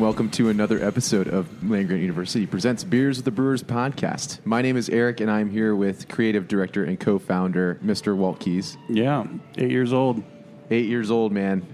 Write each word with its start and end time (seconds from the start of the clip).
And 0.00 0.06
welcome 0.06 0.30
to 0.30 0.48
another 0.48 0.82
episode 0.82 1.28
of 1.28 1.46
Land 1.68 1.88
Grant 1.88 2.00
University 2.00 2.46
presents 2.46 2.84
Beers 2.84 3.18
with 3.18 3.26
the 3.26 3.30
Brewers 3.30 3.62
podcast. 3.62 4.38
My 4.46 4.62
name 4.62 4.78
is 4.78 4.88
Eric, 4.88 5.20
and 5.20 5.30
I'm 5.30 5.50
here 5.50 5.74
with 5.76 6.08
creative 6.08 6.48
director 6.48 6.84
and 6.84 6.98
co-founder 6.98 7.78
Mr. 7.84 8.16
Walt 8.16 8.40
Keys. 8.40 8.78
Yeah, 8.88 9.26
eight 9.58 9.70
years 9.70 9.92
old. 9.92 10.22
Eight 10.70 10.86
years 10.86 11.10
old, 11.10 11.32
man. 11.32 11.66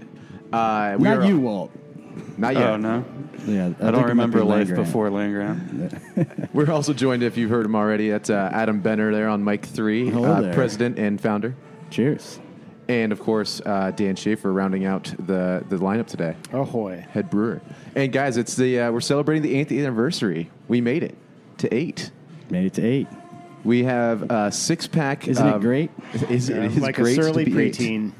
Uh, 0.51 0.97
we 0.99 1.05
Not 1.07 1.19
are- 1.19 1.25
you, 1.25 1.39
Walt. 1.39 1.71
Not 2.37 2.55
yet. 2.55 2.63
Oh 2.63 2.75
no, 2.75 3.05
Yeah, 3.45 3.67
I, 3.67 3.71
think 3.71 3.77
don't 3.79 4.03
remember 4.03 4.39
be 4.39 4.43
life 4.43 4.67
Land 4.71 4.75
before 4.75 5.09
land 5.09 5.33
grant. 5.33 6.53
We're 6.53 6.69
also 6.69 6.91
joined, 6.93 7.23
if 7.23 7.37
you've 7.37 7.49
heard 7.49 7.65
him 7.65 7.75
already, 7.77 8.09
that's 8.09 8.29
uh, 8.29 8.49
Adam 8.51 8.81
Benner 8.81 9.13
there 9.13 9.29
on 9.29 9.41
mic 9.41 9.63
three, 9.65 10.09
Hello 10.09 10.33
uh, 10.33 10.41
there. 10.41 10.53
president 10.53 10.99
and 10.99 11.21
founder, 11.21 11.55
Cheers. 11.91 12.39
And 12.89 13.11
of 13.11 13.19
course 13.19 13.61
uh, 13.65 13.91
Dan 13.91 14.15
Schaefer 14.15 14.51
rounding 14.51 14.85
out 14.85 15.13
the 15.17 15.63
the 15.67 15.77
lineup 15.77 16.07
today, 16.07 16.35
Ahoy. 16.53 17.05
head 17.09 17.29
brewer. 17.29 17.61
And 17.95 18.11
guys, 18.11 18.37
it's 18.37 18.55
the 18.55 18.79
uh, 18.79 18.91
we're 18.91 19.01
celebrating 19.01 19.43
the 19.43 19.55
eighth 19.55 19.71
anniversary. 19.71 20.49
We 20.67 20.81
made 20.81 21.03
it 21.03 21.15
to 21.59 21.73
eight. 21.73 22.11
Made 22.49 22.65
it 22.67 22.73
to 22.75 22.85
eight. 22.85 23.07
We 23.63 23.83
have 23.83 24.31
a 24.31 24.51
six 24.51 24.87
pack. 24.87 25.27
Isn't 25.27 25.45
it 25.45 25.59
great? 25.61 25.91
Is, 26.29 26.49
it 26.49 26.63
is 26.63 26.77
like 26.77 26.95
great 26.95 27.17
a 27.17 27.23
surly 27.23 27.43
to 27.45 27.51
be 27.51 27.71
preteen. 27.71 28.13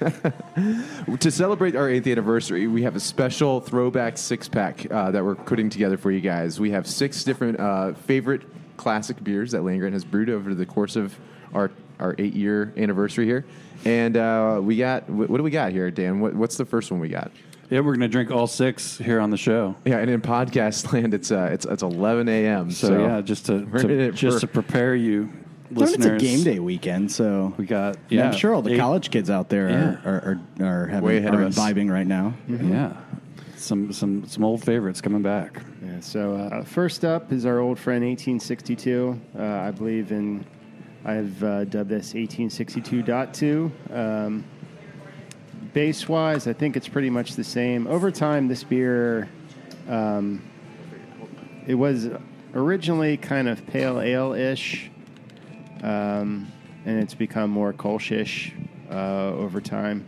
To 1.20 1.30
celebrate 1.30 1.76
our 1.76 1.88
eighth 1.88 2.06
anniversary, 2.06 2.66
we 2.66 2.82
have 2.82 2.96
a 2.96 3.00
special 3.00 3.60
throwback 3.60 4.18
six 4.18 4.48
pack 4.48 4.90
uh, 4.90 5.10
that 5.10 5.24
we're 5.24 5.34
putting 5.34 5.70
together 5.70 5.96
for 5.96 6.10
you 6.10 6.20
guys. 6.20 6.58
We 6.60 6.70
have 6.70 6.86
six 6.86 7.24
different 7.24 7.60
uh, 7.60 7.92
favorite 7.94 8.42
classic 8.76 9.22
beers 9.22 9.52
that 9.52 9.62
Land 9.62 9.80
Grant 9.80 9.92
has 9.92 10.04
brewed 10.04 10.30
over 10.30 10.54
the 10.54 10.66
course 10.66 10.96
of 10.96 11.18
our 11.54 11.70
our 12.02 12.14
eight 12.18 12.34
year 12.34 12.72
anniversary 12.76 13.24
here. 13.24 13.44
And 13.84 14.16
uh, 14.16 14.60
we 14.62 14.76
got 14.76 15.08
what, 15.08 15.30
what 15.30 15.36
do 15.38 15.42
we 15.42 15.50
got 15.50 15.72
here, 15.72 15.90
Dan? 15.90 16.20
What, 16.20 16.34
what's 16.34 16.56
the 16.56 16.64
first 16.64 16.90
one 16.90 17.00
we 17.00 17.08
got? 17.08 17.30
Yeah, 17.70 17.80
we're 17.80 17.94
gonna 17.94 18.08
drink 18.08 18.30
all 18.30 18.46
six 18.46 18.98
here 18.98 19.18
on 19.18 19.30
the 19.30 19.36
show. 19.38 19.74
Yeah, 19.86 19.98
and 19.98 20.10
in 20.10 20.20
podcast 20.20 20.92
land, 20.92 21.14
it's 21.14 21.32
uh, 21.32 21.48
it's 21.52 21.64
it's 21.64 21.82
eleven 21.82 22.28
a.m. 22.28 22.70
So, 22.70 23.00
yeah, 23.00 23.20
just 23.22 23.46
to, 23.46 23.64
to 23.64 24.12
just 24.12 24.36
for- 24.36 24.40
to 24.40 24.46
prepare 24.46 24.94
you, 24.94 25.32
Well, 25.70 25.88
it's 25.88 26.04
a 26.04 26.18
game 26.18 26.42
day 26.44 26.58
weekend, 26.58 27.10
so 27.10 27.54
We 27.56 27.64
got 27.64 27.96
yeah, 28.10 28.18
yeah. 28.24 28.26
I'm 28.28 28.36
sure 28.36 28.52
all 28.52 28.60
the 28.62 28.74
eight- 28.74 28.78
college 28.78 29.10
kids 29.10 29.30
out 29.30 29.48
there 29.48 29.70
Yeah. 29.70 29.96
are, 30.04 30.12
are, 30.12 30.40
are, 30.60 30.66
are 30.82 30.86
having 30.88 31.06
Way 31.06 31.16
ahead 31.18 31.34
are 31.34 31.44
us. 31.44 31.56
vibing 31.58 31.90
right 31.90 32.06
now. 32.06 32.34
Yeah, 32.46 32.94
some 33.56 33.90
some 33.92 34.26
some 34.26 34.44
old 34.44 34.62
favorites 34.62 35.00
coming 35.00 35.22
back. 35.22 35.62
Yeah, 35.82 36.00
so 36.00 36.34
uh, 36.36 36.64
first 36.64 37.04
up 37.06 37.32
is 37.32 37.46
our 37.46 37.58
old 37.58 37.78
friend 37.78 38.04
1862. 38.04 39.18
Uh, 39.38 39.42
I 39.42 39.70
believe 39.70 40.12
in, 40.12 40.44
I've 41.04 41.42
uh, 41.42 41.64
dubbed 41.64 41.90
this 41.90 42.12
1862.2. 42.12 43.92
Um, 43.92 44.44
base 45.72 46.08
wise, 46.08 46.46
I 46.46 46.52
think 46.52 46.76
it's 46.76 46.88
pretty 46.88 47.10
much 47.10 47.34
the 47.34 47.42
same. 47.42 47.88
Over 47.88 48.12
time, 48.12 48.46
this 48.46 48.62
beer, 48.62 49.28
um, 49.88 50.42
it 51.66 51.74
was 51.74 52.08
originally 52.54 53.16
kind 53.16 53.48
of 53.48 53.66
pale 53.66 54.00
ale 54.00 54.32
ish, 54.32 54.90
um, 55.82 56.50
and 56.84 57.02
it's 57.02 57.14
become 57.14 57.50
more 57.50 57.72
Kolschish 57.72 58.52
uh, 58.90 59.32
over 59.34 59.60
time. 59.60 60.06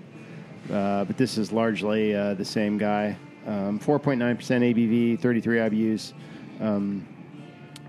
Uh, 0.72 1.04
but 1.04 1.16
this 1.16 1.38
is 1.38 1.50
largely 1.50 2.14
uh, 2.14 2.34
the 2.34 2.44
same 2.44 2.78
guy. 2.78 3.16
Um, 3.46 3.78
4.9% 3.78 4.38
ABV, 4.38 5.20
33 5.20 5.58
IBUs, 5.58 6.12
um, 6.60 7.06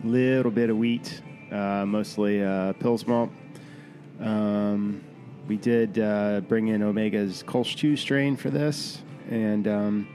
little 0.03 0.51
bit 0.51 0.69
of 0.69 0.77
wheat, 0.77 1.21
uh, 1.51 1.85
mostly 1.85 2.41
uh, 2.43 2.73
Pils 2.73 3.07
malt. 3.07 3.29
Um, 4.19 5.03
we 5.47 5.57
did 5.57 5.99
uh, 5.99 6.41
bring 6.41 6.69
in 6.69 6.81
Omega's 6.81 7.43
Kolsch 7.43 7.75
2 7.75 7.95
strain 7.97 8.35
for 8.35 8.49
this. 8.49 9.01
And 9.29 9.67
um, 9.67 10.07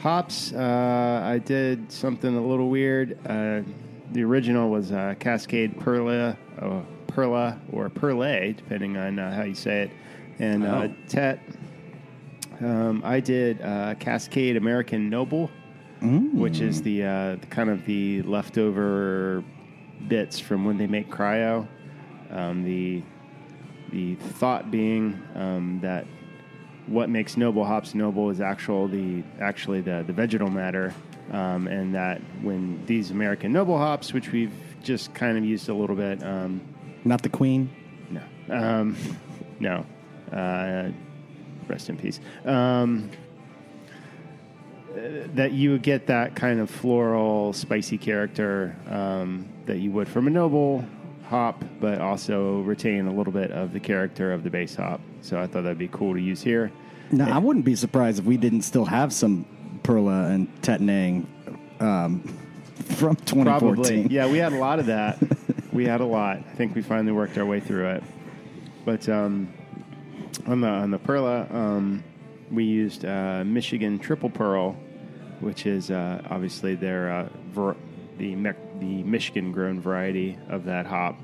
hops, 0.00 0.52
uh, 0.52 1.22
I 1.24 1.38
did 1.38 1.90
something 1.90 2.36
a 2.36 2.40
little 2.44 2.68
weird. 2.68 3.18
Uh, 3.26 3.62
the 4.12 4.22
original 4.24 4.70
was 4.70 4.92
uh, 4.92 5.14
Cascade 5.18 5.78
Perla, 5.80 6.36
uh, 6.60 6.80
Perla 7.08 7.60
or 7.72 7.88
Perle, 7.88 8.54
depending 8.56 8.96
on 8.96 9.18
uh, 9.18 9.34
how 9.34 9.42
you 9.42 9.54
say 9.54 9.82
it. 9.82 9.90
And 10.38 10.64
uh, 10.64 10.88
Oh. 10.88 10.94
Tet, 11.08 11.40
um, 12.60 13.02
I 13.04 13.20
did 13.20 13.60
uh, 13.62 13.94
Cascade 13.96 14.56
American 14.56 15.08
Noble, 15.10 15.50
which 16.00 16.60
is 16.60 16.80
the, 16.82 17.02
uh, 17.04 17.36
the 17.40 17.46
kind 17.50 17.68
of 17.70 17.84
the 17.84 18.22
leftover 18.22 19.42
bits 20.06 20.38
from 20.38 20.64
when 20.64 20.78
they 20.78 20.86
make 20.86 21.10
cryo. 21.10 21.66
Um, 22.30 22.62
the 22.62 23.02
the 23.90 24.16
thought 24.16 24.70
being 24.70 25.20
um, 25.34 25.78
that 25.82 26.06
what 26.86 27.08
makes 27.08 27.36
noble 27.36 27.64
hops 27.64 27.94
noble 27.94 28.30
is 28.30 28.40
actual 28.40 28.88
the 28.88 29.22
actually 29.40 29.80
the, 29.80 30.04
the 30.06 30.12
vegetal 30.12 30.50
matter, 30.50 30.94
um, 31.32 31.66
and 31.68 31.94
that 31.94 32.20
when 32.42 32.84
these 32.86 33.10
American 33.10 33.52
noble 33.52 33.78
hops, 33.78 34.12
which 34.12 34.30
we've 34.32 34.52
just 34.82 35.12
kind 35.14 35.36
of 35.36 35.44
used 35.44 35.68
a 35.68 35.74
little 35.74 35.96
bit, 35.96 36.22
um, 36.22 36.60
Not 37.04 37.22
the 37.22 37.28
queen. 37.28 37.70
no, 38.10 38.22
um, 38.50 38.96
no, 39.58 39.84
uh, 40.32 40.90
rest 41.66 41.88
in 41.88 41.96
peace. 41.96 42.20
Um, 42.44 43.10
that 45.34 45.52
you 45.52 45.70
would 45.72 45.82
get 45.82 46.06
that 46.06 46.34
kind 46.34 46.60
of 46.60 46.70
floral, 46.70 47.52
spicy 47.52 47.98
character 47.98 48.74
um, 48.88 49.48
that 49.68 49.78
you 49.78 49.90
would 49.92 50.08
from 50.08 50.26
a 50.26 50.30
noble 50.30 50.84
hop, 51.28 51.62
but 51.80 52.00
also 52.00 52.60
retain 52.62 53.06
a 53.06 53.12
little 53.12 53.32
bit 53.32 53.52
of 53.52 53.72
the 53.72 53.80
character 53.80 54.32
of 54.32 54.42
the 54.42 54.50
base 54.50 54.74
hop. 54.74 55.00
So 55.22 55.40
I 55.40 55.46
thought 55.46 55.62
that'd 55.62 55.78
be 55.78 55.88
cool 55.88 56.14
to 56.14 56.20
use 56.20 56.42
here. 56.42 56.72
Now, 57.10 57.34
I 57.34 57.38
wouldn't 57.38 57.64
be 57.64 57.76
surprised 57.76 58.18
if 58.18 58.24
we 58.24 58.36
didn't 58.36 58.62
still 58.62 58.84
have 58.84 59.12
some 59.12 59.46
Perla 59.82 60.24
and 60.24 60.48
Tettnang 60.62 61.26
um, 61.80 62.20
from 62.96 63.16
2014. 63.16 63.44
Probably, 63.44 64.14
yeah. 64.14 64.26
We 64.26 64.38
had 64.38 64.52
a 64.52 64.58
lot 64.58 64.78
of 64.78 64.86
that. 64.86 65.18
we 65.72 65.86
had 65.86 66.00
a 66.00 66.04
lot. 66.06 66.38
I 66.38 66.54
think 66.56 66.74
we 66.74 66.82
finally 66.82 67.12
worked 67.12 67.38
our 67.38 67.46
way 67.46 67.60
through 67.60 67.88
it. 67.90 68.02
But 68.84 69.08
um, 69.08 69.52
on 70.46 70.60
the 70.60 70.68
on 70.68 70.90
the 70.90 70.98
Perla, 70.98 71.46
um, 71.50 72.02
we 72.50 72.64
used 72.64 73.04
uh, 73.04 73.44
Michigan 73.44 73.98
Triple 73.98 74.30
Pearl, 74.30 74.72
which 75.40 75.66
is 75.66 75.90
uh, 75.90 76.22
obviously 76.30 76.74
their 76.74 77.10
uh, 77.12 77.28
ver- 77.50 77.76
the 78.16 78.34
Me- 78.34 78.52
the 78.80 79.02
Michigan 79.04 79.52
grown 79.52 79.80
variety 79.80 80.38
of 80.48 80.64
that 80.64 80.86
hop, 80.86 81.16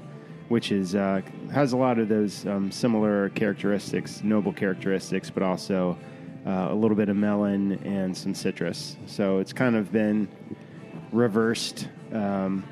which 0.49 0.73
is 0.73 0.95
uh, 0.95 1.21
has 1.53 1.73
a 1.73 1.77
lot 1.77 1.99
of 1.99 2.09
those 2.09 2.47
um, 2.47 2.71
similar 2.71 3.31
characteristics, 3.31 4.23
noble 4.23 4.53
characteristics, 4.53 5.31
but 5.31 5.43
also 5.43 5.97
uh, 6.47 6.69
a 6.71 6.75
little 6.75 6.97
bit 6.97 7.09
of 7.09 7.17
melon 7.17 7.73
and 7.85 8.17
some 8.17 8.35
citrus. 8.35 8.97
So 9.07 9.39
it's 9.39 9.53
kind 9.53 9.77
of 9.77 9.91
been 9.91 10.29
reversed 11.13 11.89
um, 12.13 12.65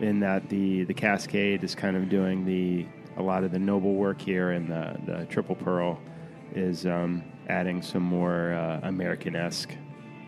in 0.00 0.20
that 0.20 0.48
the 0.48 0.84
the 0.84 0.94
Cascade 0.94 1.64
is 1.64 1.74
kind 1.74 1.96
of 1.96 2.08
doing 2.08 2.44
the 2.44 2.86
a 3.16 3.22
lot 3.22 3.44
of 3.44 3.52
the 3.52 3.58
noble 3.58 3.94
work 3.94 4.20
here, 4.20 4.50
and 4.52 4.68
the 4.68 4.96
the 5.06 5.26
Triple 5.26 5.56
Pearl 5.56 6.00
is 6.54 6.86
um, 6.86 7.22
adding 7.48 7.82
some 7.82 8.02
more 8.02 8.52
uh, 8.52 8.80
American 8.82 9.34
esque 9.34 9.72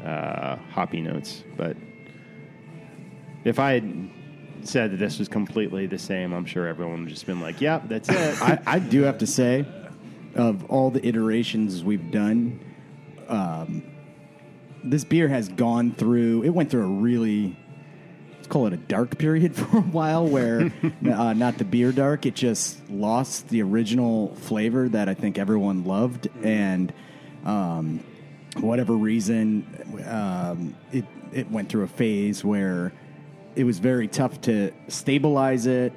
uh, 0.04 0.56
hoppy 0.70 1.00
notes. 1.00 1.44
But 1.56 1.76
if 3.44 3.58
I 3.58 3.74
had 3.74 4.10
said 4.62 4.92
that 4.92 4.96
this 4.96 5.18
was 5.18 5.28
completely 5.28 5.86
the 5.86 5.98
same, 5.98 6.32
I'm 6.32 6.46
sure 6.46 6.66
everyone 6.66 7.00
would 7.00 7.10
just 7.10 7.26
been 7.26 7.40
like, 7.40 7.60
"Yep, 7.60 7.88
that's 7.88 8.08
it." 8.08 8.16
I, 8.42 8.58
I 8.66 8.78
do 8.78 9.02
have 9.02 9.18
to 9.18 9.26
say, 9.26 9.66
of 10.34 10.64
all 10.70 10.90
the 10.90 11.06
iterations 11.06 11.84
we've 11.84 12.10
done, 12.10 12.60
um, 13.28 13.82
this 14.82 15.04
beer 15.04 15.28
has 15.28 15.48
gone 15.48 15.92
through. 15.92 16.42
It 16.42 16.50
went 16.50 16.70
through 16.70 16.84
a 16.84 17.00
really, 17.00 17.56
let's 18.36 18.48
call 18.48 18.66
it 18.66 18.72
a 18.72 18.78
dark 18.78 19.18
period 19.18 19.54
for 19.56 19.78
a 19.78 19.82
while, 19.82 20.26
where 20.26 20.72
uh, 21.12 21.32
not 21.34 21.58
the 21.58 21.64
beer 21.64 21.92
dark. 21.92 22.26
It 22.26 22.34
just 22.34 22.88
lost 22.90 23.48
the 23.48 23.62
original 23.62 24.34
flavor 24.36 24.88
that 24.88 25.08
I 25.08 25.14
think 25.14 25.38
everyone 25.38 25.84
loved, 25.84 26.28
and 26.42 26.92
um, 27.44 28.02
whatever 28.56 28.94
reason, 28.94 29.66
um, 30.06 30.74
it 30.92 31.04
it 31.32 31.50
went 31.50 31.68
through 31.68 31.82
a 31.82 31.88
phase 31.88 32.44
where 32.44 32.92
it 33.56 33.64
was 33.64 33.78
very 33.78 34.08
tough 34.08 34.40
to 34.42 34.72
stabilize 34.88 35.66
it 35.66 35.92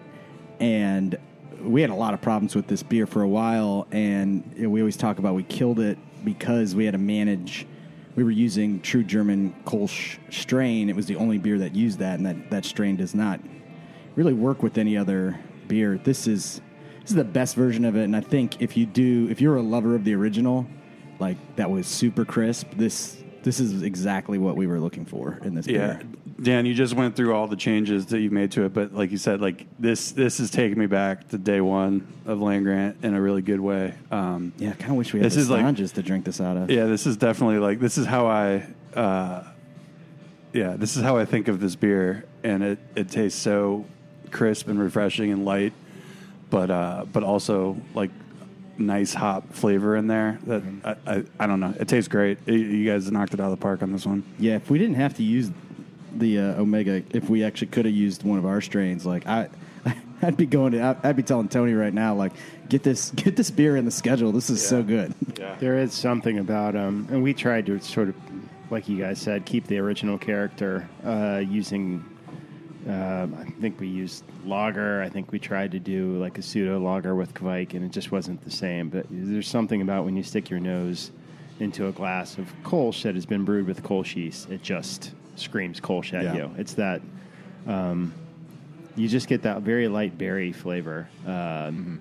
and 0.59 1.17
we 1.61 1.81
had 1.81 1.89
a 1.89 1.95
lot 1.95 2.13
of 2.13 2.21
problems 2.21 2.55
with 2.55 2.67
this 2.67 2.83
beer 2.83 3.05
for 3.05 3.21
a 3.21 3.27
while, 3.27 3.87
and 3.91 4.43
we 4.55 4.81
always 4.81 4.97
talk 4.97 5.19
about 5.19 5.35
we 5.35 5.43
killed 5.43 5.79
it 5.79 5.97
because 6.23 6.75
we 6.75 6.85
had 6.85 6.91
to 6.91 6.97
manage. 6.97 7.65
We 8.15 8.23
were 8.23 8.31
using 8.31 8.81
true 8.81 9.03
German 9.03 9.55
Kolsch 9.65 10.17
strain. 10.31 10.89
It 10.89 10.95
was 10.95 11.05
the 11.05 11.15
only 11.15 11.37
beer 11.37 11.59
that 11.59 11.75
used 11.75 11.99
that, 11.99 12.17
and 12.17 12.25
that, 12.25 12.49
that 12.49 12.65
strain 12.65 12.95
does 12.95 13.13
not 13.13 13.39
really 14.15 14.33
work 14.33 14.63
with 14.63 14.77
any 14.77 14.97
other 14.97 15.39
beer. 15.67 15.99
This 16.03 16.27
is 16.27 16.61
this 17.01 17.11
is 17.11 17.15
the 17.15 17.23
best 17.23 17.55
version 17.55 17.85
of 17.85 17.95
it, 17.95 18.03
and 18.03 18.15
I 18.15 18.21
think 18.21 18.61
if 18.61 18.75
you 18.75 18.85
do, 18.85 19.27
if 19.29 19.39
you're 19.39 19.55
a 19.55 19.61
lover 19.61 19.95
of 19.95 20.03
the 20.03 20.13
original, 20.15 20.67
like 21.19 21.37
that 21.55 21.69
was 21.69 21.87
super 21.87 22.25
crisp. 22.25 22.71
This 22.75 23.17
this 23.43 23.59
is 23.59 23.81
exactly 23.81 24.37
what 24.37 24.57
we 24.57 24.67
were 24.67 24.79
looking 24.79 25.05
for 25.05 25.39
in 25.43 25.55
this 25.55 25.67
Yeah, 25.67 25.97
beer. 25.97 26.01
Dan, 26.41 26.67
you 26.67 26.75
just 26.75 26.93
went 26.93 27.15
through 27.15 27.33
all 27.33 27.47
the 27.47 27.55
changes 27.55 28.05
that 28.07 28.19
you've 28.19 28.31
made 28.31 28.51
to 28.51 28.63
it, 28.65 28.73
but 28.73 28.93
like 28.93 29.09
you 29.09 29.17
said, 29.17 29.41
like 29.41 29.65
this 29.79 30.11
this 30.11 30.39
is 30.39 30.51
taking 30.51 30.77
me 30.77 30.85
back 30.85 31.27
to 31.29 31.37
day 31.37 31.61
one 31.61 32.07
of 32.27 32.39
Land 32.39 32.63
Grant 32.63 32.97
in 33.03 33.15
a 33.15 33.21
really 33.21 33.41
good 33.41 33.59
way. 33.59 33.95
Um, 34.11 34.53
Yeah, 34.57 34.69
I 34.69 34.73
kind 34.73 34.91
of 34.91 34.97
wish 34.97 35.13
we 35.13 35.19
had 35.19 35.25
This 35.25 35.33
the 35.35 35.41
is 35.41 35.49
like- 35.49 35.75
to 35.75 36.03
drink 36.03 36.25
this 36.25 36.39
out 36.39 36.55
of. 36.57 36.69
yeah, 36.69 36.85
this 36.85 37.07
is 37.07 37.17
definitely 37.17 37.57
like 37.57 37.79
this 37.79 37.97
is 37.97 38.05
how 38.05 38.27
I, 38.27 38.67
uh, 38.93 39.45
yeah, 40.53 40.75
this 40.77 40.95
is 40.95 41.01
how 41.01 41.17
I 41.17 41.25
think 41.25 41.47
of 41.47 41.59
this 41.59 41.75
beer, 41.75 42.25
and 42.43 42.63
it 42.63 42.79
it 42.95 43.09
tastes 43.09 43.39
so 43.41 43.85
crisp 44.29 44.67
and 44.67 44.79
refreshing 44.79 45.31
and 45.31 45.43
light, 45.43 45.73
but 46.51 46.69
uh, 46.69 47.05
but 47.11 47.23
also 47.23 47.77
like 47.95 48.11
nice 48.77 49.11
hop 49.15 49.53
flavor 49.53 49.95
in 49.95 50.05
there. 50.05 50.37
That 50.45 50.61
I, 50.85 50.95
I, 51.15 51.23
I 51.39 51.47
don't 51.47 51.59
know, 51.59 51.73
it 51.79 51.87
tastes 51.87 52.07
great. 52.07 52.37
You- 52.45 52.53
You 52.57 52.85
guys 52.91 53.11
knocked 53.11 53.33
it 53.33 53.39
out 53.39 53.45
of 53.51 53.57
the 53.57 53.63
park 53.63 53.81
on 53.81 53.91
this 53.91 54.05
one. 54.05 54.21
Yeah, 54.37 54.57
if 54.57 54.69
we 54.69 54.77
didn't 54.77 54.97
have 54.97 55.15
to 55.15 55.23
use 55.23 55.49
the 56.15 56.39
uh, 56.39 56.61
Omega, 56.61 57.03
if 57.11 57.29
we 57.29 57.43
actually 57.43 57.67
could 57.67 57.85
have 57.85 57.93
used 57.93 58.23
one 58.23 58.37
of 58.37 58.45
our 58.45 58.61
strains, 58.61 59.05
like 59.05 59.27
I, 59.27 59.49
I'd 60.21 60.37
be 60.37 60.45
going 60.45 60.73
to, 60.73 60.97
I'd 61.03 61.15
be 61.15 61.23
telling 61.23 61.49
Tony 61.49 61.73
right 61.73 61.93
now, 61.93 62.15
like 62.15 62.33
get 62.69 62.83
this, 62.83 63.11
get 63.15 63.35
this 63.35 63.51
beer 63.51 63.77
in 63.77 63.85
the 63.85 63.91
schedule. 63.91 64.31
This 64.31 64.49
is 64.49 64.65
so 64.65 64.83
good. 64.83 65.13
There 65.59 65.77
is 65.77 65.93
something 65.93 66.39
about 66.39 66.73
them, 66.73 67.07
and 67.11 67.23
we 67.23 67.33
tried 67.33 67.65
to 67.67 67.79
sort 67.79 68.09
of, 68.09 68.15
like 68.69 68.89
you 68.89 68.97
guys 68.97 69.19
said, 69.19 69.45
keep 69.45 69.67
the 69.67 69.77
original 69.79 70.17
character 70.17 70.87
uh, 71.05 71.41
using. 71.47 72.05
Uh, 72.87 73.27
I 73.37 73.49
think 73.59 73.81
we 73.81 73.87
used 73.87 74.23
lager. 74.45 75.01
I 75.01 75.09
think 75.09 75.33
we 75.33 75.39
tried 75.39 75.71
to 75.73 75.79
do 75.79 76.17
like 76.17 76.37
a 76.37 76.41
pseudo 76.41 76.79
lager 76.79 77.15
with 77.15 77.33
Kveik, 77.33 77.73
and 77.73 77.83
it 77.83 77.91
just 77.91 78.11
wasn't 78.11 78.43
the 78.43 78.51
same. 78.51 78.89
But 78.89 79.07
there's 79.09 79.47
something 79.47 79.81
about 79.81 80.05
when 80.05 80.15
you 80.15 80.23
stick 80.23 80.49
your 80.49 80.61
nose 80.61 81.11
into 81.59 81.87
a 81.87 81.91
glass 81.91 82.37
of 82.37 82.53
Kolsch 82.63 83.03
that 83.03 83.15
has 83.15 83.25
been 83.25 83.43
brewed 83.43 83.67
with 83.67 83.83
Kolsch 83.83 84.15
yeast, 84.15 84.49
it 84.49 84.61
just 84.61 85.11
screams 85.39 85.79
Kolsch 85.79 86.13
at 86.13 86.23
Yeah. 86.23 86.35
you. 86.35 86.51
It's 86.57 86.73
that 86.75 87.01
um, 87.67 88.13
you 88.95 89.07
just 89.07 89.27
get 89.27 89.43
that 89.43 89.61
very 89.61 89.87
light 89.87 90.17
berry 90.17 90.51
flavor, 90.51 91.07
um, 91.25 91.99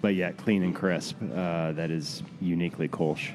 but 0.00 0.14
yet 0.14 0.36
clean 0.36 0.62
and 0.62 0.74
crisp. 0.74 1.16
Uh, 1.22 1.72
that 1.72 1.90
is 1.90 2.22
uniquely 2.40 2.88
Kolsch. 2.88 3.30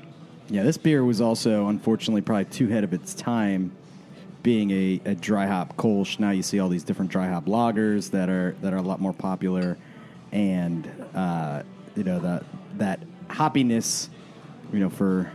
Yeah, 0.50 0.64
this 0.64 0.78
beer 0.78 1.04
was 1.04 1.22
also 1.22 1.68
unfortunately 1.68 2.22
probably 2.22 2.46
too 2.46 2.68
ahead 2.68 2.84
of 2.84 2.94
its 2.94 3.14
time, 3.14 3.72
being 4.44 4.72
a, 4.72 5.02
a 5.06 5.16
dry 5.16 5.48
hop 5.48 5.76
Kolsch. 5.78 6.20
Now 6.20 6.32
you 6.32 6.44
see 6.44 6.60
all 6.60 6.70
these 6.70 6.84
different 6.84 7.12
dry 7.12 7.28
hop 7.28 7.46
lagers 7.46 8.12
that 8.12 8.30
are 8.30 8.56
that 8.62 8.74
are 8.74 8.78
a 8.78 8.82
lot 8.82 9.00
more 9.02 9.14
popular, 9.14 9.78
and 10.32 10.90
uh, 11.16 11.64
you 11.96 12.04
know 12.04 12.20
that 12.20 12.44
that 12.78 13.00
hoppiness, 13.30 14.10
you 14.72 14.80
know 14.80 14.90
for 14.90 15.32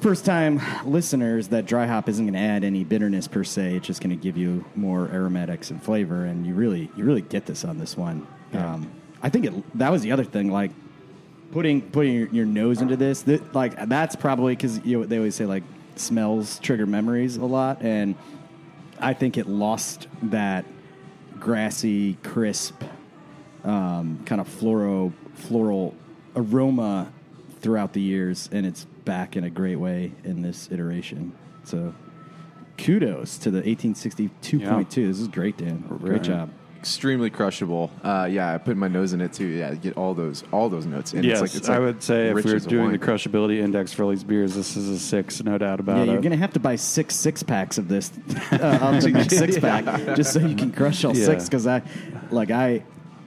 first 0.00 0.24
time 0.24 0.60
listeners, 0.84 1.48
that 1.48 1.66
dry 1.66 1.86
hop 1.86 2.08
isn't 2.08 2.24
going 2.24 2.34
to 2.34 2.40
add 2.40 2.64
any 2.64 2.84
bitterness 2.84 3.28
per 3.28 3.44
se. 3.44 3.76
It's 3.76 3.86
just 3.86 4.00
going 4.00 4.10
to 4.10 4.22
give 4.22 4.36
you 4.36 4.64
more 4.74 5.08
aromatics 5.12 5.70
and 5.70 5.82
flavor, 5.82 6.24
and 6.24 6.46
you 6.46 6.54
really 6.54 6.90
you 6.96 7.04
really 7.04 7.22
get 7.22 7.46
this 7.46 7.64
on 7.64 7.78
this 7.78 7.96
one. 7.96 8.26
Um, 8.52 8.90
I 9.22 9.28
think 9.28 9.44
it, 9.46 9.78
that 9.78 9.90
was 9.90 10.02
the 10.02 10.12
other 10.12 10.24
thing, 10.24 10.50
like 10.50 10.72
putting 11.52 11.82
putting 11.82 12.14
your, 12.14 12.28
your 12.28 12.46
nose 12.46 12.80
into 12.80 12.96
this. 12.96 13.22
That, 13.22 13.54
like 13.54 13.88
that's 13.88 14.16
probably 14.16 14.56
because 14.56 14.84
you 14.84 14.98
know 14.98 15.04
they 15.04 15.18
always 15.18 15.34
say 15.34 15.46
like 15.46 15.62
smells 15.96 16.58
trigger 16.60 16.86
memories 16.86 17.36
a 17.36 17.44
lot, 17.44 17.82
and 17.82 18.14
I 18.98 19.14
think 19.14 19.36
it 19.36 19.46
lost 19.46 20.08
that 20.24 20.64
grassy, 21.38 22.14
crisp, 22.22 22.82
um, 23.64 24.22
kind 24.24 24.40
of 24.40 24.48
floral 24.48 25.12
floral 25.34 25.94
aroma 26.34 27.12
throughout 27.60 27.92
the 27.92 28.00
years, 28.00 28.48
and 28.52 28.64
it's 28.64 28.86
back 29.04 29.36
in 29.36 29.44
a 29.44 29.50
great 29.50 29.76
way 29.76 30.12
in 30.24 30.42
this 30.42 30.68
iteration. 30.70 31.32
So, 31.64 31.94
kudos 32.78 33.38
to 33.38 33.50
the 33.50 33.62
1862.2. 33.62 34.94
This 35.08 35.20
is 35.20 35.28
great, 35.28 35.56
Dan. 35.58 35.84
Great 35.88 36.12
Right. 36.12 36.22
job. 36.22 36.50
Extremely 36.78 37.28
crushable. 37.28 37.90
Uh, 38.02 38.26
yeah, 38.30 38.54
I 38.54 38.56
put 38.56 38.74
my 38.74 38.88
nose 38.88 39.12
in 39.12 39.20
it 39.20 39.34
too. 39.34 39.44
Yeah, 39.44 39.74
get 39.74 39.98
all 39.98 40.14
those 40.14 40.44
all 40.50 40.70
those 40.70 40.86
notes. 40.86 41.12
And 41.12 41.26
yes, 41.26 41.42
it's 41.42 41.52
like, 41.54 41.54
it's 41.60 41.68
I 41.68 41.78
would 41.78 42.02
say 42.02 42.28
if 42.30 42.36
we 42.36 42.42
were 42.50 42.56
as 42.56 42.64
a 42.64 42.68
doing 42.70 42.90
the 42.92 42.98
crushability 42.98 43.58
index 43.58 43.92
for 43.92 44.04
all 44.04 44.08
these 44.08 44.24
beers, 44.24 44.54
this 44.54 44.78
is 44.78 44.88
a 44.88 44.98
six, 44.98 45.44
no 45.44 45.58
doubt 45.58 45.78
about 45.78 45.98
Yeah, 45.98 46.04
it. 46.04 46.12
you're 46.14 46.22
gonna 46.22 46.36
have 46.38 46.54
to 46.54 46.60
buy 46.60 46.76
six 46.76 47.14
six 47.16 47.42
packs 47.42 47.76
of 47.76 47.88
this, 47.88 48.10
uh, 48.52 48.78
of 48.80 49.02
the 49.02 49.10
next 49.12 49.36
six 49.36 49.58
pack, 49.58 49.84
just 50.16 50.32
so 50.32 50.40
you 50.40 50.56
can 50.56 50.72
crush 50.72 51.04
all 51.04 51.14
Yeah. 51.14 51.26
six. 51.26 51.44
Because 51.44 51.66
I, 51.66 51.82
like 52.30 52.50
I, 52.50 52.82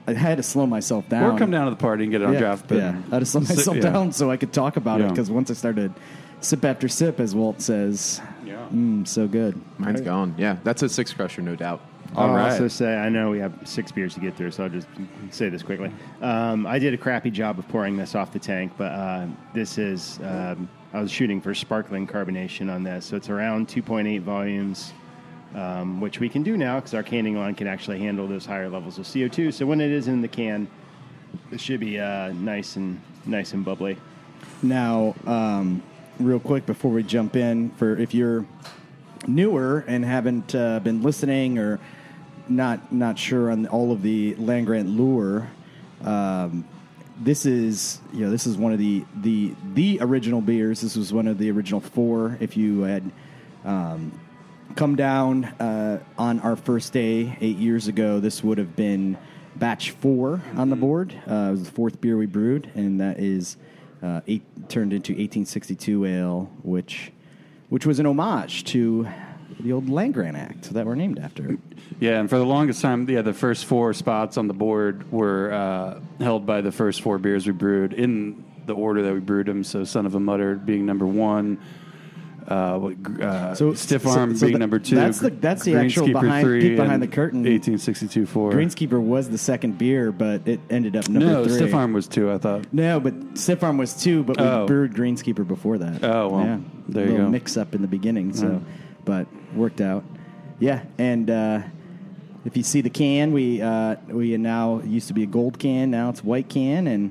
I 0.06 0.12
had 0.12 0.36
to 0.36 0.42
slow 0.42 0.66
myself 0.66 1.08
down. 1.08 1.34
or 1.34 1.38
come 1.38 1.50
down 1.50 1.64
to 1.64 1.70
the 1.70 1.76
party 1.76 2.04
and 2.04 2.12
get 2.12 2.20
it 2.20 2.26
on 2.26 2.34
yeah, 2.34 2.38
draft. 2.40 2.68
bin. 2.68 2.78
Yeah, 2.78 3.00
I 3.10 3.14
had 3.14 3.18
to 3.20 3.26
slow 3.26 3.40
Si- 3.44 3.54
myself 3.54 3.76
yeah. 3.78 3.82
down 3.82 4.12
so 4.12 4.30
I 4.30 4.36
could 4.36 4.52
talk 4.52 4.76
about 4.76 5.00
it. 5.00 5.08
Because 5.08 5.30
once 5.30 5.50
I 5.50 5.54
started 5.54 5.92
sip 6.40 6.64
after 6.64 6.88
sip, 6.88 7.20
as 7.20 7.34
Walt 7.34 7.60
says, 7.62 8.20
Yeah. 8.44 8.66
mm, 8.72 9.06
so 9.08 9.26
good. 9.26 9.60
Mine's 9.78 10.00
gone. 10.02 10.34
Yeah, 10.36 10.56
that's 10.64 10.82
a 10.82 10.88
six 10.88 11.12
crusher, 11.12 11.40
no 11.42 11.56
doubt. 11.56 11.80
I'll 12.16 12.28
All 12.28 12.36
right. 12.36 12.52
also 12.52 12.68
say 12.68 12.96
I 12.96 13.08
know 13.08 13.30
we 13.30 13.38
have 13.40 13.52
six 13.64 13.90
beers 13.90 14.14
to 14.14 14.20
get 14.20 14.36
through, 14.36 14.52
so 14.52 14.64
I'll 14.64 14.68
just 14.70 14.86
say 15.30 15.48
this 15.48 15.62
quickly. 15.64 15.90
Um, 16.22 16.64
I 16.66 16.78
did 16.78 16.94
a 16.94 16.98
crappy 16.98 17.30
job 17.30 17.58
of 17.58 17.66
pouring 17.68 17.96
this 17.96 18.14
off 18.14 18.32
the 18.32 18.38
tank, 18.38 18.72
but 18.76 18.92
uh, 18.92 19.26
this 19.52 19.78
is 19.78 20.20
um, 20.22 20.68
I 20.92 21.00
was 21.00 21.10
shooting 21.10 21.40
for 21.40 21.54
sparkling 21.54 22.06
carbonation 22.06 22.72
on 22.72 22.84
this, 22.84 23.06
so 23.06 23.16
it's 23.16 23.30
around 23.30 23.66
2.8 23.66 24.20
volumes, 24.20 24.92
um, 25.54 26.00
which 26.00 26.20
we 26.20 26.28
can 26.28 26.42
do 26.42 26.56
now 26.56 26.76
because 26.76 26.94
our 26.94 27.02
canning 27.02 27.36
line 27.36 27.54
can 27.54 27.66
actually 27.66 27.98
handle 27.98 28.26
those 28.26 28.44
higher 28.44 28.68
levels 28.68 28.98
of 28.98 29.06
CO2. 29.06 29.52
So 29.52 29.66
when 29.66 29.80
it 29.80 29.90
is 29.90 30.08
in 30.08 30.20
the 30.20 30.28
can, 30.28 30.68
it 31.50 31.60
should 31.60 31.80
be 31.80 31.98
uh, 31.98 32.32
nice 32.32 32.76
and 32.76 33.00
nice 33.26 33.52
and 33.52 33.64
bubbly. 33.64 33.96
Now, 34.62 35.14
um, 35.26 35.82
real 36.18 36.40
quick 36.40 36.66
before 36.66 36.90
we 36.90 37.02
jump 37.02 37.36
in, 37.36 37.70
for 37.70 37.96
if 37.96 38.14
you're 38.14 38.46
newer 39.26 39.84
and 39.86 40.04
haven't 40.04 40.54
uh, 40.54 40.80
been 40.80 41.02
listening 41.02 41.58
or 41.58 41.80
not 42.48 42.92
not 42.92 43.18
sure 43.18 43.50
on 43.50 43.66
all 43.68 43.92
of 43.92 44.02
the 44.02 44.34
land 44.36 44.66
grant 44.66 44.88
lure, 44.88 45.50
um, 46.02 46.64
this 47.20 47.46
is 47.46 48.00
you 48.12 48.20
know 48.24 48.30
this 48.30 48.46
is 48.46 48.56
one 48.56 48.72
of 48.72 48.78
the 48.78 49.04
the 49.16 49.54
the 49.74 49.98
original 50.00 50.40
beers. 50.40 50.80
This 50.80 50.96
was 50.96 51.12
one 51.12 51.28
of 51.28 51.38
the 51.38 51.50
original 51.50 51.80
four. 51.80 52.36
If 52.40 52.56
you 52.56 52.82
had 52.82 53.10
um, 53.64 54.18
come 54.76 54.96
down 54.96 55.44
uh, 55.44 56.02
on 56.18 56.40
our 56.40 56.56
first 56.56 56.92
day 56.92 57.36
eight 57.40 57.56
years 57.56 57.88
ago, 57.88 58.20
this 58.20 58.42
would 58.42 58.58
have 58.58 58.74
been 58.74 59.16
batch 59.56 59.92
four 59.92 60.42
on 60.56 60.70
the 60.70 60.76
board. 60.76 61.14
Uh, 61.28 61.48
it 61.48 61.50
was 61.52 61.64
the 61.64 61.70
fourth 61.70 62.00
beer 62.00 62.16
we 62.16 62.26
brewed, 62.26 62.70
and 62.74 63.00
that 63.00 63.18
is 63.18 63.56
uh, 64.02 64.20
eight, 64.26 64.42
turned 64.68 64.92
into 64.92 65.12
1862 65.12 66.06
ale, 66.06 66.50
which 66.62 67.12
which 67.68 67.86
was 67.86 67.98
an 67.98 68.06
homage 68.06 68.64
to 68.64 69.08
the 69.60 69.72
old 69.72 69.88
Land 69.88 70.14
Grant 70.14 70.36
Act 70.36 70.74
that 70.74 70.86
we're 70.86 70.94
named 70.94 71.18
after. 71.18 71.58
Yeah, 71.98 72.20
and 72.20 72.28
for 72.28 72.38
the 72.38 72.44
longest 72.44 72.82
time, 72.82 73.08
yeah, 73.08 73.22
the 73.22 73.32
first 73.32 73.64
four 73.64 73.94
spots 73.94 74.36
on 74.36 74.48
the 74.48 74.54
board 74.54 75.10
were 75.10 75.52
uh, 75.52 76.00
held 76.22 76.46
by 76.46 76.60
the 76.60 76.72
first 76.72 77.00
four 77.00 77.18
beers 77.18 77.46
we 77.46 77.52
brewed 77.52 77.92
in 77.92 78.44
the 78.66 78.74
order 78.74 79.02
that 79.02 79.12
we 79.12 79.20
brewed 79.20 79.46
them. 79.46 79.64
So, 79.64 79.84
Son 79.84 80.06
of 80.06 80.14
a 80.14 80.20
Mutter 80.20 80.56
being 80.56 80.86
number 80.86 81.06
one, 81.06 81.58
uh, 82.48 82.78
what, 82.78 83.20
uh, 83.22 83.54
So- 83.54 83.74
Stiff 83.74 84.06
Arm 84.06 84.36
so 84.36 84.46
being 84.46 84.52
that- 84.54 84.58
number 84.58 84.78
two. 84.78 84.94
that's 84.96 85.18
the- 85.20 85.30
that's 85.30 85.64
the 85.64 85.76
actual 85.76 86.08
behind- 86.08 86.46
peek 86.60 86.76
behind 86.76 87.02
the 87.02 87.06
curtain. 87.06 87.44
1862 87.46 88.26
four. 88.26 88.52
Greenskeeper 88.52 89.00
was 89.00 89.28
the 89.30 89.38
second 89.38 89.78
beer, 89.78 90.12
but 90.12 90.42
it 90.46 90.60
ended 90.70 90.94
up 90.96 91.08
number 91.08 91.26
no, 91.26 91.44
three. 91.44 91.54
Stiff 91.54 91.74
Arm 91.74 91.92
was 91.92 92.06
two. 92.06 92.30
I 92.30 92.38
thought. 92.38 92.66
No, 92.72 93.00
but 93.00 93.14
Stiff 93.38 93.62
Arm 93.62 93.78
was 93.78 93.94
two, 93.94 94.22
but 94.24 94.38
we 94.38 94.44
Oh. 94.46 94.66
brewed 94.66 94.92
Greenskeeper 94.94 95.46
before 95.46 95.78
that. 95.78 96.04
Oh, 96.04 96.28
well, 96.28 96.44
yeah. 96.44 96.58
there 96.88 97.04
you 97.06 97.10
little 97.12 97.26
go. 97.26 97.30
mix 97.32 97.56
up 97.56 97.74
in 97.74 97.80
the 97.82 97.88
beginning, 97.88 98.32
so 98.34 98.60
but 99.04 99.26
worked 99.56 99.80
out. 99.80 100.04
Yeah, 100.60 100.80
and 100.98 101.30
uh, 101.30 101.60
if 102.44 102.56
you 102.56 102.62
see 102.62 102.80
the 102.82 102.90
can, 102.90 103.32
we 103.32 103.60
uh, 103.62 103.96
we 104.08 104.36
now 104.36 104.80
used 104.86 105.08
to 105.08 105.14
be 105.14 105.22
a 105.22 105.26
gold 105.26 105.58
can, 105.58 105.90
now 105.90 106.10
it's 106.10 106.22
white 106.22 106.48
can, 106.48 106.86
and 106.86 107.10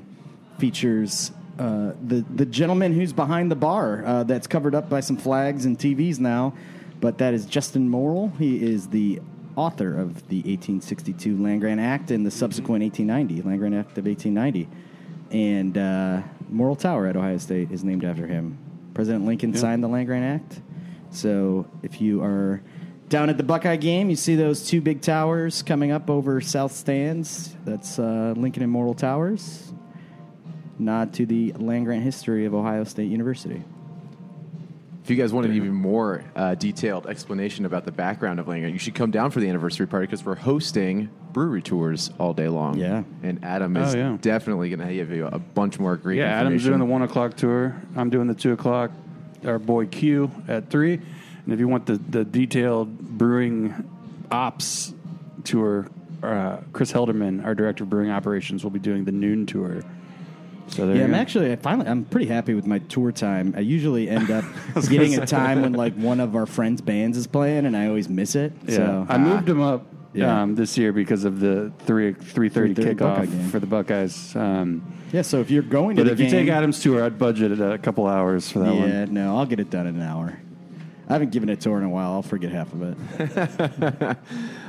features 0.58 1.32
uh, 1.58 1.92
the 2.02 2.24
the 2.34 2.46
gentleman 2.46 2.92
who's 2.92 3.12
behind 3.12 3.50
the 3.50 3.56
bar 3.56 4.04
uh, 4.04 4.24
that's 4.24 4.46
covered 4.46 4.74
up 4.74 4.88
by 4.88 5.00
some 5.00 5.16
flags 5.16 5.64
and 5.64 5.78
TVs 5.78 6.18
now, 6.18 6.54
but 7.00 7.18
that 7.18 7.34
is 7.34 7.46
Justin 7.46 7.88
Morrill. 7.88 8.32
He 8.38 8.62
is 8.64 8.88
the 8.88 9.20
author 9.56 9.96
of 9.96 10.26
the 10.28 10.38
1862 10.38 11.36
Land 11.36 11.60
Grant 11.60 11.80
Act 11.80 12.10
and 12.10 12.26
the 12.26 12.30
subsequent 12.30 12.82
1890 12.82 13.42
Land 13.42 13.58
Grant 13.60 13.74
Act 13.74 13.98
of 13.98 14.06
1890, 14.06 14.68
and 15.30 15.78
uh, 15.78 16.22
Morrill 16.48 16.76
Tower 16.76 17.06
at 17.06 17.16
Ohio 17.16 17.38
State 17.38 17.70
is 17.70 17.84
named 17.84 18.04
after 18.04 18.26
him. 18.26 18.58
President 18.94 19.24
Lincoln 19.24 19.54
signed 19.54 19.82
the 19.82 19.88
Land 19.88 20.06
Grant 20.06 20.42
Act, 20.42 20.60
so 21.10 21.66
if 21.82 22.00
you 22.00 22.22
are 22.22 22.62
Down 23.08 23.28
at 23.28 23.36
the 23.36 23.44
Buckeye 23.44 23.76
game, 23.76 24.08
you 24.10 24.16
see 24.16 24.34
those 24.34 24.66
two 24.66 24.80
big 24.80 25.02
towers 25.02 25.62
coming 25.62 25.92
up 25.92 26.08
over 26.08 26.40
South 26.40 26.72
Stands. 26.72 27.54
That's 27.64 27.98
uh, 27.98 28.34
Lincoln 28.36 28.62
and 28.62 28.72
Morrill 28.72 28.94
Towers. 28.94 29.72
Nod 30.78 31.12
to 31.14 31.26
the 31.26 31.52
land 31.52 31.86
grant 31.86 32.02
history 32.02 32.44
of 32.46 32.54
Ohio 32.54 32.84
State 32.84 33.10
University. 33.10 33.62
If 35.02 35.10
you 35.10 35.16
guys 35.16 35.34
want 35.34 35.46
an 35.46 35.54
even 35.54 35.74
more 35.74 36.24
uh, 36.34 36.54
detailed 36.54 37.06
explanation 37.06 37.66
about 37.66 37.84
the 37.84 37.92
background 37.92 38.40
of 38.40 38.46
Langer, 38.46 38.72
you 38.72 38.78
should 38.78 38.94
come 38.94 39.10
down 39.10 39.30
for 39.30 39.40
the 39.40 39.48
anniversary 39.50 39.86
party 39.86 40.06
because 40.06 40.24
we're 40.24 40.34
hosting 40.34 41.10
brewery 41.32 41.60
tours 41.60 42.10
all 42.18 42.32
day 42.32 42.48
long. 42.48 42.78
Yeah. 42.78 43.02
And 43.22 43.44
Adam 43.44 43.76
is 43.76 43.94
Oh, 43.94 43.98
yeah. 43.98 44.16
definitely 44.22 44.70
going 44.70 44.86
to 44.88 44.94
give 44.94 45.10
you 45.10 45.26
a 45.26 45.38
bunch 45.38 45.78
more 45.78 45.96
great 45.98 46.16
Yeah, 46.18 46.40
Adam's 46.40 46.64
doing 46.64 46.78
the 46.78 46.86
one 46.86 47.02
o'clock 47.02 47.36
tour. 47.36 47.76
I'm 47.96 48.08
doing 48.08 48.28
the 48.28 48.34
two 48.34 48.52
o'clock. 48.52 48.92
Our 49.44 49.58
boy 49.58 49.86
Q 49.86 50.30
at 50.48 50.70
three. 50.70 50.94
And 50.94 51.52
if 51.52 51.58
you 51.60 51.68
want 51.68 51.84
the, 51.84 51.96
the 51.98 52.24
detailed 52.24 52.98
brewing 52.98 53.86
ops 54.30 54.94
tour, 55.44 55.86
uh, 56.22 56.58
Chris 56.72 56.90
Helderman, 56.90 57.44
our 57.44 57.54
director 57.54 57.84
of 57.84 57.90
brewing 57.90 58.10
operations, 58.10 58.64
will 58.64 58.70
be 58.70 58.78
doing 58.78 59.04
the 59.04 59.12
noon 59.12 59.44
tour. 59.44 59.82
So 60.68 60.86
there 60.86 60.96
Yeah, 60.96 61.04
I'm 61.04 61.10
go. 61.10 61.16
actually 61.16 61.52
I 61.52 61.56
finally 61.56 61.88
I'm 61.88 62.04
pretty 62.04 62.26
happy 62.26 62.54
with 62.54 62.66
my 62.66 62.78
tour 62.80 63.12
time. 63.12 63.54
I 63.56 63.60
usually 63.60 64.08
end 64.08 64.30
up 64.30 64.44
getting 64.88 65.14
a 65.16 65.26
time 65.26 65.62
when 65.62 65.72
like 65.72 65.94
one 65.94 66.20
of 66.20 66.34
our 66.36 66.46
friends' 66.46 66.80
bands 66.80 67.16
is 67.18 67.26
playing, 67.26 67.66
and 67.66 67.76
I 67.76 67.86
always 67.88 68.08
miss 68.08 68.34
it. 68.34 68.52
Yeah, 68.66 68.76
So 68.76 69.06
I 69.08 69.18
moved 69.18 69.46
them 69.46 69.60
up 69.60 69.86
Yeah. 70.14 70.42
um, 70.42 70.54
this 70.54 70.76
year 70.78 70.92
because 70.92 71.24
of 71.24 71.40
the 71.40 71.70
three 71.80 72.12
three 72.14 72.48
thirty 72.48 72.74
kickoff 72.74 73.30
game. 73.30 73.48
for 73.48 73.58
the 73.60 73.66
Buckeyes. 73.66 74.34
Um, 74.36 74.82
yeah. 75.12 75.22
So 75.22 75.40
if 75.40 75.50
you're 75.50 75.62
going 75.62 75.96
to 75.96 76.02
but 76.02 76.06
the 76.08 76.12
if 76.14 76.18
you 76.20 76.26
game, 76.30 76.46
take 76.46 76.54
Adam's 76.54 76.80
tour, 76.82 77.04
I'd 77.04 77.18
budget 77.18 77.60
a 77.60 77.78
couple 77.78 78.06
hours 78.06 78.50
for 78.50 78.60
that 78.60 78.74
yeah, 78.74 79.00
one. 79.04 79.14
no, 79.14 79.36
I'll 79.36 79.46
get 79.46 79.60
it 79.60 79.70
done 79.70 79.86
in 79.86 79.96
an 79.96 80.02
hour. 80.02 80.38
I 81.06 81.12
haven't 81.12 81.32
given 81.32 81.50
a 81.50 81.56
tour 81.56 81.76
in 81.76 81.84
a 81.84 81.88
while. 81.90 82.12
I'll 82.12 82.22
forget 82.22 82.50
half 82.50 82.72
of 82.72 82.82
it. 82.82 84.16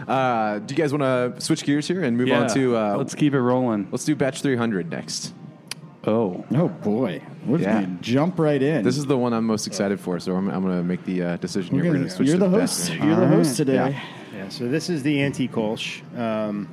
Uh, 0.08 0.60
do 0.60 0.72
you 0.72 0.78
guys 0.78 0.94
want 0.94 1.02
to 1.02 1.42
switch 1.42 1.64
gears 1.64 1.88
here 1.88 2.04
and 2.04 2.16
move 2.16 2.32
on 2.32 2.48
to 2.50 2.76
uh, 2.78 2.96
let's 2.96 3.16
keep 3.16 3.34
it 3.34 3.40
rolling. 3.42 3.88
let's 3.92 4.06
do 4.06 4.16
batch 4.16 4.42
300 4.44 4.88
next. 4.92 5.34
Oh, 6.08 6.46
Oh 6.54 6.68
boy, 6.70 7.22
we're 7.46 7.58
just 7.58 7.68
Yeah. 7.70 7.82
gonna 7.82 7.98
jump 8.02 8.38
right 8.40 8.62
in. 8.62 8.84
This 8.84 8.98
is 8.98 9.06
the 9.06 9.18
one 9.18 9.34
I'm 9.34 9.46
most 9.46 9.66
excited 9.68 10.00
for, 10.00 10.20
so 10.20 10.36
I'm, 10.36 10.50
I'm 10.50 10.62
going 10.64 10.78
to 10.78 10.84
make 10.84 11.04
the 11.06 11.24
uh, 11.24 11.38
decision 11.38 11.76
We're 11.76 11.84
here. 11.84 11.92
We're 11.94 11.98
gonna- 12.00 12.10
switch 12.12 12.28
you're 12.30 12.38
to 12.38 12.44
the 12.44 12.50
host. 12.50 12.88
300. 12.88 13.08
You're 13.12 13.20
the 13.30 13.36
host 13.36 13.58
today. 13.58 13.74
Yeah. 13.76 14.02
Yeah, 14.36 14.50
so 14.50 14.68
this 14.68 14.90
is 14.90 15.02
the 15.04 15.22
anti 15.22 15.48
Kolsch. 15.48 16.02
Um, 16.18 16.68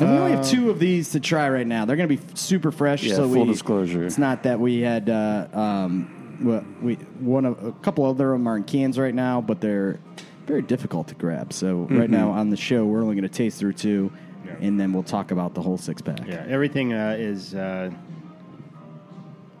And 0.00 0.10
we 0.10 0.16
only 0.16 0.30
have 0.32 0.46
two 0.46 0.70
of 0.70 0.78
these 0.78 1.10
to 1.10 1.20
try 1.20 1.48
right 1.50 1.66
now. 1.66 1.84
They're 1.84 1.96
going 1.96 2.08
to 2.08 2.16
be 2.16 2.22
super 2.34 2.70
fresh. 2.70 3.02
Yeah, 3.02 3.16
so 3.16 3.28
full 3.28 3.44
we, 3.46 3.52
disclosure. 3.52 4.04
It's 4.06 4.16
not 4.18 4.44
that 4.44 4.60
we 4.60 4.80
had 4.80 5.10
uh, 5.10 5.48
um, 5.52 6.38
well, 6.42 6.64
we 6.80 6.94
one 7.18 7.44
of 7.44 7.64
a 7.64 7.72
couple 7.72 8.04
other 8.04 8.32
of 8.32 8.38
them 8.38 8.46
are 8.46 8.56
in 8.56 8.62
cans 8.64 8.96
right 8.98 9.14
now, 9.14 9.40
but 9.40 9.60
they're 9.60 9.98
very 10.46 10.62
difficult 10.62 11.08
to 11.08 11.14
grab. 11.16 11.52
So 11.52 11.78
Mm-hmm. 11.78 11.98
right 11.98 12.10
now 12.10 12.30
on 12.30 12.50
the 12.50 12.56
show, 12.56 12.84
we're 12.84 13.02
only 13.02 13.16
going 13.16 13.22
to 13.22 13.28
taste 13.28 13.58
through 13.58 13.72
two, 13.72 14.12
and 14.60 14.78
then 14.78 14.92
we'll 14.92 15.02
talk 15.02 15.30
about 15.30 15.54
the 15.54 15.62
whole 15.62 15.78
six 15.78 16.02
pack. 16.02 16.26
yeah, 16.26 16.44
everything 16.48 16.92
uh, 16.92 17.16
is 17.18 17.54
uh, 17.54 17.90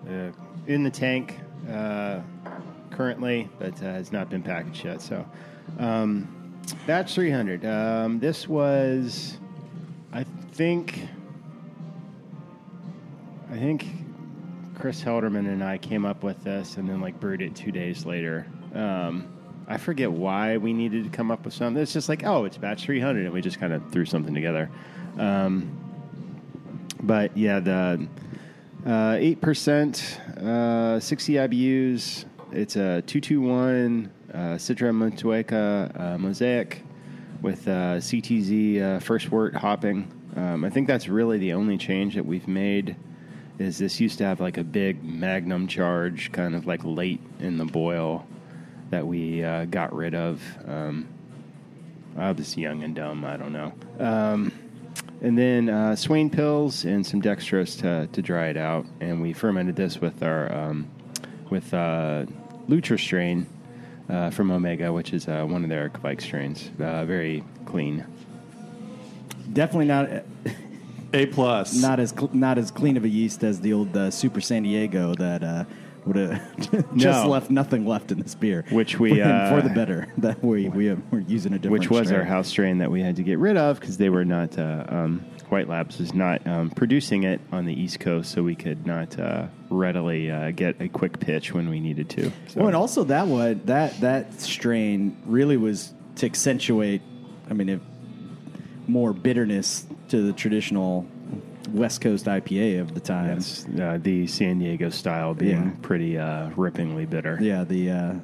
uh, 0.08 0.30
in 0.66 0.82
the 0.82 0.90
tank 0.90 1.38
uh, 1.70 2.20
currently, 2.90 3.48
but 3.58 3.74
uh, 3.82 3.86
has 3.86 4.12
not 4.12 4.30
been 4.30 4.42
packaged 4.42 4.84
yet. 4.84 5.02
So, 5.02 5.26
um, 5.78 6.58
batch 6.86 7.14
300. 7.14 7.64
Um, 7.64 8.18
this 8.18 8.48
was, 8.48 9.38
I 10.12 10.24
think, 10.52 11.06
I 13.50 13.56
think 13.56 13.86
Chris 14.74 15.02
Helderman 15.02 15.48
and 15.48 15.62
I 15.62 15.78
came 15.78 16.04
up 16.04 16.22
with 16.22 16.42
this, 16.44 16.76
and 16.76 16.88
then 16.88 17.00
like 17.00 17.18
brewed 17.20 17.42
it 17.42 17.54
two 17.54 17.72
days 17.72 18.04
later. 18.04 18.46
Um, 18.74 19.32
I 19.68 19.76
forget 19.76 20.10
why 20.10 20.56
we 20.56 20.72
needed 20.72 21.04
to 21.04 21.10
come 21.10 21.30
up 21.30 21.44
with 21.44 21.54
something. 21.54 21.80
It's 21.80 21.92
just 21.92 22.08
like, 22.08 22.24
oh, 22.24 22.46
it's 22.46 22.56
batch 22.56 22.84
300, 22.84 23.26
and 23.26 23.34
we 23.34 23.40
just 23.42 23.60
kind 23.60 23.72
of 23.72 23.92
threw 23.92 24.06
something 24.06 24.34
together. 24.34 24.70
Um, 25.18 25.78
but 27.02 27.36
yeah, 27.36 27.60
the 27.60 28.08
uh, 28.86 29.16
eight 29.18 29.40
percent, 29.40 30.20
uh, 30.38 30.98
sixty 30.98 31.34
IBUs. 31.34 32.24
It's 32.50 32.76
a 32.76 33.02
two 33.02 33.20
two 33.20 33.40
one 33.40 34.10
Citra 34.32 34.90
Motueka 34.92 36.00
uh, 36.00 36.18
mosaic 36.18 36.82
with 37.42 37.66
uh, 37.68 37.96
CTZ 37.98 38.82
uh, 38.82 39.00
first 39.00 39.30
wort 39.30 39.54
hopping. 39.54 40.10
Um, 40.36 40.64
I 40.64 40.70
think 40.70 40.86
that's 40.86 41.08
really 41.08 41.38
the 41.38 41.52
only 41.52 41.78
change 41.78 42.14
that 42.14 42.26
we've 42.26 42.48
made. 42.48 42.96
Is 43.58 43.78
this 43.78 44.00
used 44.00 44.18
to 44.18 44.24
have 44.24 44.40
like 44.40 44.56
a 44.56 44.64
big 44.64 45.02
magnum 45.02 45.66
charge, 45.66 46.30
kind 46.32 46.54
of 46.54 46.66
like 46.66 46.80
late 46.84 47.20
in 47.40 47.58
the 47.58 47.64
boil, 47.64 48.26
that 48.90 49.06
we 49.06 49.44
uh, 49.44 49.64
got 49.66 49.94
rid 49.94 50.14
of. 50.14 50.42
Um, 50.66 51.08
I 52.16 52.32
was 52.32 52.56
young 52.56 52.82
and 52.82 52.94
dumb. 52.94 53.24
I 53.24 53.36
don't 53.36 53.52
know. 53.52 53.72
Um, 53.98 54.52
and 55.20 55.36
then 55.36 55.68
uh, 55.68 55.94
Swaen 55.96 56.30
Pils 56.30 56.84
and 56.84 57.06
some 57.06 57.20
dextrose 57.20 57.78
to, 57.80 58.08
to 58.12 58.22
dry 58.22 58.48
it 58.48 58.56
out. 58.56 58.86
And 59.00 59.20
we 59.20 59.32
fermented 59.32 59.76
this 59.76 60.00
with 60.00 60.22
our 60.22 60.52
um, 60.52 60.88
with 61.50 61.72
uh, 61.72 62.26
Lutra 62.68 62.98
strain 62.98 63.46
uh, 64.08 64.30
from 64.30 64.50
Omega, 64.50 64.92
which 64.92 65.12
is 65.12 65.28
uh, 65.28 65.44
one 65.44 65.62
of 65.62 65.68
their 65.70 65.88
Kveik 65.90 66.20
strains. 66.20 66.70
Uh, 66.80 67.04
very 67.04 67.44
clean. 67.64 68.04
Definitely 69.52 69.86
not 69.86 70.08
A 71.14 71.26
plus. 71.26 71.80
not 71.80 72.00
as 72.00 72.10
cl- 72.10 72.30
not 72.32 72.58
as 72.58 72.70
clean 72.70 72.96
of 72.96 73.04
a 73.04 73.08
yeast 73.08 73.42
as 73.42 73.60
the 73.60 73.72
old 73.72 73.96
uh, 73.96 74.10
Super 74.10 74.40
San 74.40 74.62
Diego 74.62 75.14
that 75.14 75.42
uh, 75.42 75.64
would 76.08 76.16
have 76.16 76.56
just 76.96 77.24
No. 77.24 77.28
left 77.28 77.50
nothing 77.50 77.86
left 77.86 78.10
in 78.10 78.18
this 78.18 78.34
beer. 78.34 78.64
Which 78.70 78.98
we, 78.98 79.20
And 79.20 79.30
uh, 79.32 79.50
for 79.54 79.62
the 79.66 79.72
better 79.74 80.08
that 80.18 80.42
we 80.42 80.68
we 80.68 80.86
have, 80.86 81.00
we're 81.10 81.20
using 81.20 81.52
a 81.52 81.58
different 81.58 81.80
which 81.80 81.90
was 81.90 82.08
strain. 82.08 82.20
our 82.20 82.26
house 82.26 82.48
strain 82.48 82.78
that 82.78 82.90
we 82.90 83.00
had 83.00 83.16
to 83.16 83.22
get 83.22 83.38
rid 83.38 83.56
of 83.56 83.78
because 83.78 83.96
they 83.98 84.08
were 84.10 84.24
not 84.24 84.58
uh, 84.58 84.84
um, 84.88 85.24
White 85.48 85.68
Labs 85.68 85.98
was 85.98 86.12
not 86.12 86.46
um, 86.46 86.70
producing 86.70 87.22
it 87.22 87.40
on 87.52 87.64
the 87.64 87.72
East 87.72 88.00
Coast, 88.00 88.30
so 88.32 88.42
we 88.42 88.54
could 88.54 88.86
not 88.86 89.18
uh, 89.18 89.46
readily 89.70 90.30
uh, 90.30 90.50
get 90.50 90.80
a 90.80 90.88
quick 90.88 91.20
pitch 91.20 91.54
when 91.54 91.70
we 91.70 91.80
needed 91.80 92.10
to. 92.10 92.30
So. 92.48 92.56
Well, 92.56 92.66
and 92.66 92.76
also 92.76 93.04
that 93.04 93.26
one 93.28 93.62
that 93.64 93.98
that 94.00 94.40
strain 94.40 95.16
really 95.24 95.56
was 95.56 95.92
to 96.16 96.26
accentuate. 96.26 97.00
I 97.48 97.54
mean, 97.54 97.68
if 97.70 97.80
more 98.86 99.12
bitterness 99.14 99.86
to 100.08 100.22
the 100.22 100.32
traditional 100.34 101.06
West 101.72 102.00
Coast 102.00 102.26
IPA 102.26 102.80
of 102.80 102.94
the 102.94 103.00
time. 103.00 103.34
Yes, 103.36 103.66
uh, 103.80 103.98
the 104.02 104.26
San 104.26 104.58
Diego 104.58 104.90
style 104.90 105.34
being 105.34 105.50
Yeah. 105.64 105.70
pretty 105.82 106.18
uh, 106.18 106.50
rippingly 106.50 107.08
bitter. 107.08 107.38
Yeah, 107.40 107.64
the 107.64 107.90
uh, 107.90 108.14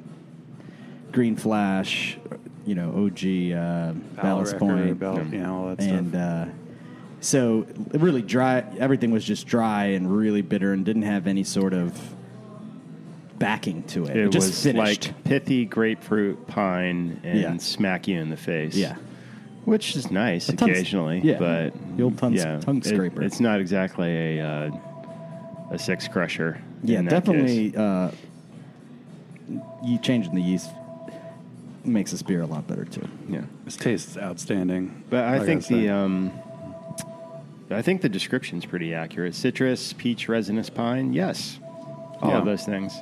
Green 1.11 1.35
Flash, 1.35 2.17
you 2.65 2.75
know, 2.75 2.89
OG 3.05 3.51
uh, 3.53 3.93
Ballast 4.21 4.53
Record, 4.53 4.59
Point, 4.59 4.99
Bell- 4.99 5.27
yeah, 5.31 5.49
all 5.51 5.67
that 5.75 5.81
and 5.81 6.09
stuff. 6.09 6.47
uh, 6.47 6.51
so 7.21 7.65
it 7.93 8.01
really 8.01 8.21
dry. 8.21 8.63
Everything 8.79 9.11
was 9.11 9.23
just 9.23 9.47
dry 9.47 9.85
and 9.85 10.15
really 10.15 10.41
bitter, 10.41 10.73
and 10.73 10.83
didn't 10.85 11.03
have 11.03 11.27
any 11.27 11.43
sort 11.43 11.73
of 11.73 11.97
backing 13.39 13.83
to 13.83 14.05
it. 14.05 14.15
It 14.15 14.31
just 14.31 14.47
was 14.47 14.63
finished. 14.63 15.07
like 15.07 15.23
pithy 15.23 15.65
grapefruit 15.65 16.47
pine 16.47 17.19
and 17.23 17.39
Yeah. 17.39 17.57
smack 17.57 18.07
you 18.07 18.19
in 18.19 18.29
the 18.29 18.37
face. 18.37 18.75
yeah, 18.75 18.95
which 19.65 19.95
is 19.95 20.09
nice 20.11 20.47
tongue- 20.47 20.69
occasionally. 20.69 21.19
yeah, 21.23 21.37
but 21.37 21.73
the 21.97 22.03
old 22.03 22.17
tongue- 22.17 22.33
yeah, 22.33 22.59
tongue 22.59 22.77
it- 22.77 22.85
scraper. 22.85 23.21
it's 23.23 23.39
not 23.39 23.59
exactly 23.59 24.39
a 24.39 24.45
uh, 24.45 24.71
a 25.71 25.77
six 25.79 26.07
crusher. 26.07 26.59
yeah, 26.83 26.99
in 26.99 27.05
that 27.05 27.11
definitely. 27.25 27.71
case. 27.71 27.77
Uh, 27.79 28.11
you 29.83 29.99
changing 29.99 30.33
the 30.33 30.41
yeast 30.41 30.69
makes 31.83 32.09
this 32.11 32.23
beer 32.23 32.41
a 32.41 32.45
lot 32.47 32.67
better 32.67 32.85
too. 32.85 33.07
Yeah, 33.29 33.41
This 33.63 33.77
tastes 33.77 34.17
outstanding. 34.17 35.03
but 35.09 35.23
I 35.25 35.33
gotta 35.35 35.45
think 35.45 35.61
say. 35.63 35.81
the 35.81 35.89
um, 35.89 36.31
I 37.69 37.81
think 37.81 38.01
the 38.01 38.09
description's 38.09 38.65
pretty 38.65 38.93
accurate. 38.93 39.35
Citrus, 39.35 39.93
peach, 39.93 40.27
resinous 40.27 40.69
pine. 40.69 41.13
Yes, 41.13 41.59
all 42.21 42.31
Yeah. 42.31 42.37
of 42.39 42.45
those 42.45 42.63
things. 42.63 42.93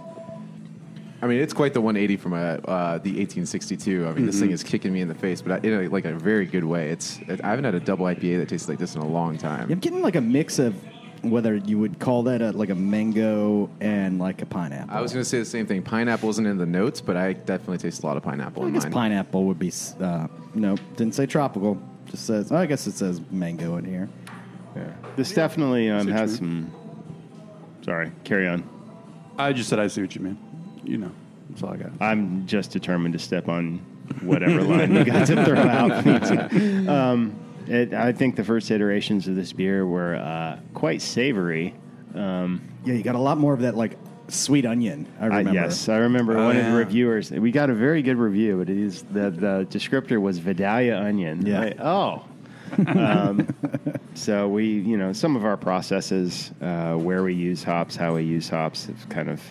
I 1.24 1.28
mean, 1.28 1.40
it's 1.40 1.54
quite 1.54 1.74
the 1.74 1.80
180 1.80 2.18
from 2.18 2.34
a, 2.34 2.38
uh, 2.68 2.98
the 2.98 3.12
1862. 3.12 4.06
I 4.06 4.12
mean, 4.12 4.26
this 4.26 4.36
thing 4.40 4.50
Mm-hmm. 4.50 4.54
is 4.56 4.64
kicking 4.64 4.92
me 4.92 5.00
in 5.00 5.08
the 5.08 5.16
face, 5.16 5.42
but 5.42 5.64
in 5.64 5.86
a, 5.86 5.88
like 5.88 6.04
a 6.04 6.14
very 6.14 6.46
good 6.46 6.66
way. 6.66 6.90
It's 6.90 7.18
I 7.42 7.48
haven't 7.48 7.64
had 7.64 7.76
a 7.76 7.80
double 7.80 8.06
IPA 8.08 8.40
that 8.40 8.50
tastes 8.50 8.68
like 8.68 8.78
this 8.78 8.96
in 8.96 9.02
a 9.02 9.08
long 9.08 9.38
time. 9.38 9.72
I'm 9.72 9.80
getting 9.80 10.02
like 10.02 10.18
a 10.18 10.22
mix 10.22 10.60
of 10.60 10.76
whether 11.22 11.56
you 11.56 11.80
would 11.80 11.98
call 11.98 12.24
that 12.24 12.42
a, 12.42 12.52
like 12.52 12.70
a 12.70 12.76
mango 12.76 13.70
and 13.80 14.20
like 14.20 14.42
a 14.42 14.46
pineapple. 14.46 14.94
I 14.94 15.00
was 15.00 15.14
going 15.14 15.24
to 15.24 15.30
say 15.30 15.40
the 15.40 15.46
same 15.46 15.66
thing. 15.66 15.82
Pineapple 15.82 16.30
isn't 16.32 16.46
in 16.46 16.58
the 16.58 16.66
notes, 16.66 17.00
but 17.00 17.16
I 17.16 17.32
definitely 17.32 17.78
taste 17.78 18.04
a 18.04 18.06
lot 18.06 18.18
of 18.18 18.24
pineapple 18.24 18.64
I 18.64 18.68
in 18.68 18.74
guess 18.74 18.84
mine. 18.84 18.92
pineapple 18.92 19.46
would 19.46 19.60
be. 19.60 19.72
Uh, 20.02 20.28
no, 20.54 20.76
didn't 20.98 21.16
say 21.16 21.26
tropical. 21.26 21.82
Just 22.08 22.26
says. 22.26 22.52
I 22.52 22.66
guess 22.66 22.86
it 22.86 22.96
says 22.96 23.22
mango 23.32 23.78
in 23.78 23.86
here. 23.86 24.10
Yeah. 24.76 24.92
This 25.16 25.32
definitely 25.34 25.90
um, 25.90 26.06
has 26.10 26.32
true? 26.38 26.48
some. 26.48 26.72
Sorry, 27.86 28.12
carry 28.26 28.50
on. 28.50 28.68
I 29.38 29.54
just 29.54 29.70
said 29.70 29.80
I 29.80 29.88
see 29.88 30.02
what 30.02 30.14
you 30.16 30.22
mean. 30.22 30.38
You 30.84 30.98
know, 30.98 31.12
that's 31.50 31.64
all 31.64 31.70
I 31.74 31.78
got. 31.78 31.92
I'm 32.00 32.46
just 32.48 32.72
determined 32.72 33.14
to 33.14 33.20
step 33.20 33.48
on 33.50 33.80
whatever 34.22 34.62
line 34.64 34.94
you 34.96 35.04
got 35.06 35.28
to 35.28 35.46
throw 35.46 35.58
out. 35.60 35.92
um, 36.90 37.36
it, 37.68 37.94
I 37.94 38.12
think 38.12 38.36
the 38.36 38.44
first 38.44 38.70
iterations 38.72 39.28
of 39.28 39.36
this 39.36 39.54
beer 39.54 39.86
were 39.86 40.16
uh, 40.16 40.60
quite 40.74 41.02
savory. 41.02 41.74
Um, 42.14 42.62
Yeah, 42.86 42.94
you 42.96 43.04
got 43.04 43.16
a 43.16 43.20
lot 43.20 43.38
more 43.38 43.54
of 43.54 43.62
that 43.62 43.76
like 43.76 43.98
Sweet 44.28 44.66
Onion. 44.66 45.06
I 45.20 45.26
Uh, 45.26 45.28
remember. 45.30 45.54
yes, 45.54 45.88
I 45.90 45.98
remember 45.98 46.38
Oh, 46.38 46.46
one 46.48 46.58
of 46.58 46.64
yeah. 46.64 46.72
the 46.72 46.78
reviewers. 46.78 47.32
We 47.32 47.52
got 47.52 47.70
a 47.70 47.74
very 47.74 48.02
good 48.02 48.18
review. 48.18 48.62
It 48.62 48.70
is 48.70 49.04
the 49.04 49.30
the 49.32 49.68
descriptor 49.70 50.20
was 50.22 50.40
Vidalia 50.40 50.98
onion. 50.98 51.46
Yeah. 51.46 51.60
Like, 51.60 51.80
oh. 51.80 52.26
um, 52.88 53.48
so 54.16 54.48
we, 54.50 54.66
you 54.66 54.98
know, 54.98 55.14
some 55.14 55.36
of 55.36 55.46
our 55.46 55.58
processes, 55.58 56.52
uh, 56.62 56.96
where 56.96 57.24
we 57.24 57.34
use 57.34 57.64
hops, 57.64 57.96
how 57.96 58.16
we 58.16 58.24
use 58.24 58.50
hops, 58.50 58.88
have 58.88 59.08
kind 59.10 59.30
of 59.30 59.42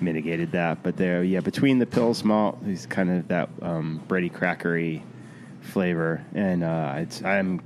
mitigated 0.00 0.52
that. 0.52 0.82
But 0.82 0.96
there, 0.96 1.22
yeah, 1.22 1.40
between 1.40 1.78
the 1.78 1.86
Pils 1.86 2.24
malt, 2.24 2.58
is 2.66 2.86
kind 2.86 3.10
of 3.10 3.28
that 3.28 3.48
um, 3.62 4.02
bready 4.08 4.32
crackery 4.32 5.02
flavor, 5.60 6.24
and 6.34 6.62
uh, 6.62 6.94
it's 6.98 7.22
I'm 7.22 7.60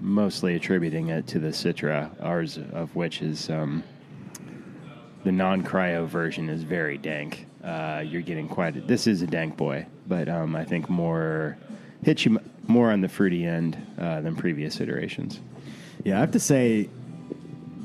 mostly 0.00 0.54
attributing 0.54 1.08
it 1.08 1.26
to 1.28 1.38
the 1.38 1.48
Citra, 1.48 2.10
ours 2.22 2.58
of 2.72 2.94
which 2.94 3.22
is. 3.22 3.50
Um, 3.50 3.82
the 5.24 5.32
non-cryo 5.32 6.06
version 6.06 6.48
is 6.48 6.62
very 6.62 6.98
dank. 6.98 7.46
Uh, 7.64 8.00
you're 8.06 8.22
getting 8.22 8.46
quite. 8.46 8.76
A, 8.76 8.80
this 8.82 9.08
is 9.08 9.22
a 9.22 9.26
dank 9.26 9.56
boy, 9.56 9.84
but 10.06 10.28
um, 10.28 10.54
I 10.54 10.64
think 10.64 10.88
more 10.88 11.58
hits 12.04 12.24
you 12.24 12.38
more 12.68 12.92
on 12.92 13.00
the 13.00 13.08
fruity 13.08 13.44
end 13.44 13.76
uh, 13.98 14.20
than 14.20 14.36
previous 14.36 14.80
iterations. 14.80 15.40
Yeah, 16.04 16.18
I 16.18 16.20
have 16.20 16.30
to 16.30 16.38
say, 16.38 16.88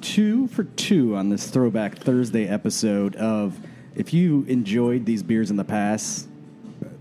two 0.01 0.47
for 0.47 0.63
two 0.63 1.15
on 1.15 1.29
this 1.29 1.49
Throwback 1.49 1.97
Thursday 1.97 2.47
episode 2.47 3.15
of 3.15 3.59
if 3.95 4.13
you 4.13 4.43
enjoyed 4.47 5.05
these 5.05 5.23
beers 5.23 5.51
in 5.51 5.57
the 5.57 5.63
past, 5.63 6.27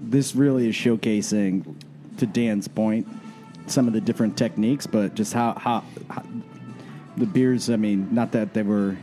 this 0.01 0.35
really 0.35 0.69
is 0.69 0.75
showcasing, 0.75 1.77
to 2.19 2.27
Dan's 2.27 2.69
point, 2.69 3.07
some 3.67 3.87
of 3.87 3.95
the 3.95 4.01
different 4.01 4.37
techniques, 4.37 4.87
but 4.87 5.15
just 5.15 5.33
how, 5.33 5.55
how, 5.55 5.85
how 6.09 6.23
the 7.17 7.27
beers, 7.27 7.71
I 7.71 7.77
mean, 7.77 8.09
not 8.13 8.33
that 8.33 8.55
they 8.55 8.63
were 8.63 8.97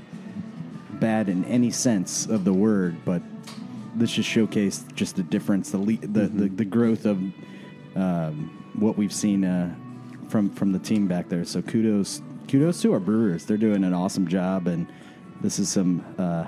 bad 0.94 1.30
in 1.30 1.46
any 1.46 1.72
sense 1.72 2.25
of 2.25 2.44
the 2.44 2.54
word, 2.54 2.98
but 3.06 3.22
this 3.96 4.12
just 4.12 4.30
showcased 4.30 4.94
just 4.96 5.16
the 5.16 5.24
difference, 5.24 5.72
the 5.72 5.77
le- 5.77 5.98
the, 5.98 6.27
the, 6.27 6.50
the 6.50 6.66
growth 6.66 7.06
of 7.06 7.18
um, 7.96 8.72
what 8.75 8.98
we've 8.98 9.13
seen 9.13 9.44
uh, 9.44 9.74
from 10.30 10.50
from 10.51 10.72
the 10.72 10.80
team 10.80 11.08
back 11.08 11.30
there. 11.30 11.46
So 11.46 11.62
kudos 11.62 12.22
kudos 12.48 12.82
to 12.82 12.94
our 12.94 13.00
brewers. 13.00 13.46
They're 13.46 13.58
doing 13.58 13.84
an 13.84 13.94
awesome 13.94 14.27
job, 14.27 14.68
and 14.68 14.88
this 15.42 15.60
is 15.60 15.70
some. 15.70 16.04
Uh, 16.18 16.46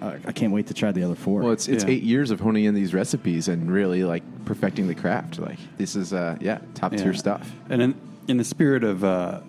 I 0.00 0.18
I 0.26 0.32
can't 0.32 0.52
wait 0.52 0.66
to 0.68 0.74
try 0.74 0.92
the 0.92 1.02
other 1.02 1.14
four. 1.14 1.42
Well, 1.42 1.52
it's 1.52 1.68
it's 1.68 1.84
Yeah. 1.84 1.90
eight 1.90 2.02
years 2.02 2.30
of 2.30 2.40
honing 2.40 2.64
in 2.64 2.74
these 2.74 2.92
recipes 2.94 3.48
and 3.48 3.70
really 3.70 4.04
like 4.04 4.22
perfecting 4.44 4.86
the 4.88 4.94
craft. 4.94 5.38
Like 5.38 5.58
this 5.78 5.96
is 5.96 6.12
uh 6.12 6.36
yeah 6.40 6.58
top 6.74 6.92
tier 6.92 7.12
Yeah. 7.12 7.18
stuff. 7.18 7.52
And 7.70 7.80
in, 7.82 7.94
in 8.28 8.36
the 8.36 8.44
spirit 8.44 8.84
of, 8.84 9.02
uh, 9.04 9.40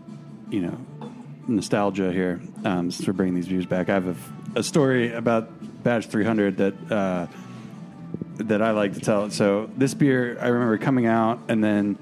you 0.50 0.62
know, 0.62 0.77
nostalgia 1.48 2.12
here, 2.12 2.39
um, 2.63 2.91
since 2.91 3.07
we're 3.07 3.13
bringing 3.13 3.36
these 3.36 3.48
views 3.48 3.65
back, 3.65 3.89
I 3.89 3.93
have 3.96 4.07
a, 4.07 4.12
f- 4.12 4.31
a 4.55 4.63
story 4.63 5.12
about 5.13 5.50
Batch 5.84 6.07
300 6.07 6.57
that 6.57 6.91
uh, 6.91 7.27
that 8.38 8.62
I 8.62 8.72
like 8.72 8.93
to 8.93 9.00
tell. 9.00 9.29
So 9.31 9.69
this 9.77 9.93
beer, 9.93 10.38
I 10.39 10.48
remember 10.48 10.77
coming 10.77 11.05
out, 11.07 11.39
and 11.48 11.63
then 11.63 11.98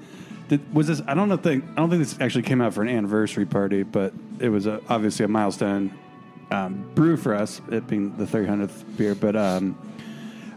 did, 0.48 0.74
was 0.74 0.86
this? 0.86 1.02
I 1.06 1.14
don't. 1.14 1.36
Think 1.42 1.64
I 1.72 1.74
don't 1.76 1.90
think 1.90 2.02
this 2.02 2.18
actually 2.20 2.42
came 2.42 2.60
out 2.60 2.74
for 2.74 2.82
an 2.82 2.88
anniversary 2.88 3.46
party, 3.46 3.82
but 3.82 4.12
it 4.38 4.48
was 4.48 4.66
a, 4.66 4.80
obviously 4.88 5.24
a 5.24 5.28
milestone 5.28 5.96
um, 6.50 6.88
brew 6.94 7.16
for 7.16 7.34
us, 7.34 7.60
it 7.70 7.86
being 7.86 8.16
the 8.16 8.24
300th 8.24 8.96
beer. 8.96 9.14
But 9.14 9.36
um, 9.36 9.76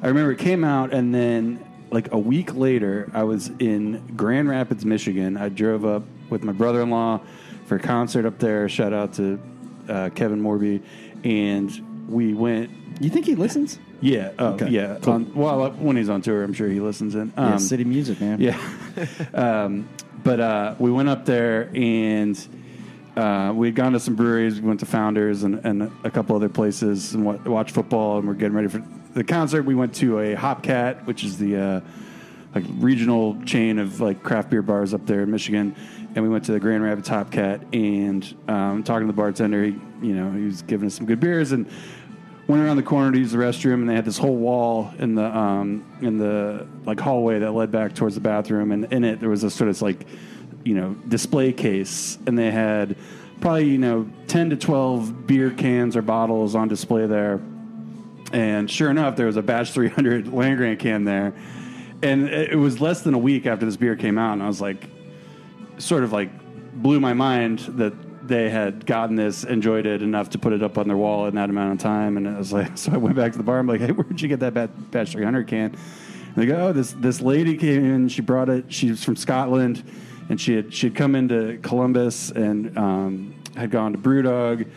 I 0.02 0.08
remember 0.08 0.32
it 0.32 0.40
came 0.40 0.64
out, 0.64 0.94
and 0.94 1.14
then 1.14 1.66
like 1.92 2.12
a 2.12 2.18
week 2.18 2.54
later, 2.56 3.10
I 3.14 3.24
was 3.24 3.50
in 3.60 4.16
Grand 4.16 4.50
Rapids, 4.50 4.86
Michigan. 4.86 5.38
I 5.38 5.50
drove 5.50 5.86
up 5.86 6.04
with 6.30 6.44
my 6.44 6.52
brother 6.52 6.82
in 6.82 6.90
law 6.90 7.22
for 7.66 7.76
a 7.76 7.80
concert 7.80 8.26
up 8.26 8.40
there. 8.40 8.70
Shout 8.70 8.94
out 8.94 9.14
to 9.14 9.42
uh, 9.88 10.10
Kevin 10.14 10.42
Morby. 10.42 10.84
And 11.24 12.08
we 12.08 12.34
went, 12.34 12.72
you 13.00 13.10
think 13.10 13.26
he 13.26 13.36
listens? 13.36 13.80
Yeah, 14.02 14.32
oh, 14.40 14.54
Okay, 14.54 14.70
yeah. 14.70 14.98
cool. 15.02 15.14
On, 15.14 15.34
well, 15.36 15.72
when 15.72 15.96
he's 15.98 16.10
on 16.10 16.22
tour, 16.22 16.44
I'm 16.44 16.54
sure 16.54 16.68
he 16.70 16.80
listens 16.80 17.16
in. 17.16 17.32
yeah, 17.38 17.54
Um, 17.54 17.60
city 17.60 17.84
music, 17.84 18.20
man. 18.22 18.40
yeah. 18.42 18.58
um, 19.34 19.88
but 20.24 20.40
uh, 20.40 20.76
we 20.80 20.92
went 20.92 21.10
up 21.10 21.26
there 21.26 21.70
and 21.74 22.38
uh, 23.16 23.52
we 23.56 23.68
had 23.68 23.76
gone 23.76 23.94
to 23.94 24.00
some 24.00 24.16
breweries. 24.16 24.60
We 24.62 24.68
went 24.68 24.80
to 24.82 24.86
Founders 24.86 25.44
and, 25.44 25.64
and 25.66 25.92
a 26.04 26.12
couple 26.12 26.36
other 26.36 26.50
places 26.50 27.14
and 27.14 27.26
wa- 27.26 27.38
watched 27.46 27.72
football. 27.72 28.20
And 28.20 28.28
we're 28.28 28.34
getting 28.34 28.56
ready 28.56 28.68
for 28.68 28.84
the 29.14 29.24
concert. 29.24 29.64
We 29.64 29.76
went 29.76 29.96
to 29.96 30.20
a 30.20 30.36
Hopcat, 30.36 31.06
which 31.06 31.24
is 31.24 31.38
the 31.38 31.58
uh, 31.58 31.82
like 32.56 32.66
regional 32.80 33.42
chain 33.44 33.80
of 33.80 34.00
like 34.02 34.24
craft 34.24 34.50
beer 34.50 34.62
bars 34.62 34.94
up 34.94 35.06
there 35.06 35.22
in 35.24 35.32
Michigan. 35.32 35.76
And 36.16 36.24
we 36.24 36.30
went 36.30 36.46
to 36.46 36.52
the 36.52 36.60
Grand 36.60 36.84
Rapids 36.84 37.08
Hopcat 37.10 37.74
and 37.74 38.24
um, 38.48 38.84
talking 38.84 39.08
to 39.08 39.14
the 39.14 39.18
bartender. 39.18 39.64
He, 39.66 39.72
you 40.02 40.14
know, 40.16 40.32
he 40.32 40.46
was 40.46 40.62
giving 40.64 40.88
us 40.88 40.96
some 40.96 41.06
good 41.06 41.20
beers 41.20 41.52
and 41.52 41.70
went 42.50 42.64
around 42.64 42.78
the 42.78 42.84
corner 42.84 43.12
to 43.12 43.20
use 43.20 43.32
the 43.32 43.38
restroom, 43.38 43.76
and 43.76 43.88
they 43.88 43.94
had 43.94 44.06
this 44.06 44.18
whole 44.18 44.36
wall 44.36 44.92
in 44.98 45.14
the 45.14 45.38
um, 45.38 45.86
in 46.02 46.18
the 46.18 46.68
like 46.84 47.00
hallway 47.00 47.38
that 47.40 47.52
led 47.52 47.72
back 47.72 47.94
towards 47.94 48.16
the 48.16 48.22
bathroom, 48.22 48.72
and 48.72 48.92
in 48.92 49.04
it 49.04 49.20
there 49.20 49.30
was 49.30 49.44
a 49.44 49.52
sort 49.52 49.70
of 49.70 49.80
like 49.84 50.08
you 50.66 50.74
know 50.74 50.96
display 51.08 51.54
case, 51.54 52.18
and 52.26 52.38
they 52.38 52.50
had 52.50 52.98
probably 53.40 53.70
you 53.70 53.78
know 53.78 54.10
ten 54.28 54.50
to 54.50 54.58
twelve 54.58 55.28
beer 55.28 55.52
cans 55.52 55.96
or 55.96 56.02
bottles 56.02 56.56
on 56.56 56.68
display 56.68 57.06
there, 57.06 57.40
and 58.34 58.70
sure 58.70 58.90
enough, 58.90 59.16
there 59.16 59.28
was 59.28 59.38
a 59.38 59.44
Batch 59.44 59.72
300 59.72 60.28
Land 60.34 60.58
Grant 60.58 60.80
can 60.80 61.04
there, 61.04 61.36
and 62.02 62.28
it 62.28 62.58
was 62.58 62.82
less 62.82 63.04
than 63.04 63.14
a 63.14 63.20
week 63.20 63.46
after 63.46 63.68
this 63.68 63.78
beer 63.78 63.96
came 63.96 64.18
out, 64.18 64.34
and 64.34 64.42
I 64.42 64.48
was 64.48 64.60
like, 64.60 64.90
sort 65.78 66.04
of 66.04 66.12
like 66.12 66.32
blew 66.74 67.00
my 67.00 67.14
mind 67.14 67.60
that 67.78 67.94
they 68.30 68.50
had 68.50 68.86
gotten 68.86 69.16
this, 69.16 69.44
enjoyed 69.44 69.86
it 69.86 70.02
enough 70.02 70.30
to 70.30 70.40
put 70.40 70.54
it 70.54 70.64
up 70.64 70.78
on 70.78 70.88
their 70.88 70.96
wall 70.96 71.26
in 71.26 71.36
that 71.36 71.50
amount 71.50 71.74
of 71.74 71.80
time. 71.80 72.16
And 72.16 72.26
it 72.26 72.38
was 72.38 72.54
like, 72.54 72.72
so 72.78 72.94
I 72.94 72.98
went 72.98 73.16
back 73.16 73.34
to 73.34 73.38
the 73.38 73.44
bar. 73.44 73.60
I'm 73.60 73.68
like, 73.68 73.82
hey, 73.82 73.92
where'd 73.92 74.22
you 74.22 74.30
get 74.30 74.40
that 74.40 74.54
Bat- 74.54 74.92
Batch 74.92 75.12
300 75.12 75.48
can? 75.48 75.76
And 76.28 76.36
they 76.36 76.46
go, 76.46 76.68
oh, 76.68 76.74
this 76.74 76.94
this 76.94 77.22
lady 77.22 77.58
came 77.58 77.84
in. 77.84 78.08
She 78.08 78.22
brought 78.22 78.50
it. 78.50 78.72
She 78.72 78.92
was 78.92 79.04
from 79.04 79.16
Scotland, 79.16 79.84
and 80.30 80.40
she 80.40 80.56
had 80.56 80.74
she 80.74 80.88
had 80.88 80.96
come 80.96 81.16
into 81.16 81.58
Columbus 81.64 82.30
and 82.30 82.78
um, 82.78 83.36
had 83.58 83.72
gone 83.72 83.94
to 83.94 83.98
BrewDog. 83.98 84.70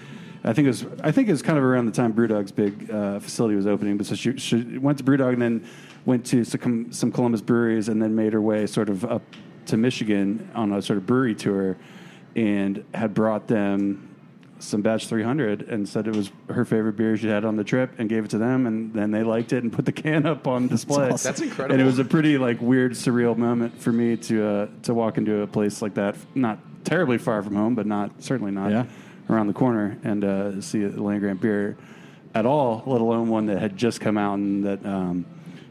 I 0.45 0.53
think 0.55 0.65
it 0.65 0.71
was 0.71 0.87
I 1.03 1.12
think 1.12 1.29
it 1.29 1.33
was 1.33 1.43
kind 1.43 1.59
of 1.59 1.65
around 1.65 1.87
the 1.87 1.93
time 1.93 2.15
BrewDog's 2.15 2.53
big 2.53 2.91
uh, 2.91 3.21
facility 3.21 3.55
was 3.55 3.67
opening. 3.67 3.99
But 3.99 4.07
so 4.07 4.15
she, 4.15 4.38
she 4.38 4.79
went 4.79 4.97
to 4.99 5.05
BrewDog 5.05 5.35
and 5.35 5.43
then 5.43 5.69
went 6.07 6.25
to 6.27 6.43
some, 6.45 6.91
some 6.91 7.12
Columbus 7.12 7.43
breweries 7.43 7.88
and 7.88 8.03
then 8.03 8.15
made 8.17 8.33
her 8.33 8.41
way 8.41 8.67
sort 8.67 8.88
of 8.88 9.05
up 9.05 9.23
to 9.67 9.77
Michigan 9.77 10.51
on 10.55 10.73
a 10.73 10.83
sort 10.83 10.97
of 10.97 11.07
brewery 11.07 11.35
tour 11.35 11.77
and 12.37 12.85
had 12.95 13.14
brought 13.14 13.49
them 13.49 14.09
some 14.59 14.81
batch 14.81 15.09
300 15.09 15.62
and 15.62 15.88
said 15.88 16.07
it 16.07 16.14
was 16.14 16.31
her 16.49 16.64
favorite 16.64 16.95
beer 16.97 17.16
she 17.16 17.27
had 17.27 17.45
on 17.45 17.57
the 17.57 17.64
trip 17.64 17.90
and 17.99 18.09
gave 18.09 18.25
it 18.25 18.31
to 18.31 18.38
them 18.38 18.64
and 18.66 18.95
then 18.95 19.11
they 19.11 19.25
liked 19.25 19.53
it 19.53 19.64
and 19.64 19.73
put 19.73 19.85
the 19.85 19.90
can 19.92 20.25
up 20.25 20.47
on 20.47 20.68
display 20.68 21.11
awesome. 21.11 21.29
That's 21.31 21.40
incredible. 21.40 21.73
and 21.75 21.83
it 21.83 21.85
was 21.85 21.99
a 21.99 22.05
pretty 22.05 22.38
like 22.38 22.61
weird 22.61 22.92
surreal 22.92 23.37
moment 23.37 23.81
for 23.81 23.90
me 23.90 24.16
to 24.18 24.47
uh, 24.47 24.66
to 24.85 24.95
walk 24.95 25.18
into 25.18 25.40
a 25.40 25.47
place 25.49 25.83
like 25.83 25.95
that 25.95 26.14
not 26.37 26.59
terribly 26.85 27.18
far 27.18 27.42
from 27.42 27.57
home 27.57 27.75
but 27.75 27.87
not 27.87 28.23
certainly 28.23 28.53
not 28.53 28.71
Yeah. 28.71 28.85
around 29.29 29.49
the 29.49 29.53
corner 29.53 29.99
and 30.05 30.25
uh, 30.25 30.61
see 30.61 30.85
a 30.85 30.90
land 30.90 31.21
grant 31.21 31.40
beer 31.40 31.77
at 32.33 32.47
all 32.47 32.85
let 32.87 33.01
alone 33.01 33.29
one 33.31 33.47
that 33.47 33.59
had 33.59 33.77
just 33.77 34.01
come 34.01 34.16
out 34.16 34.35
and 34.35 34.64
that 34.64 34.87
um, 34.87 35.27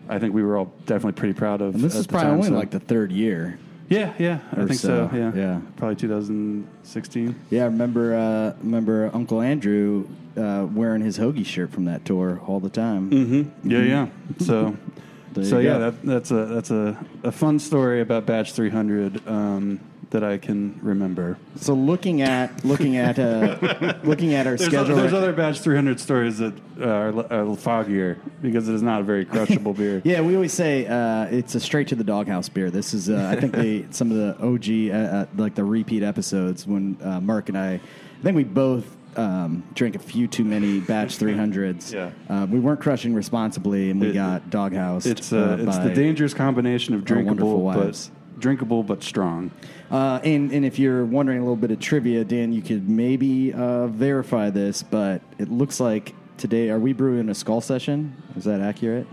I 0.10 0.20
think 0.20 0.34
we 0.34 0.44
were 0.44 0.58
all 0.58 0.74
definitely 0.86 1.14
pretty 1.14 1.34
proud 1.34 1.62
of 1.62 1.76
And 1.76 1.82
this 1.84 1.96
is 1.96 2.08
probably 2.08 2.26
time, 2.28 2.36
only 2.40 2.48
so- 2.50 2.56
like 2.56 2.72
the 2.72 2.80
third 2.82 3.14
year. 3.14 3.58
Yeah, 3.92 4.14
yeah, 4.18 4.40
I 4.54 4.66
think 4.66 4.80
so. 4.80 5.10
so, 5.12 5.16
Yeah, 5.16 5.32
yeah. 5.36 5.62
probably 5.76 5.98
2016. 5.98 7.36
Yeah, 7.50 7.64
I 7.64 7.66
remember 7.66 8.16
uh, 8.16 8.54
remember 8.64 9.12
Uncle 9.14 9.42
Andrew 9.42 10.08
uh, 10.38 10.66
wearing 10.72 11.02
his 11.02 11.20
hoagie 11.20 11.46
shirt 11.46 11.72
from 11.72 11.86
that 11.86 12.06
tour 12.06 12.42
all 12.48 12.60
the 12.60 12.70
time. 12.70 13.12
Mm-hmm. 13.12 13.70
Yeah, 13.70 13.80
yeah. 13.80 14.08
So, 14.40 14.78
so 15.44 15.60
yeah, 15.60 15.78
that, 15.78 16.02
that's 16.04 16.32
a 16.32 16.46
that's 16.46 16.72
a, 16.72 17.06
a 17.24 17.32
fun 17.32 17.60
story 17.60 18.02
about 18.02 18.26
Batch 18.26 18.54
300 18.54 19.28
um, 19.28 19.80
that 20.12 20.24
I 20.24 20.38
can 20.38 20.80
remember. 20.82 21.38
So 21.56 21.74
looking 21.74 22.22
at 22.22 22.64
looking 22.64 22.98
at 22.98 23.18
uh, 23.18 23.58
looking 24.04 24.34
at 24.34 24.46
our 24.46 24.56
There's, 24.56 24.70
schedule, 24.70 24.96
there's 24.98 25.14
other 25.14 25.34
Batch 25.34 25.60
300 25.62 26.00
stories 26.00 26.38
that 26.38 26.54
uh, 26.80 26.86
are, 26.86 27.08
are 27.10 27.46
foggier 27.58 28.18
because 28.42 28.70
it 28.70 28.76
is 28.76 28.82
not 28.84 29.02
a 29.02 29.04
very 29.04 29.26
crushable 29.26 29.74
beer. 29.74 30.02
Yeah, 30.12 30.22
we 30.22 30.36
always 30.36 30.54
say 30.54 30.86
uh, 30.88 31.26
it's 31.26 31.56
a 31.56 31.60
straight 31.60 31.88
to 31.90 31.96
the 31.96 32.04
doghouse 32.04 32.50
beer. 32.50 32.70
This 32.70 32.94
is, 32.94 33.10
uh, 33.10 33.30
I 33.32 33.40
think, 33.40 33.54
the 33.54 33.86
some 33.92 34.12
of 34.12 34.18
the 34.18 34.38
OG, 34.46 34.94
uh, 34.94 35.16
uh, 35.16 35.26
like 35.38 35.56
the 35.56 35.64
repeat 35.64 36.04
episodes 36.04 36.68
when 36.68 36.98
uh, 37.02 37.22
Mark 37.22 37.50
and 37.50 37.58
I, 37.58 37.74
I 37.76 37.80
think 38.24 38.36
we 38.36 38.44
both 38.44 38.86
um, 39.18 39.64
drank 39.74 39.96
a 39.96 40.00
few 40.00 40.28
too 40.28 40.44
many 40.44 40.80
batch 40.80 41.18
300s. 41.18 41.94
Yeah. 41.94 42.12
Uh, 42.30 42.46
we 42.48 42.60
weren't 42.60 42.82
crushing 42.82 43.14
responsibly, 43.14 43.92
and 43.92 44.02
we 44.02 44.08
It- 44.08 44.14
got 44.14 44.50
doghouse. 44.50 45.06
It's 45.06 45.32
uh, 45.32 45.58
it's 45.60 45.78
the 45.78 45.94
dangerous 45.94 46.34
combination 46.34 46.96
of 46.96 47.06
drinkable 47.06 47.54
but 47.64 47.78
wives. 47.78 48.12
Drinkable 48.46 48.84
but 48.84 49.04
strong. 49.04 49.52
Uh, 49.90 50.20
and, 50.24 50.52
and 50.52 50.66
if 50.66 50.78
you're 50.80 51.06
wondering 51.06 51.38
a 51.38 51.42
little 51.42 51.56
bit 51.56 51.72
of 51.72 51.80
trivia, 51.80 52.26
Dan, 52.26 52.52
you 52.52 52.62
could 52.62 52.90
maybe 52.90 53.54
uh, 53.54 53.88
verify 53.88 54.50
this, 54.50 54.84
but 54.84 55.22
it 55.38 55.50
looks 55.50 55.80
like 55.80 56.14
today, 56.38 56.70
are 56.70 56.80
we 56.80 56.92
brewing 56.92 57.30
a 57.30 57.36
skull 57.36 57.62
session? 57.62 58.22
Is 58.36 58.44
that 58.46 58.60
accurate? 58.62 59.08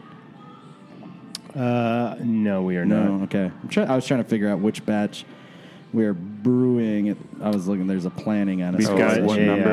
Uh, 1.55 2.17
no, 2.21 2.63
we 2.63 2.77
are 2.77 2.85
No, 2.85 3.17
not. 3.19 3.23
okay. 3.25 3.51
I'm 3.63 3.69
try- 3.69 3.85
I 3.85 3.95
was 3.97 4.07
trying 4.07 4.23
to 4.23 4.29
figure 4.29 4.49
out 4.49 4.61
which 4.61 4.85
batch 4.85 5.25
we 5.93 6.05
are 6.05 6.13
brewing. 6.15 7.17
I 7.43 7.49
was 7.51 7.67
looking. 7.67 7.87
There's 7.87 8.05
a 8.05 8.11
planning 8.11 8.63
on 8.63 8.75
it. 8.75 8.79
We've 8.79 8.91
Oh, 8.91 8.99
got 8.99 9.23
what 9.23 9.39
a 9.39 9.47
number? 9.47 9.71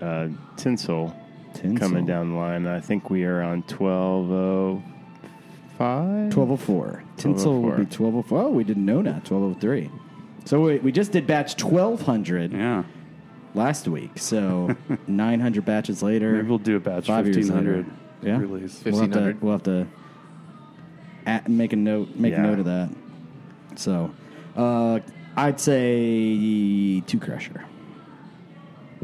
Uh, 0.00 0.04
uh, 0.04 0.04
uh, 0.04 0.28
tinsel 0.56 1.14
Tinsel. 1.54 1.78
coming 1.88 2.04
down 2.04 2.30
the 2.32 2.36
line. 2.36 2.66
I 2.66 2.80
think 2.80 3.08
we 3.10 3.24
are 3.24 3.40
on 3.42 3.62
twelve 3.62 4.30
oh 4.32 4.82
five. 5.82 6.36
1204. 6.36 7.02
Tinsel 7.16 7.54
will 7.54 7.70
be 7.72 7.84
1204. 7.84 8.40
Oh, 8.40 8.50
we 8.50 8.62
didn't 8.64 8.84
know 8.86 9.02
that. 9.02 9.28
1203. 9.28 9.90
So 10.44 10.60
we, 10.60 10.78
we 10.78 10.92
just 10.92 11.12
did 11.12 11.26
batch 11.26 11.60
1200 11.62 12.52
Yeah. 12.52 12.84
last 13.54 13.88
week. 13.88 14.12
So 14.16 14.76
900 15.08 15.64
batches 15.64 16.02
later. 16.02 16.32
Maybe 16.34 16.48
we'll 16.48 16.58
do 16.58 16.76
a 16.76 16.80
batch 16.80 17.06
Five 17.06 17.26
years 17.26 17.36
1500 17.50 17.76
later. 17.86 17.96
Yeah. 18.22 18.38
release. 18.38 18.82
We'll 18.84 19.00
have 19.00 19.10
to, 19.12 19.18
1500. 19.18 19.42
we'll 19.42 19.52
have 19.52 19.62
to 19.64 19.86
at, 21.26 21.48
make 21.48 21.72
a 21.72 21.76
note 21.76 22.14
make 22.16 22.32
Yeah. 22.32 22.40
a 22.44 22.46
note 22.46 22.58
of 22.60 22.64
that. 22.66 22.90
So 23.76 24.12
uh, 24.56 25.00
I'd 25.36 25.60
say 25.60 27.00
two 27.06 27.18
crusher. 27.18 27.64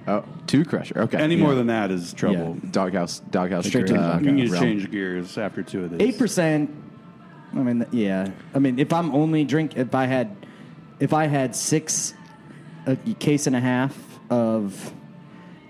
Oh, 0.09 0.25
two 0.47 0.65
crusher. 0.65 0.99
Okay. 1.03 1.19
Any 1.19 1.37
Yeah. 1.37 1.43
more 1.45 1.55
than 1.55 1.67
that 1.69 1.91
is 1.91 2.13
trouble. 2.15 2.57
doghouse, 2.71 3.21
doghouse. 3.31 3.67
Straight 3.67 3.87
to 3.89 3.93
the 3.93 3.99
uh, 4.01 4.07
doghouse. 4.15 4.25
You 4.25 4.33
need 4.33 4.47
to 4.47 4.53
realm. 4.53 4.65
change 4.65 4.91
gears 4.91 5.37
after 5.39 5.63
two 5.63 5.85
of 5.85 5.91
these. 5.91 6.01
Eight 6.01 6.19
percent. 6.19 6.71
I 7.55 7.59
mean, 7.59 7.87
yeah. 7.93 8.31
I 8.55 8.59
mean, 8.59 8.79
if 8.79 8.93
I'm 8.93 9.15
only 9.15 9.45
drink, 9.45 9.77
if 9.77 9.95
I 9.95 10.07
had, 10.07 10.35
if 11.01 11.13
I 11.13 11.27
had 11.27 11.55
six, 11.55 12.15
a 12.87 12.97
case 13.15 13.47
and 13.47 13.55
a 13.57 13.61
half 13.61 13.97
of 14.31 14.93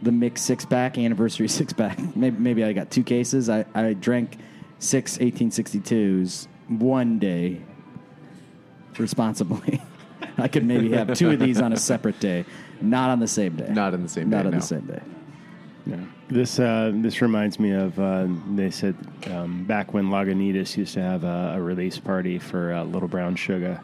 the 0.02 0.12
mix 0.12 0.42
six 0.42 0.64
pack 0.64 0.96
anniversary 0.98 1.48
six 1.58 1.72
pack. 1.72 1.98
Maybe 2.16 2.38
maybe 2.38 2.64
I 2.64 2.72
got 2.72 2.90
two 2.90 3.02
cases. 3.02 3.48
I 3.50 3.64
I 3.74 3.92
drank 3.94 4.38
six 4.78 5.18
1862s 5.18 6.46
one 6.68 7.18
day 7.18 7.60
responsibly. 8.98 9.80
I 10.38 10.48
could 10.48 10.64
maybe 10.64 10.92
have 10.92 11.14
two 11.14 11.30
of 11.30 11.40
these 11.40 11.60
on 11.60 11.72
a 11.72 11.76
separate 11.76 12.20
day, 12.20 12.44
not 12.80 13.10
on 13.10 13.20
the 13.20 13.28
same 13.28 13.56
day. 13.56 13.68
Not 13.70 13.94
on 13.94 14.02
the 14.02 14.08
same 14.08 14.30
Not 14.30 14.38
day, 14.38 14.42
Not 14.42 14.46
on 14.46 14.52
no. 14.52 14.58
the 14.60 14.66
same 14.66 14.86
day. 14.86 15.02
Yeah. 15.86 15.96
This 16.28 16.58
uh, 16.58 16.92
this 16.94 17.22
reminds 17.22 17.58
me 17.58 17.72
of 17.72 17.98
uh, 17.98 18.26
they 18.54 18.70
said 18.70 18.94
um, 19.30 19.64
back 19.64 19.94
when 19.94 20.06
Lagunitas 20.10 20.76
used 20.76 20.94
to 20.94 21.00
have 21.00 21.24
a, 21.24 21.54
a 21.56 21.60
release 21.62 21.98
party 21.98 22.38
for 22.38 22.74
uh, 22.74 22.84
Little 22.84 23.08
Brown 23.08 23.34
Sugar, 23.36 23.80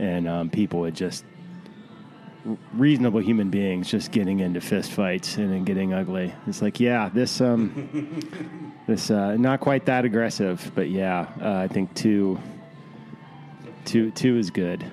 and 0.00 0.28
um, 0.28 0.50
people 0.50 0.80
would 0.80 0.94
just 0.96 1.24
reasonable 2.72 3.20
human 3.20 3.50
beings 3.50 3.90
just 3.90 4.10
getting 4.12 4.40
into 4.40 4.60
fist 4.60 4.90
fights 4.92 5.36
and 5.36 5.52
then 5.52 5.64
getting 5.64 5.92
ugly. 5.92 6.32
It's 6.46 6.62
like, 6.62 6.80
yeah, 6.80 7.08
this 7.12 7.40
um, 7.40 8.72
this 8.88 9.10
uh, 9.10 9.36
not 9.36 9.60
quite 9.60 9.86
that 9.86 10.04
aggressive, 10.04 10.72
but 10.74 10.90
yeah, 10.90 11.26
uh, 11.40 11.54
I 11.58 11.68
think 11.68 11.94
two 11.94 12.40
two 13.84 14.10
two 14.12 14.36
is 14.36 14.50
good. 14.50 14.84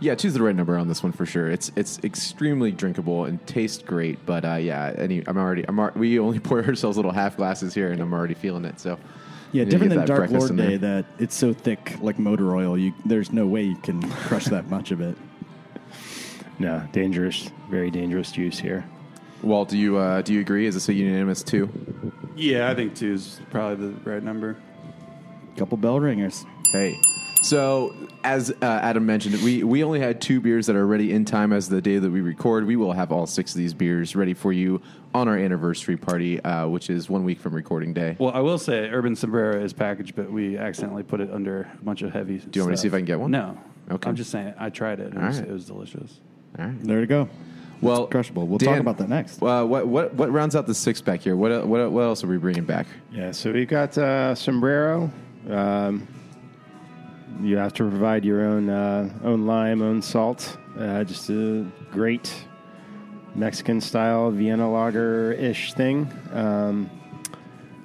Yeah, 0.00 0.14
two's 0.14 0.34
the 0.34 0.42
right 0.42 0.54
number 0.56 0.76
on 0.76 0.88
this 0.88 1.02
one 1.02 1.12
for 1.12 1.24
sure. 1.24 1.50
It's 1.50 1.70
it's 1.76 1.98
extremely 2.04 2.72
drinkable 2.72 3.24
and 3.26 3.44
tastes 3.46 3.82
great, 3.82 4.24
but 4.26 4.44
uh, 4.44 4.54
yeah, 4.54 4.92
any, 4.98 5.22
I'm 5.26 5.38
already 5.38 5.64
I'm 5.66 5.78
al- 5.78 5.92
we 5.94 6.18
only 6.18 6.38
pour 6.40 6.62
ourselves 6.64 6.96
little 6.96 7.12
half 7.12 7.36
glasses 7.36 7.74
here, 7.74 7.90
and 7.92 8.00
I'm 8.00 8.12
already 8.12 8.34
feeling 8.34 8.64
it. 8.64 8.80
So 8.80 8.98
Yeah, 9.52 9.60
you 9.62 9.64
need 9.64 9.64
to 9.64 9.70
different 9.70 9.90
than 9.94 10.06
Dark 10.06 10.18
breakfast 10.30 10.50
Lord. 10.50 10.56
Day 10.70 10.76
that 10.78 11.06
it's 11.18 11.34
so 11.36 11.52
thick 11.52 11.96
like 12.00 12.18
motor 12.18 12.54
oil. 12.54 12.76
You 12.76 12.92
there's 13.06 13.32
no 13.32 13.46
way 13.46 13.62
you 13.62 13.76
can 13.76 14.02
crush 14.10 14.46
that 14.46 14.68
much 14.68 14.90
of 14.90 15.00
it. 15.00 15.16
No, 16.56 16.86
dangerous, 16.92 17.50
very 17.68 17.90
dangerous 17.90 18.30
juice 18.30 18.60
here. 18.60 18.84
Walt, 19.42 19.68
do 19.70 19.76
you 19.76 19.96
uh, 19.96 20.22
do 20.22 20.32
you 20.32 20.40
agree? 20.40 20.66
Is 20.66 20.74
this 20.74 20.88
a 20.88 20.94
unanimous 20.94 21.42
two? 21.42 21.68
Yeah, 22.36 22.70
I 22.70 22.76
think 22.76 22.94
two 22.94 23.12
is 23.12 23.40
probably 23.50 23.88
the 23.88 24.08
right 24.08 24.22
number. 24.22 24.56
Couple 25.56 25.76
bell 25.78 25.98
ringers. 25.98 26.44
Hey. 26.70 26.96
So, 27.44 27.94
as 28.24 28.50
uh, 28.50 28.54
Adam 28.62 29.04
mentioned, 29.04 29.42
we, 29.42 29.64
we 29.64 29.84
only 29.84 30.00
had 30.00 30.18
two 30.18 30.40
beers 30.40 30.66
that 30.66 30.76
are 30.76 30.86
ready 30.86 31.12
in 31.12 31.26
time 31.26 31.52
as 31.52 31.68
the 31.68 31.82
day 31.82 31.98
that 31.98 32.10
we 32.10 32.22
record. 32.22 32.64
We 32.64 32.76
will 32.76 32.92
have 32.92 33.12
all 33.12 33.26
six 33.26 33.50
of 33.50 33.58
these 33.58 33.74
beers 33.74 34.16
ready 34.16 34.32
for 34.32 34.50
you 34.50 34.80
on 35.12 35.28
our 35.28 35.36
anniversary 35.36 35.98
party, 35.98 36.42
uh, 36.42 36.66
which 36.68 36.88
is 36.88 37.10
one 37.10 37.22
week 37.22 37.38
from 37.38 37.52
recording 37.52 37.92
day. 37.92 38.16
Well, 38.18 38.32
I 38.32 38.40
will 38.40 38.56
say 38.56 38.88
Urban 38.88 39.14
Sombrero 39.14 39.62
is 39.62 39.74
packaged, 39.74 40.16
but 40.16 40.32
we 40.32 40.56
accidentally 40.56 41.02
put 41.02 41.20
it 41.20 41.30
under 41.30 41.70
a 41.78 41.84
bunch 41.84 42.00
of 42.00 42.14
heavy. 42.14 42.38
Do 42.38 42.48
you 42.54 42.62
want 42.62 42.70
me 42.70 42.76
to 42.76 42.80
see 42.80 42.88
if 42.88 42.94
I 42.94 42.96
can 42.96 43.04
get 43.04 43.20
one? 43.20 43.30
No. 43.30 43.58
Okay. 43.90 44.08
I'm 44.08 44.16
just 44.16 44.30
saying 44.30 44.54
I 44.58 44.70
tried 44.70 45.00
it. 45.00 45.12
And 45.12 45.22
it, 45.22 45.26
was, 45.26 45.40
right. 45.40 45.48
it 45.50 45.52
was 45.52 45.66
delicious. 45.66 46.20
All 46.58 46.64
right. 46.64 46.82
There 46.82 47.00
you 47.00 47.06
go. 47.06 47.28
Well, 47.82 48.06
crushable. 48.06 48.46
We'll 48.46 48.56
Dan, 48.56 48.70
talk 48.70 48.80
about 48.80 48.96
that 48.96 49.10
next. 49.10 49.42
Uh, 49.42 49.66
what 49.66 49.86
what 49.86 50.14
what 50.14 50.32
rounds 50.32 50.56
out 50.56 50.66
the 50.66 50.74
six 50.74 51.02
pack 51.02 51.20
here? 51.20 51.36
What 51.36 51.66
what 51.66 51.92
what 51.92 52.00
else 52.00 52.24
are 52.24 52.26
we 52.26 52.38
bringing 52.38 52.64
back? 52.64 52.86
Yeah, 53.12 53.32
so 53.32 53.52
we've 53.52 53.68
got 53.68 53.98
uh, 53.98 54.34
sombrero. 54.34 55.12
Um, 55.50 56.08
you 57.40 57.56
have 57.56 57.72
to 57.74 57.88
provide 57.88 58.24
your 58.24 58.42
own 58.42 58.68
uh, 58.68 59.08
own 59.22 59.46
lime, 59.46 59.82
own 59.82 60.02
salt. 60.02 60.56
Uh, 60.78 61.04
just 61.04 61.30
a 61.30 61.66
great 61.90 62.32
Mexican 63.34 63.80
style 63.80 64.30
Vienna 64.30 64.70
lager 64.70 65.32
ish 65.32 65.74
thing. 65.74 66.10
Um, 66.32 66.90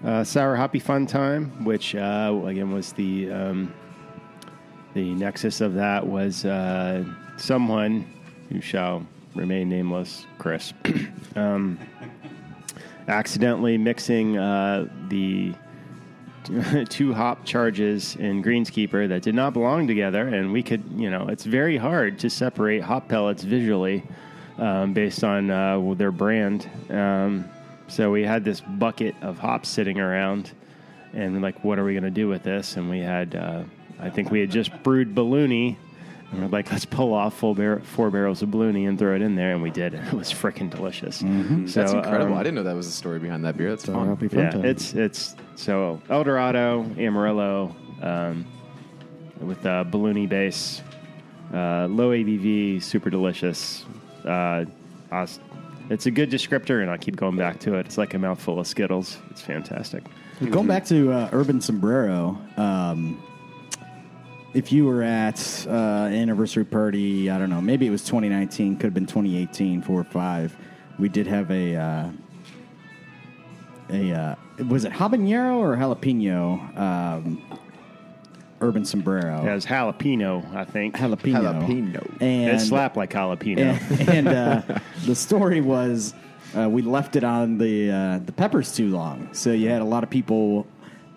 uh, 0.04 0.24
sour 0.24 0.56
hoppy 0.56 0.80
fun 0.80 1.06
time, 1.08 1.66
which 1.66 1.96
uh, 1.96 2.42
again 2.46 2.72
was 2.72 2.94
the 2.94 3.32
um, 3.32 3.74
the 4.94 5.14
nexus 5.14 5.62
of 5.62 5.76
that 5.76 6.08
was 6.08 6.46
uh, 6.46 7.04
someone 7.38 8.06
who 8.50 8.62
shall 8.62 9.06
remain 9.36 9.70
nameless, 9.70 10.26
Chris. 10.38 10.74
um, 11.36 11.78
accidentally 13.08 13.78
mixing 13.78 14.38
uh, 14.38 14.88
the 15.10 15.54
two 16.90 17.14
hop 17.14 17.46
charges 17.46 18.16
in 18.16 18.44
Greenskeeper 18.44 19.08
that 19.10 19.22
did 19.22 19.36
not 19.36 19.54
belong 19.54 19.88
together, 19.88 20.28
and 20.28 20.52
we 20.52 20.64
could, 20.64 20.84
you 20.96 21.10
know, 21.10 21.28
it's 21.28 21.44
very 21.44 21.78
hard 21.78 22.20
to 22.20 22.30
separate 22.30 22.82
hop 22.82 23.08
pellets 23.08 23.44
visually 23.44 24.04
um, 24.58 24.94
based 24.94 25.24
on 25.24 25.52
uh, 25.52 25.94
their 25.96 26.12
brand. 26.12 26.70
Um, 26.90 27.46
so 27.88 28.12
we 28.12 28.24
had 28.24 28.44
this 28.44 28.62
bucket 28.62 29.16
of 29.22 29.38
hops 29.38 29.70
sitting 29.70 30.00
around, 30.00 30.52
and 31.14 31.42
like, 31.42 31.64
what 31.64 31.80
are 31.80 31.84
we 31.84 31.94
going 31.94 32.04
to 32.04 32.10
do 32.10 32.28
with 32.28 32.44
this? 32.44 32.78
And 32.78 32.90
we 32.90 33.00
had, 33.00 33.36
uh, 33.36 33.64
I 34.00 34.10
think 34.10 34.32
we 34.32 34.40
had 34.40 34.52
just 34.52 34.72
brewed 34.84 35.14
Balloony. 35.16 35.78
And 36.32 36.42
we're 36.44 36.48
like, 36.50 36.72
let's 36.72 36.86
pull 36.86 37.13
off 37.13 37.36
full 37.38 37.56
bar- 37.56 37.80
four 37.80 38.12
barrels 38.12 38.42
of 38.44 38.50
Balloony 38.50 38.88
and 38.88 39.00
throw 39.00 39.15
it 39.15 39.22
in 39.24 39.36
there, 39.36 39.52
and 39.54 39.63
we 39.63 39.72
did. 39.72 39.94
It 40.08 40.13
was 40.13 40.32
freaking 40.32 40.70
delicious. 40.70 41.18
So, 41.18 41.26
That's 41.26 41.94
incredible. 41.94 42.34
um, 42.34 42.39
I 42.39 42.44
didn't 42.44 42.56
know 42.56 42.63
that 42.63 42.76
was 42.76 42.86
the 42.86 42.94
story 42.94 43.18
behind 43.20 43.44
that 43.46 43.58
beer. 43.58 43.70
That's 43.72 43.86
So 43.86 43.94
fun. 43.94 44.08
happy 44.08 44.28
fun 44.28 44.39
yeah, 44.39 44.50
time. 44.52 44.65
it's 44.65 44.94
it's 44.94 45.36
so 45.56 46.00
El 46.10 46.24
Dorado, 46.24 46.84
Amarillo, 47.00 47.76
um, 48.04 48.46
with 49.42 49.65
uh, 49.65 49.84
balloony 49.89 50.30
base, 50.30 50.82
uh, 51.54 51.88
low 51.88 52.12
ABV, 52.12 52.84
super 52.84 53.10
delicious. 53.10 53.86
Uh, 54.24 54.65
it's 55.89 56.06
a 56.06 56.12
good 56.12 56.30
descriptor, 56.30 56.82
and 56.84 56.92
I 56.92 56.98
keep 56.98 57.15
going 57.15 57.36
back 57.38 57.60
to 57.62 57.74
it. 57.76 57.88
It's 57.88 57.98
like 57.98 58.13
a 58.13 58.20
mouthful 58.20 58.60
of 58.60 58.68
Skittles. 58.68 59.18
It's 59.32 59.42
fantastic. 59.42 60.04
Going 60.52 60.68
back 60.68 60.86
to 60.86 61.12
uh, 61.12 61.30
Urban 61.34 61.60
Sombrero, 61.60 62.38
um, 62.58 63.20
if 64.54 64.72
you 64.72 64.86
were 64.86 65.04
at 65.04 65.66
uh, 65.68 65.72
anniversary 65.72 66.66
party, 66.66 67.30
I 67.30 67.38
don't 67.38 67.50
know, 67.50 67.62
maybe 67.62 67.86
it 67.86 67.92
was 67.92 68.04
2019, 68.04 68.78
could 68.78 68.86
have 68.86 68.94
been 68.94 69.06
2018, 69.06 69.82
four 69.82 70.00
or 70.00 70.04
five. 70.04 70.56
We 70.98 71.10
did 71.10 71.28
have 71.28 71.50
a 71.52 71.76
uh, 71.76 72.10
a 73.90 74.12
uh, 74.12 74.36
was 74.66 74.86
it 74.86 74.92
habanero 74.92 75.58
or 75.58 75.76
jalapeno 75.78 76.78
um, 76.78 77.60
Urban 78.62 78.84
Sombrero? 78.84 79.42
It 79.42 79.46
has 79.46 79.66
jalapeno, 79.66 80.54
I 80.54 80.66
think. 80.66 80.96
jalapeno. 80.96 81.66
Jalapeno. 81.66 82.22
And 82.22 82.58
it 82.58 82.60
slapped 82.60 82.98
like 82.98 83.12
jalapeno. 83.12 83.80
and, 84.00 84.10
and 84.28 84.28
uh, 84.28 84.80
the 85.06 85.16
story 85.16 85.62
was 85.62 86.14
uh, 86.58 86.68
we 86.70 86.82
left 86.82 87.16
it 87.16 87.24
on 87.24 87.58
the 87.58 87.92
uh, 87.92 88.20
the 88.26 88.32
peppers 88.32 88.76
too 88.76 88.90
long, 88.90 89.30
so 89.34 89.52
you 89.52 89.70
had 89.70 89.82
a 89.82 89.86
lot 89.86 90.04
of 90.04 90.10
people 90.10 90.68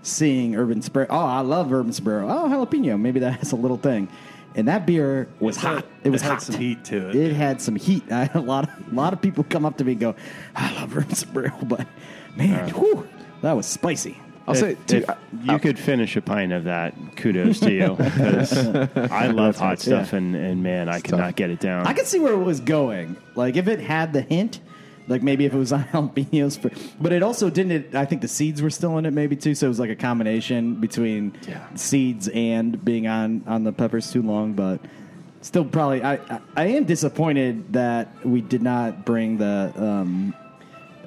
seeing 0.03 0.55
Urban 0.57 0.83
Sombrero. 0.83 1.09
Oh, 1.11 1.19
I 1.19 1.41
love 1.41 1.73
Urban 1.73 1.93
Sombrero. 1.93 2.29
Oh, 2.29 2.49
jalapeno. 2.49 2.99
Maybe 3.01 3.21
that's 3.21 3.53
a 3.53 3.57
little 3.57 3.77
thing. 3.79 4.09
And 4.55 4.69
that 4.69 4.85
beer 4.85 5.29
was 5.41 5.57
hot. 5.57 5.87
It 6.05 6.11
was 6.11 6.21
had 6.21 6.33
hot. 6.33 6.43
some 6.43 6.57
heat 6.57 6.85
to 6.87 7.09
it. 7.09 7.15
It 7.17 7.33
had 7.33 7.63
some 7.63 7.75
heat. 7.77 8.05
I 8.13 8.25
had 8.27 8.37
a 8.37 8.41
lot 8.41 8.65
of 8.69 8.93
a 8.93 8.95
lot 8.95 9.13
of 9.15 9.23
people 9.23 9.45
come 9.45 9.65
up 9.65 9.79
to 9.79 9.85
me 9.85 9.93
and 9.93 10.01
go, 10.01 10.15
"I 10.55 10.75
love 10.75 10.95
Urban 10.97 11.15
Sombrero," 11.15 11.57
but 11.63 11.87
man, 12.37 12.69
uh, 12.69 12.73
whew, 12.75 13.09
that 13.41 13.53
was 13.53 13.65
spicy. 13.67 14.19
I'll 14.47 14.53
If- 14.55 14.61
say 14.61 14.77
too. 14.87 15.05
if 15.09 15.17
you 15.45 15.59
could 15.59 15.79
finish 15.79 16.17
a 16.17 16.21
pint 16.21 16.53
of 16.53 16.65
that, 16.65 16.95
kudos 17.17 17.61
to 17.61 17.73
you. 17.73 17.95
Because 17.97 18.53
I 18.97 19.29
love 19.29 19.57
hot 19.57 19.79
stuff, 19.81 20.13
yeah. 20.13 20.19
and, 20.19 20.35
and 20.37 20.63
man, 20.63 20.89
I 20.91 21.01
could 21.01 21.13
tough. 21.13 21.21
not 21.21 21.37
get 21.37 21.49
it 21.49 21.61
down. 21.61 21.87
I 21.87 21.95
could 21.95 22.07
see 22.07 22.19
where 22.19 22.33
it 22.35 22.39
was 22.45 22.61
going. 22.61 23.17
Like 23.37 23.57
if 23.57 23.69
it 23.69 23.81
had 23.81 24.13
the 24.13 24.21
hint, 24.23 24.61
like 25.09 25.23
maybe 25.23 25.45
if 25.45 25.53
it 25.55 25.59
was 25.59 25.73
on 25.73 25.85
jalapenos, 25.93 26.59
for, 26.59 26.71
but 27.01 27.13
it 27.13 27.23
also 27.23 27.51
didn't. 27.51 27.73
It, 27.73 27.95
I 27.95 28.05
think 28.05 28.23
the 28.23 28.29
seeds 28.29 28.63
were 28.63 28.71
still 28.71 28.99
in 28.99 29.07
it, 29.07 29.13
maybe 29.13 29.37
too. 29.37 29.55
So 29.55 29.67
it 29.67 29.69
was 29.69 29.81
like 29.81 29.91
a 29.91 29.97
combination 29.97 30.77
between 30.77 31.35
Yeah. 31.49 31.67
seeds 31.75 32.29
and 32.29 32.83
being 32.85 33.07
on 33.07 33.43
on 33.47 33.65
the 33.65 33.73
peppers 33.73 34.13
too 34.13 34.23
long. 34.23 34.53
But 34.55 34.81
still, 35.41 35.65
probably, 35.65 36.03
I 36.03 36.15
I, 36.15 36.41
I 36.57 36.67
am 36.67 36.85
disappointed 36.85 37.73
that 37.73 38.25
we 38.27 38.41
did 38.41 38.63
not 38.63 39.05
bring 39.05 39.39
the. 39.39 39.73
Um, 39.77 40.35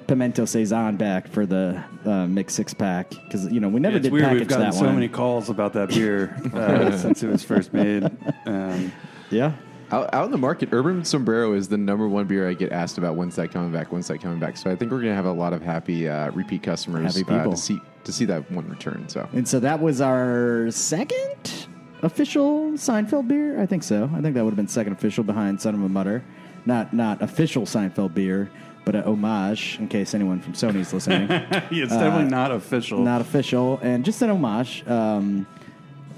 Pimento 0.08 0.46
Cezanne 0.46 0.98
back 0.98 1.28
for 1.28 1.48
the 1.48 1.84
uh, 2.06 2.28
mix 2.28 2.54
six 2.54 2.76
pack 2.76 3.10
because 3.10 3.52
you 3.52 3.60
know 3.60 3.68
we 3.70 3.80
never 3.80 3.98
it's 3.98 4.04
did 4.04 4.14
weird. 4.14 4.26
package 4.26 4.40
We've 4.42 4.48
gotten 4.50 4.66
that 4.66 4.74
so 4.76 4.86
one. 4.86 4.94
many 4.94 5.08
calls 5.08 5.50
about 5.50 5.74
that 5.74 5.90
beer 5.90 6.40
uh, 6.54 6.96
since 6.98 7.24
it 7.24 7.28
was 7.28 7.44
first 7.44 7.74
made. 7.74 8.04
Um, 8.46 8.92
Yeah. 9.32 9.54
Out, 9.91 10.13
out 10.13 10.26
in 10.26 10.32
the 10.32 10.38
market, 10.38 10.69
Urban 10.71 11.06
Sombrero 11.06 11.54
is 11.54 11.67
the 11.67 11.78
number 11.78 12.08
one 12.08 12.26
beer 12.26 12.50
I 12.50 12.54
get 12.54 12.71
asked 12.71 12.98
about. 12.98 13.15
When's 13.15 13.36
that 13.36 13.52
coming 13.52 13.71
back? 13.71 13.91
When's 13.91 14.08
that 14.08 14.21
coming 14.21 14.39
back? 14.39 14.58
So 14.58 14.71
I 14.71 14.76
think 14.76 14.91
we're 14.91 15.02
gonna 15.02 15.15
have 15.15 15.26
a 15.26 15.32
lot 15.32 15.54
of 15.54 15.62
happy 15.62 16.10
uh, 16.10 16.32
repeat 16.32 16.63
customers 16.63 17.15
Happy 17.15 17.32
uh, 17.32 17.45
to 17.45 17.58
see 17.58 17.82
to 18.04 18.12
see 18.12 18.26
that 18.26 18.50
one 18.52 18.67
return. 18.69 19.08
So 19.10 19.28
And 19.34 19.48
so 19.48 19.60
that 19.60 19.80
was 19.80 20.02
our 20.02 20.69
second 20.71 21.67
official 22.02 22.71
Seinfeld 22.74 23.28
beer. 23.28 23.60
I 23.62 23.65
think 23.65 23.84
so. 23.84 24.10
I 24.13 24.21
think 24.21 24.36
that 24.36 24.43
would 24.43 24.52
have 24.52 24.58
been 24.58 24.67
second 24.67 24.93
official 24.93 25.24
behind 25.24 25.62
Son 25.62 25.76
of 25.76 25.84
a 25.84 25.89
Mutter. 25.89 26.24
Not 26.65 26.93
not 26.93 27.21
official 27.21 27.63
Seinfeld 27.63 28.13
beer, 28.13 28.50
but 28.86 28.95
a 28.95 29.04
homage 29.04 29.78
in 29.80 29.88
case 29.88 30.13
anyone 30.13 30.41
from 30.41 30.54
Sony's 30.54 30.93
listening. 30.93 31.30
it's 31.71 31.91
definitely 31.91 32.32
not 32.32 32.52
official. 32.52 33.04
not 33.04 33.21
official, 33.21 33.80
and 33.84 34.04
just 34.04 34.21
an 34.21 34.32
homage. 34.32 34.88
Um, 34.88 35.45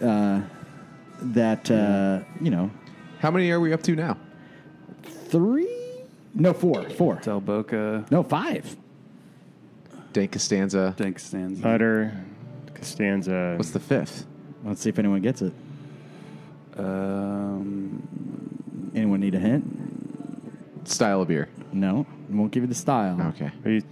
uh, 0.01 0.41
that 1.19 1.71
uh, 1.71 2.19
you 2.39 2.51
know, 2.51 2.69
how 3.19 3.31
many 3.31 3.49
are 3.51 3.59
we 3.59 3.73
up 3.73 3.83
to 3.83 3.95
now? 3.95 4.17
three, 5.29 6.03
no, 6.33 6.53
four, 6.53 6.89
four, 6.91 7.15
Del 7.15 7.41
Boca, 7.41 8.05
no, 8.11 8.23
five. 8.23 8.75
Dank 10.13 10.31
Costanza. 10.31 10.93
Dank 10.97 11.19
stands. 11.19 11.59
Butter, 11.59 12.13
Costanza. 12.73 13.55
What's 13.57 13.71
the 13.71 13.79
fifth? 13.79 14.25
Let's 14.63 14.81
see 14.81 14.89
if 14.89 14.97
anyone 14.99 15.21
gets 15.21 15.41
it. 15.41 15.53
Um, 16.77 18.07
Anyone 18.95 19.19
need 19.19 19.35
a 19.35 19.39
hint? 19.39 20.87
Style 20.87 21.21
of 21.21 21.27
beer. 21.27 21.49
No, 21.73 22.05
won't 22.29 22.51
give 22.51 22.63
you 22.63 22.67
the 22.67 22.75
style. 22.75 23.21
Okay. 23.35 23.51
Are 23.65 23.69
you 23.71 23.83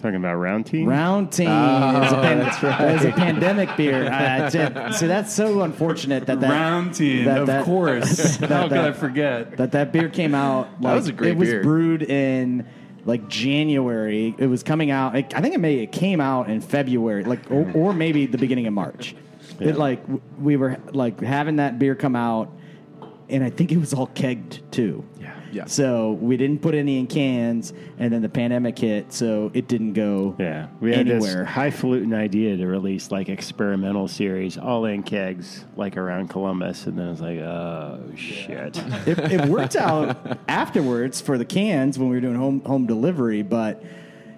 talking 0.00 0.16
about 0.16 0.34
round 0.36 0.66
team. 0.66 0.88
Round 0.88 1.30
team. 1.30 1.48
it's, 1.48 2.12
a 2.12 2.16
pan- 2.16 2.94
it's 2.96 3.04
a 3.04 3.12
pandemic 3.12 3.76
beer. 3.76 4.04
Uh, 4.10 4.46
it's- 4.48 4.98
so 4.98 5.06
that's 5.06 5.32
so 5.32 5.60
unfortunate 5.62 6.26
that 6.26 6.40
that 6.40 6.50
round 6.50 6.94
team, 6.94 7.24
that- 7.26 7.40
of 7.42 7.46
that- 7.46 7.64
course. 7.64 8.36
that- 8.38 8.50
How 8.50 8.62
could 8.64 8.72
that- 8.72 8.84
I 8.88 8.92
forget? 8.92 9.56
that 9.58 9.72
that 9.72 9.92
beer 9.92 10.08
came 10.08 10.34
out. 10.34 10.68
Like, 10.80 10.94
was 10.96 11.08
a 11.08 11.12
great 11.12 11.32
It 11.32 11.36
was 11.36 11.48
beer. 11.48 11.62
brewed 11.62 12.02
in 12.02 12.66
like 13.04 13.28
January. 13.28 14.34
It 14.38 14.46
was 14.46 14.62
coming 14.62 14.90
out. 14.90 15.14
I 15.16 15.22
think 15.22 15.54
it 15.54 15.60
may 15.60 15.76
it 15.76 15.92
came 15.92 16.20
out 16.20 16.48
in 16.50 16.60
February, 16.60 17.24
like 17.24 17.50
or, 17.50 17.70
or 17.74 17.92
maybe 17.92 18.26
the 18.26 18.38
beginning 18.38 18.66
of 18.66 18.72
March. 18.74 19.14
It 19.58 19.76
like 19.76 20.00
w- 20.02 20.20
we 20.38 20.56
were 20.56 20.78
like 20.92 21.20
having 21.20 21.56
that 21.56 21.78
beer 21.78 21.94
come 21.94 22.16
out, 22.16 22.50
and 23.28 23.42
I 23.44 23.50
think 23.50 23.72
it 23.72 23.78
was 23.78 23.92
all 23.92 24.06
kegged 24.08 24.60
too. 24.70 25.04
Yeah. 25.20 25.34
Yeah. 25.52 25.64
So 25.66 26.12
we 26.12 26.36
didn't 26.36 26.62
put 26.62 26.74
any 26.74 26.98
in 26.98 27.06
cans, 27.06 27.72
and 27.98 28.12
then 28.12 28.22
the 28.22 28.28
pandemic 28.28 28.78
hit, 28.78 29.12
so 29.12 29.50
it 29.54 29.66
didn't 29.68 29.94
go 29.94 30.36
Yeah, 30.38 30.68
we 30.80 30.90
had 30.90 31.08
anywhere. 31.08 31.44
this 31.44 31.48
highfalutin 31.48 32.14
idea 32.14 32.56
to 32.56 32.66
release 32.66 33.10
like 33.10 33.28
experimental 33.28 34.06
series, 34.08 34.56
all 34.58 34.84
in 34.84 35.02
kegs, 35.02 35.64
like 35.76 35.96
around 35.96 36.28
Columbus, 36.30 36.86
and 36.86 36.98
then 36.98 37.06
I 37.08 37.10
was 37.10 37.20
like, 37.20 37.38
oh 37.38 38.00
shit. 38.16 38.76
it, 39.06 39.18
it 39.18 39.48
worked 39.48 39.76
out 39.90 40.38
afterwards 40.48 41.20
for 41.20 41.36
the 41.38 41.44
cans 41.44 41.98
when 41.98 42.08
we 42.08 42.16
were 42.16 42.20
doing 42.20 42.36
home 42.36 42.60
home 42.60 42.86
delivery, 42.86 43.42
but 43.42 43.82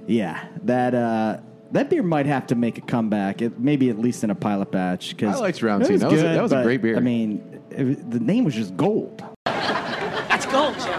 yeah, 0.07 0.47
that 0.65 0.95
uh, 0.95 1.39
that 1.73 1.89
beer 1.91 2.03
might 2.03 2.27
have 2.27 2.47
to 2.49 2.55
make 2.55 2.77
a 2.79 2.81
comeback. 2.83 3.41
It, 3.41 3.59
maybe 3.59 3.89
at 3.91 3.99
least 3.99 4.25
in 4.25 4.31
a 4.31 4.35
pilot 4.35 4.71
batch. 4.73 5.17
Cause 5.17 5.37
I 5.37 5.39
liked 5.39 5.63
Round 5.63 5.85
Two. 5.85 5.99
That 5.99 6.11
was 6.11 6.21
a- 6.21 6.25
good, 6.25 6.37
that 6.37 6.43
was 6.43 6.53
a 6.53 6.57
but, 6.57 6.65
great 6.65 6.83
beer. 6.83 6.97
I 6.97 7.01
mean, 7.01 7.61
it, 7.71 8.11
the 8.11 8.21
name 8.21 8.45
was 8.45 8.55
just 8.55 8.77
gold. 8.77 9.23
That's 9.45 10.47
gold, 10.47 10.75
Jerry. 10.79 10.91
Gold! 10.91 10.92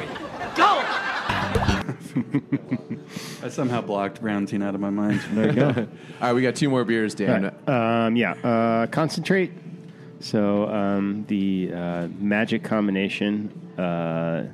I 3.43 3.49
somehow 3.49 3.82
blocked 3.82 4.21
round 4.21 4.47
team 4.47 4.62
out 4.62 4.76
of 4.76 4.82
my 4.82 4.89
mind. 4.89 5.21
There 5.32 5.47
you 5.47 5.54
go. 5.54 5.67
All 5.67 5.88
right, 6.21 6.34
we 6.34 6.41
got 6.41 6.56
two 6.56 6.69
more 6.69 6.84
beers, 6.84 7.15
Dan. 7.15 7.54
Um, 7.67 8.15
yeah, 8.15 8.34
uh, 8.43 8.88
concentrate. 8.88 9.52
So 10.19 10.69
um, 10.69 11.26
the 11.28 11.71
uh, 11.73 12.08
magic 12.17 12.63
combination 12.63 13.49
uh, 13.78 14.45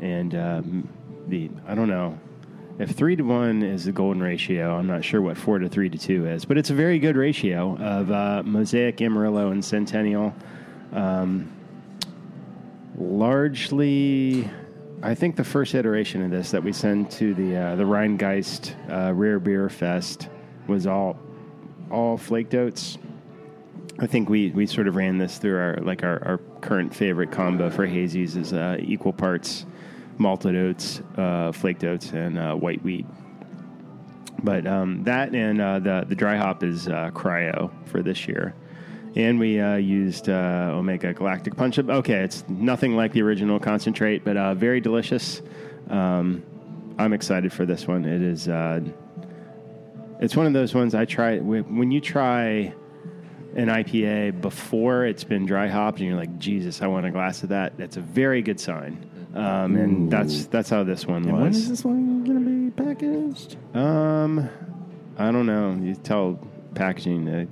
and 0.00 0.34
um, 0.34 0.88
the 1.28 1.50
I 1.66 1.74
don't 1.74 1.88
know 1.88 2.18
if 2.78 2.90
three 2.90 3.16
to 3.16 3.22
one 3.22 3.62
is 3.62 3.84
the 3.84 3.92
golden 3.92 4.22
ratio. 4.22 4.76
I'm 4.76 4.86
not 4.86 5.04
sure 5.04 5.20
what 5.20 5.36
four 5.36 5.58
to 5.58 5.68
three 5.68 5.88
to 5.88 5.98
two 5.98 6.26
is, 6.26 6.44
but 6.44 6.56
it's 6.56 6.70
a 6.70 6.74
very 6.74 6.98
good 6.98 7.16
ratio 7.16 7.76
of 7.76 8.10
uh, 8.10 8.42
Mosaic, 8.44 9.00
Amarillo, 9.00 9.50
and 9.50 9.64
Centennial. 9.64 10.34
Um, 10.92 11.52
largely, 12.96 14.48
I 15.02 15.14
think 15.14 15.36
the 15.36 15.44
first 15.44 15.74
iteration 15.74 16.22
of 16.24 16.30
this 16.30 16.50
that 16.50 16.62
we 16.62 16.72
sent 16.72 17.10
to 17.12 17.32
the 17.34 17.56
uh, 17.56 17.76
the 17.76 17.84
Rhinegeist 17.84 18.74
uh, 18.90 19.14
Rare 19.14 19.38
Beer 19.38 19.68
Fest 19.68 20.28
was 20.66 20.86
all 20.86 21.16
all 21.90 22.18
flaked 22.18 22.54
oats. 22.54 22.98
I 24.00 24.06
think 24.06 24.28
we, 24.28 24.50
we 24.50 24.66
sort 24.66 24.86
of 24.86 24.94
ran 24.94 25.18
this 25.18 25.38
through 25.38 25.58
our 25.58 25.76
like 25.82 26.02
our, 26.02 26.22
our 26.24 26.38
current 26.60 26.94
favorite 26.94 27.30
combo 27.30 27.70
for 27.70 27.86
hazies 27.86 28.36
is 28.36 28.52
uh, 28.52 28.76
equal 28.80 29.12
parts 29.12 29.66
malted 30.18 30.56
oats, 30.56 31.00
uh, 31.16 31.52
flaked 31.52 31.84
oats, 31.84 32.10
and 32.10 32.38
uh, 32.38 32.54
white 32.54 32.82
wheat. 32.82 33.06
But 34.42 34.66
um, 34.66 35.04
that 35.04 35.34
and 35.34 35.60
uh, 35.60 35.78
the 35.78 36.06
the 36.08 36.14
dry 36.14 36.36
hop 36.36 36.62
is 36.64 36.88
uh, 36.88 37.10
cryo 37.12 37.70
for 37.86 38.02
this 38.02 38.26
year, 38.26 38.54
and 39.16 39.38
we 39.38 39.60
uh, 39.60 39.76
used 39.76 40.28
uh, 40.28 40.70
Omega 40.72 41.12
Galactic 41.12 41.56
Punch 41.56 41.78
Up. 41.78 41.88
Okay, 41.88 42.20
it's 42.20 42.44
nothing 42.48 42.96
like 42.96 43.12
the 43.12 43.22
original 43.22 43.58
concentrate, 43.58 44.24
but 44.24 44.36
uh, 44.36 44.54
very 44.54 44.80
delicious. 44.80 45.42
Um, 45.88 46.42
I'm 46.98 47.12
excited 47.12 47.52
for 47.52 47.64
this 47.64 47.86
one. 47.86 48.04
It 48.04 48.22
is. 48.22 48.48
Uh, 48.48 48.80
it's 50.20 50.36
one 50.36 50.46
of 50.46 50.52
those 50.52 50.74
ones 50.74 50.94
I 50.94 51.04
try 51.04 51.38
when 51.38 51.90
you 51.90 52.00
try 52.00 52.74
an 53.54 53.68
IPA 53.68 54.40
before 54.40 55.04
it's 55.04 55.24
been 55.24 55.46
dry 55.46 55.68
hopped, 55.68 55.98
and 55.98 56.08
you're 56.08 56.16
like, 56.16 56.38
Jesus, 56.38 56.82
I 56.82 56.86
want 56.86 57.06
a 57.06 57.10
glass 57.10 57.42
of 57.42 57.48
that. 57.50 57.76
That's 57.78 57.96
a 57.96 58.00
very 58.00 58.42
good 58.42 58.60
sign, 58.60 59.08
um, 59.34 59.76
and 59.76 60.10
that's 60.10 60.46
that's 60.46 60.70
how 60.70 60.84
this 60.84 61.06
one 61.06 61.24
And 61.24 61.40
when 61.40 61.50
is 61.52 61.68
this 61.68 61.84
one 61.84 62.24
going 62.24 62.44
to 62.44 62.50
be 62.50 62.84
packaged? 62.84 63.56
Um, 63.74 64.48
I 65.16 65.30
don't 65.30 65.46
know. 65.46 65.78
You 65.80 65.94
tell 65.94 66.38
packaging 66.74 67.24
that. 67.26 67.48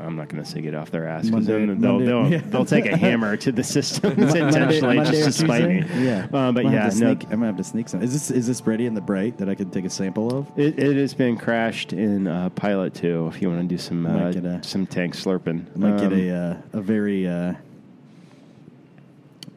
I'm 0.00 0.16
not 0.16 0.28
going 0.28 0.42
to 0.42 0.48
say 0.50 0.60
get 0.60 0.74
off 0.74 0.90
their 0.90 1.06
ass 1.06 1.28
because 1.28 1.46
then 1.46 1.80
they'll 1.80 1.92
Monday- 1.98 2.06
they'll, 2.06 2.28
yeah. 2.30 2.40
those 2.44 2.70
take 2.70 2.86
a 2.86 2.96
hammer 2.96 3.36
to 3.36 3.52
the 3.52 3.62
system 3.64 4.12
intentionally 4.20 4.96
Monday 4.96 5.10
just 5.12 5.38
to 5.40 5.44
spite 5.46 5.68
me. 5.68 5.84
Yeah, 6.04 6.26
uh, 6.32 6.52
but 6.52 6.66
I'm 6.66 6.72
yeah, 6.72 6.84
no, 6.84 6.90
sneak, 6.90 7.24
I'm 7.24 7.30
gonna 7.30 7.46
have 7.46 7.56
to 7.56 7.64
sneak 7.64 7.88
some. 7.88 8.02
Is 8.02 8.12
this 8.12 8.30
is 8.30 8.46
this 8.46 8.62
ready 8.66 8.86
in 8.86 8.94
the 8.94 9.00
bright 9.00 9.38
that 9.38 9.48
I 9.48 9.54
can 9.54 9.70
take 9.70 9.84
a 9.84 9.90
sample 9.90 10.36
of? 10.36 10.58
It, 10.58 10.78
it 10.78 10.96
has 10.96 11.14
been 11.14 11.36
crashed 11.36 11.92
in 11.92 12.26
uh, 12.26 12.50
Pilot 12.50 12.94
too. 12.94 13.30
If 13.34 13.40
you 13.42 13.48
want 13.48 13.62
to 13.62 13.68
do 13.68 13.78
some 13.78 14.06
uh, 14.06 14.30
a- 14.30 14.62
some 14.62 14.86
tank 14.86 15.14
slurping, 15.14 15.66
I 15.74 15.78
might 15.78 15.98
get 16.00 16.12
Um, 16.12 16.18
a 16.18 16.30
uh, 16.30 16.78
a 16.78 16.80
very 16.80 17.26
uh, 17.28 17.54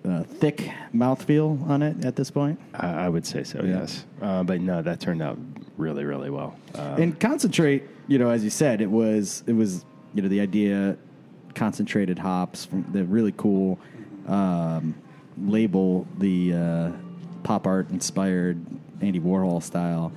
uh, 0.05 0.23
thick 0.23 0.69
mouthfeel 0.93 1.67
on 1.69 1.81
it 1.81 2.03
at 2.05 2.15
this 2.15 2.29
point. 2.29 2.59
I, 2.73 3.05
I 3.05 3.09
would 3.09 3.25
say 3.25 3.43
so. 3.43 3.61
Yeah. 3.63 3.79
Yes, 3.81 4.05
uh, 4.21 4.43
but 4.43 4.59
no, 4.61 4.81
that 4.81 4.99
turned 4.99 5.21
out 5.21 5.37
really 5.77 6.03
really 6.05 6.29
well. 6.29 6.55
Uh, 6.75 6.95
and 6.99 7.19
concentrate, 7.19 7.83
you 8.07 8.17
know, 8.19 8.29
as 8.29 8.43
you 8.43 8.49
said, 8.49 8.81
it 8.81 8.89
was 8.91 9.43
it 9.47 9.53
was 9.53 9.85
you 10.13 10.21
know 10.21 10.27
the 10.27 10.39
idea 10.39 10.97
concentrated 11.55 12.19
hops 12.19 12.65
from 12.65 12.85
the 12.91 13.03
really 13.03 13.33
cool 13.37 13.79
um, 14.27 14.95
label, 15.37 16.07
the 16.17 16.53
uh, 16.53 16.91
pop 17.43 17.67
art 17.67 17.89
inspired 17.89 18.63
Andy 19.01 19.19
Warhol 19.19 19.61
style, 19.61 20.11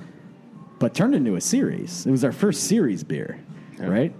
but 0.79 0.93
turned 0.93 1.15
into 1.15 1.35
a 1.35 1.41
series. 1.41 2.05
It 2.05 2.11
was 2.11 2.23
our 2.23 2.31
first 2.31 2.63
series 2.63 3.03
beer, 3.03 3.39
right? 3.77 4.13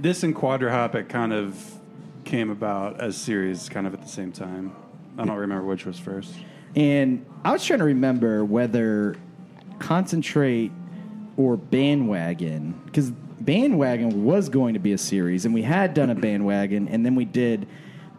This 0.00 0.22
and 0.22 0.34
Quadra 0.34 0.70
Hop, 0.70 0.94
it 0.94 1.08
kind 1.08 1.32
of 1.32 1.80
came 2.24 2.50
about 2.50 3.00
as 3.00 3.16
series 3.16 3.68
kind 3.68 3.86
of 3.86 3.94
at 3.94 4.02
the 4.02 4.08
same 4.08 4.32
time. 4.32 4.74
I 5.18 5.24
don't 5.24 5.36
remember 5.36 5.64
which 5.66 5.84
was 5.84 5.98
first. 5.98 6.34
And 6.76 7.26
I 7.44 7.52
was 7.52 7.64
trying 7.64 7.80
to 7.80 7.84
remember 7.84 8.44
whether 8.44 9.16
concentrate 9.78 10.70
or 11.36 11.56
bandwagon, 11.56 12.80
because 12.84 13.12
bandwagon 13.44 14.24
was 14.24 14.48
going 14.48 14.74
to 14.74 14.80
be 14.80 14.92
a 14.92 14.98
series, 14.98 15.44
and 15.44 15.54
we 15.54 15.62
had 15.62 15.94
done 15.94 16.10
a 16.10 16.14
bandwagon, 16.14 16.88
and 16.88 17.04
then 17.04 17.14
we 17.14 17.24
did 17.24 17.66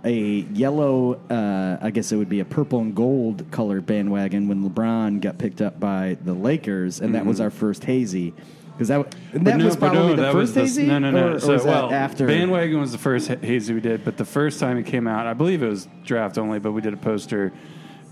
a 0.04 0.14
yellow, 0.14 1.14
uh, 1.30 1.78
I 1.82 1.92
guess 1.92 2.12
it 2.12 2.18
would 2.18 2.30
be 2.30 2.42
a 2.42 2.46
purple 2.46 2.80
and 2.80 2.94
gold 2.94 3.46
colored 3.52 3.86
bandwagon 3.86 4.48
when 4.48 4.70
LeBron 4.70 5.22
got 5.22 5.38
picked 5.38 5.62
up 5.62 5.80
by 5.80 6.18
the 6.24 6.34
Lakers, 6.34 7.00
and 7.00 7.16
that 7.16 7.26
was 7.26 7.40
our 7.40 7.50
first 7.50 7.86
hazy. 7.86 8.34
Because 8.74 8.88
that, 8.88 9.16
and 9.34 9.46
that 9.46 9.58
no, 9.58 9.66
was 9.66 9.78
probably 9.78 10.16
no, 10.16 10.26
the 10.26 10.32
first 10.32 10.56
hazy. 10.56 10.88
No, 10.88 10.98
no, 10.98 11.12
no. 11.12 11.28
Or, 11.28 11.36
or 11.36 11.40
so, 11.40 11.58
that 11.58 11.66
well, 11.66 11.94
after 11.94 12.26
Bandwagon 12.26 12.80
was 12.80 12.92
the 12.92 12.98
first 12.98 13.28
hazy 13.28 13.74
we 13.74 13.80
did, 13.82 14.04
but 14.04 14.18
the 14.18 14.26
first 14.26 14.60
time 14.60 14.78
it 14.78 14.88
came 14.88 15.08
out, 15.08 15.28
I 15.28 15.34
believe 15.34 15.62
it 15.62 15.70
was 15.70 15.88
draft 16.04 16.38
only, 16.38 16.60
but 16.60 16.72
we 16.72 16.82
did 16.82 16.94
a 16.94 16.98
poster, 16.98 17.54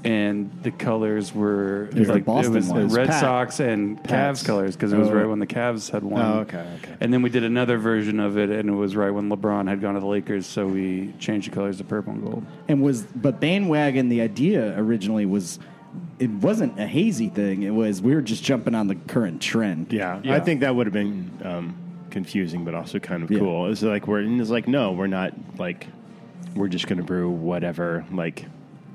and 0.04 0.52
the 0.64 0.72
colors 0.72 1.34
were 1.34 1.88
was 1.94 2.08
the 2.08 2.14
like 2.14 2.26
Boston 2.26 2.54
it 2.54 2.56
was 2.58 2.70
ones. 2.70 2.94
Red 2.94 3.08
Pat. 3.10 3.20
Sox 3.20 3.60
and 3.60 4.04
Pats. 4.04 4.42
Cavs 4.42 4.46
colors 4.46 4.76
because 4.76 4.92
it 4.94 4.98
was 4.98 5.10
Oh. 5.10 5.14
right 5.14 5.28
when 5.28 5.40
the 5.40 5.48
Cavs 5.48 5.92
had 5.92 6.04
won. 6.04 6.22
Oh, 6.26 6.40
okay, 6.40 6.66
okay. 6.82 6.94
And 7.00 7.14
then 7.14 7.22
we 7.22 7.30
did 7.30 7.44
another 7.44 7.78
version 7.78 8.20
of 8.20 8.38
it, 8.38 8.50
and 8.50 8.68
it 8.70 8.74
was 8.74 8.96
right 8.96 9.12
when 9.12 9.30
LeBron 9.30 9.68
had 9.68 9.80
gone 9.82 9.94
to 9.94 10.00
the 10.00 10.06
Lakers, 10.08 10.46
so 10.48 10.66
we 10.68 11.14
changed 11.20 11.52
the 11.52 11.54
colors 11.56 11.78
to 11.78 11.84
purple 11.84 12.14
and 12.14 12.24
gold. 12.24 12.46
and 12.68 12.82
was 12.82 13.04
but 13.04 13.40
bandwagon 13.40 14.10
the 14.10 14.22
idea 14.22 14.74
originally 14.78 15.26
was 15.26 15.60
it 16.20 16.30
wasn't 16.30 16.80
a 16.80 16.88
hazy 16.88 17.28
thing 17.30 17.64
it 17.64 17.72
was 17.72 18.02
we 18.02 18.16
were 18.16 18.22
just 18.22 18.44
jumping 18.44 18.74
on 18.76 18.88
the 18.88 18.96
current 18.96 19.42
trend 19.42 19.92
yeah, 19.92 20.20
Yeah. 20.24 20.36
I 20.36 20.40
think 20.40 20.62
that 20.62 20.74
would 20.76 20.88
have 20.88 20.94
been 20.94 21.30
um, 21.44 21.76
confusing, 22.10 22.64
but 22.64 22.74
also 22.74 22.98
kind 23.00 23.24
of 23.24 23.30
Yeah. 23.32 23.40
cool. 23.40 23.70
It's 23.72 23.82
like 23.84 24.08
we're 24.08 24.20
and 24.20 24.40
it's 24.40 24.50
like 24.50 24.68
no, 24.68 24.94
we're 24.94 25.08
not 25.08 25.34
like 25.58 25.88
we're 26.56 26.68
just 26.70 26.88
going 26.88 26.98
to 26.98 27.04
brew 27.04 27.30
whatever 27.30 28.06
like 28.12 28.46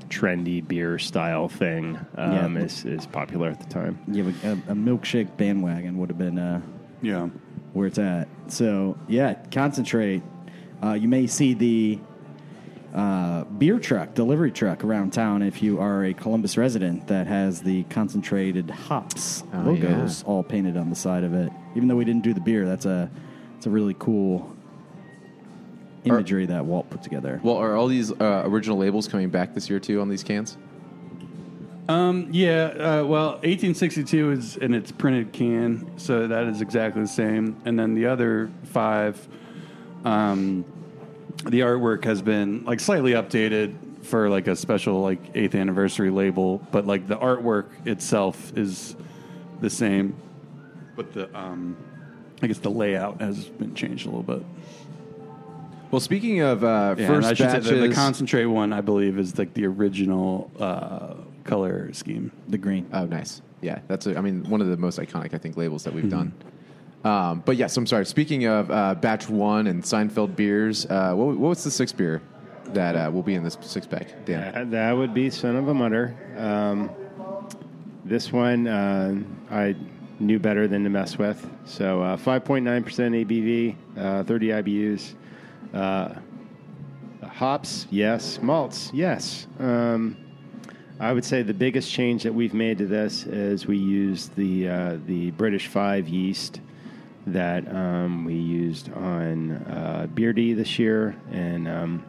trendy 0.09 0.67
beer 0.67 0.99
style 0.99 1.49
thing 1.49 1.97
um, 2.17 2.57
Yeah. 2.57 2.63
is 2.65 2.85
is 2.85 3.07
popular 3.07 3.49
at 3.51 3.61
the 3.61 3.67
time. 3.67 3.99
Yeah, 4.09 4.25
a, 4.45 4.53
a 4.53 4.75
milkshake 4.75 5.37
bandwagon 5.37 5.99
would 5.99 6.09
have 6.11 6.19
been 6.19 6.39
uh, 6.39 6.61
Yeah. 7.03 7.29
where 7.73 7.87
it's 7.87 7.99
at. 7.99 8.29
So 8.49 8.97
yeah, 9.09 9.35
concentrate. 9.51 10.23
Uh, 10.83 10.93
you 10.93 11.09
may 11.09 11.27
see 11.27 11.55
the 11.55 11.99
uh, 12.95 13.45
beer 13.45 13.79
truck, 13.79 14.15
delivery 14.15 14.51
truck 14.51 14.83
around 14.85 15.13
town 15.13 15.43
if 15.43 15.63
you 15.63 15.79
are 15.81 16.05
a 16.05 16.15
Columbus 16.15 16.57
resident 16.57 17.07
that 17.09 17.27
has 17.27 17.61
the 17.61 17.83
concentrated 17.85 18.71
hops 18.71 19.43
Oh, 19.53 19.59
logos 19.61 20.23
all 20.23 20.43
painted 20.43 20.77
on 20.77 20.89
the 20.89 20.97
side 20.97 21.25
of 21.25 21.35
it. 21.35 21.53
Even 21.75 21.89
though 21.89 21.97
we 21.97 22.05
didn't 22.07 22.23
do 22.23 22.33
the 22.33 22.41
beer, 22.41 22.65
that's 22.65 22.87
a 22.87 23.11
it's 23.57 23.67
a 23.67 23.71
really 23.71 23.95
cool 23.99 24.56
imagery 26.07 26.47
that 26.47 26.65
Walt 26.65 26.89
put 26.91 27.03
together. 27.03 27.41
Well, 27.43 27.57
are 27.57 27.77
all 27.77 27.89
these 27.89 28.13
uh, 28.13 28.43
original 28.45 28.79
labels 28.79 29.09
coming 29.09 29.29
back 29.29 29.55
this 29.55 29.69
year 29.69 29.81
too 29.81 30.01
on 30.01 30.09
these 30.09 30.23
cans? 30.23 30.57
Um, 31.89 32.29
yeah, 32.33 32.65
uh, 32.65 33.05
well, 33.05 33.33
1862 33.43 34.33
is 34.33 34.57
in 34.57 34.75
its 34.75 34.91
printed 34.91 35.33
can, 35.33 35.99
so 35.99 36.27
that 36.27 36.45
is 36.45 36.61
exactly 36.61 37.03
the 37.03 37.09
same. 37.09 37.61
And 37.65 37.79
then 37.79 37.95
the 37.95 38.07
other 38.07 38.51
five, 38.65 39.29
um, 40.05 40.65
the 41.45 41.61
artwork 41.61 42.05
has 42.05 42.23
been 42.23 42.65
like 42.65 42.81
slightly 42.81 43.13
updated 43.13 43.77
for 44.03 44.29
like 44.29 44.49
a 44.49 44.57
special 44.57 45.01
like 45.01 45.21
eighth 45.35 45.55
anniversary 45.55 46.11
label, 46.11 46.59
but 46.73 46.87
like 46.87 47.07
the 47.07 47.17
artwork 47.17 47.67
itself 47.87 48.57
is 48.57 48.97
the 49.61 49.71
same. 49.71 50.17
But 50.97 51.13
the, 51.13 51.39
um, 51.39 51.77
I 52.43 52.49
guess 52.49 52.59
the 52.59 52.71
layout 52.71 53.21
has 53.21 53.45
been 53.45 53.75
changed 53.75 54.07
a 54.07 54.11
little 54.11 54.23
bit. 54.23 54.45
Well, 55.97 56.03
speaking 56.03 56.41
of 56.41 56.63
uh, 56.63 56.95
Yeah, 56.99 57.07
and 57.07 57.15
first 57.15 57.27
I 57.27 57.31
should 57.33 57.51
say 57.51 57.57
batches, 57.57 57.71
the, 57.71 57.89
the 57.89 57.95
concentrate 57.95 58.45
one, 58.45 58.75
I 58.75 58.83
believe, 58.83 59.19
is 59.19 59.39
like 59.39 59.55
the 59.55 59.65
original 59.65 60.51
uh, 60.61 61.15
color 61.45 61.91
scheme. 61.95 62.33
The 62.49 62.59
green. 62.59 62.87
Oh, 62.93 63.07
nice. 63.07 63.41
Yeah, 63.63 63.79
that's. 63.89 64.07
A, 64.07 64.15
I 64.15 64.21
mean, 64.21 64.45
one 64.45 64.61
of 64.61 64.67
the 64.67 64.77
most 64.77 64.99
iconic, 64.99 65.33
I 65.33 65.39
think, 65.39 65.57
labels 65.57 65.85
that 65.85 65.95
we've 65.95 66.11
done. 66.11 66.35
Mm-hmm. 67.03 67.09
Um, 67.09 67.43
but 67.47 67.57
yes, 67.57 67.75
I'm 67.79 67.87
sorry. 67.87 68.05
Speaking 68.05 68.45
of 68.45 68.71
uh, 68.71 68.95
batch 68.97 69.31
one 69.31 69.69
and 69.69 69.83
Seinfeld 69.83 70.37
beers, 70.37 70.85
uh, 70.85 71.15
what, 71.15 71.39
what's 71.39 71.65
the 71.65 71.71
sixth 71.71 71.97
beer 71.97 72.21
that 72.75 72.95
uh, 72.95 73.11
will 73.11 73.23
be 73.23 73.35
in 73.35 73.43
this 73.43 73.57
six 73.63 73.87
pack? 73.87 74.27
Dan. 74.27 74.53
That, 74.53 74.71
that 74.73 74.93
would 74.93 75.15
be 75.15 75.31
Son 75.31 75.57
of 75.57 75.69
a 75.69 75.73
Mutter. 75.73 76.15
Um, 76.37 76.91
this 78.05 78.31
one 78.35 78.67
uh, 78.67 79.15
I 79.51 79.75
knew 80.21 80.39
better 80.39 80.69
than 80.69 80.85
to 80.85 80.91
mess 80.91 81.17
with. 81.17 81.51
So 81.65 82.03
uh, 82.03 82.19
5.9% 82.19 82.85
ABV, 82.85 83.77
uh, 83.97 84.25
30 84.25 84.49
IBUs. 84.49 85.15
Uh, 85.75 86.15
hops, 87.27 87.87
yes. 87.91 88.41
Malts, 88.43 88.91
yes. 88.95 89.47
Um, 89.59 90.17
I 90.99 91.13
would 91.13 91.25
say 91.25 91.43
the 91.43 91.55
biggest 91.55 91.91
change 91.91 92.23
that 92.23 92.35
we've 92.35 92.55
made 92.55 92.79
to 92.79 92.87
this 92.87 93.25
is 93.25 93.67
we 93.67 93.77
used 93.77 94.35
the 94.35 94.69
uh, 94.69 94.99
the 95.07 95.31
British 95.33 95.67
Five 95.67 96.09
yeast 96.09 96.61
that 97.27 97.69
um, 97.75 98.25
we 98.25 98.35
used 98.35 98.93
on 98.93 99.53
uh, 99.53 100.07
Beardy 100.15 100.55
this 100.55 100.79
year, 100.79 101.15
and 101.31 101.69
um, 101.69 102.05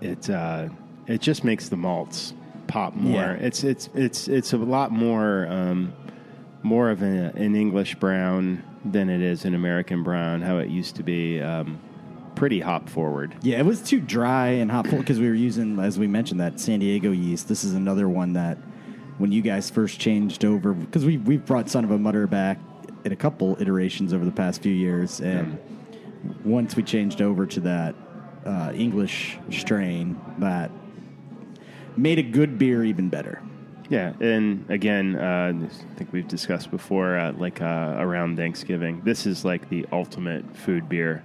it 0.00 0.30
uh, 0.30 0.68
it 1.06 1.20
just 1.20 1.44
makes 1.44 1.68
the 1.68 1.76
malts 1.76 2.32
pop 2.68 2.94
more. 2.94 3.20
Yeah. 3.20 3.32
It's 3.34 3.64
it's 3.64 3.90
it's 3.94 4.28
it's 4.28 4.52
a 4.54 4.58
lot 4.58 4.90
more 4.90 5.46
um, 5.48 5.92
more 6.62 6.90
of 6.90 7.02
a, 7.02 7.32
an 7.34 7.54
English 7.54 7.96
brown 7.96 8.62
than 8.84 9.10
it 9.10 9.20
is 9.20 9.44
an 9.44 9.54
American 9.54 10.02
brown. 10.02 10.40
How 10.40 10.58
it 10.58 10.70
used 10.70 10.96
to 10.96 11.02
be, 11.02 11.40
um, 11.40 11.80
pretty 12.34 12.60
hop 12.60 12.88
forward. 12.88 13.34
Yeah, 13.42 13.58
it 13.58 13.66
was 13.66 13.80
too 13.80 14.00
dry 14.00 14.48
and 14.48 14.70
hot 14.70 14.90
because 14.90 15.18
we 15.20 15.28
were 15.28 15.34
using, 15.34 15.78
as 15.78 15.98
we 15.98 16.06
mentioned, 16.06 16.40
that 16.40 16.60
San 16.60 16.80
Diego 16.80 17.12
yeast. 17.12 17.48
This 17.48 17.64
is 17.64 17.74
another 17.74 18.08
one 18.08 18.32
that 18.34 18.58
when 19.18 19.32
you 19.32 19.42
guys 19.42 19.70
first 19.70 20.00
changed 20.00 20.44
over, 20.44 20.72
because 20.72 21.04
we 21.04 21.18
we've 21.18 21.44
brought 21.44 21.68
Son 21.68 21.84
of 21.84 21.90
a 21.90 21.98
Mutter 21.98 22.26
back 22.26 22.58
in 23.04 23.12
a 23.12 23.16
couple 23.16 23.56
iterations 23.60 24.12
over 24.12 24.24
the 24.24 24.32
past 24.32 24.62
few 24.62 24.72
years, 24.72 25.20
and 25.20 25.58
once 26.44 26.76
we 26.76 26.82
changed 26.82 27.20
over 27.20 27.46
to 27.46 27.60
that 27.60 27.94
uh, 28.44 28.72
English 28.74 29.38
strain, 29.50 30.20
that 30.38 30.70
made 31.96 32.18
a 32.18 32.22
good 32.22 32.58
beer 32.58 32.84
even 32.84 33.08
better. 33.08 33.42
Yeah, 33.88 34.14
and 34.20 34.64
again, 34.70 35.16
uh, 35.16 35.52
I 35.52 35.96
think 35.96 36.12
we've 36.12 36.26
discussed 36.26 36.70
before, 36.70 37.18
uh, 37.18 37.32
like 37.32 37.60
uh, 37.60 37.96
around 37.98 38.36
Thanksgiving. 38.36 39.02
This 39.04 39.26
is 39.26 39.44
like 39.44 39.68
the 39.68 39.86
ultimate 39.92 40.56
food 40.56 40.88
beer. 40.88 41.22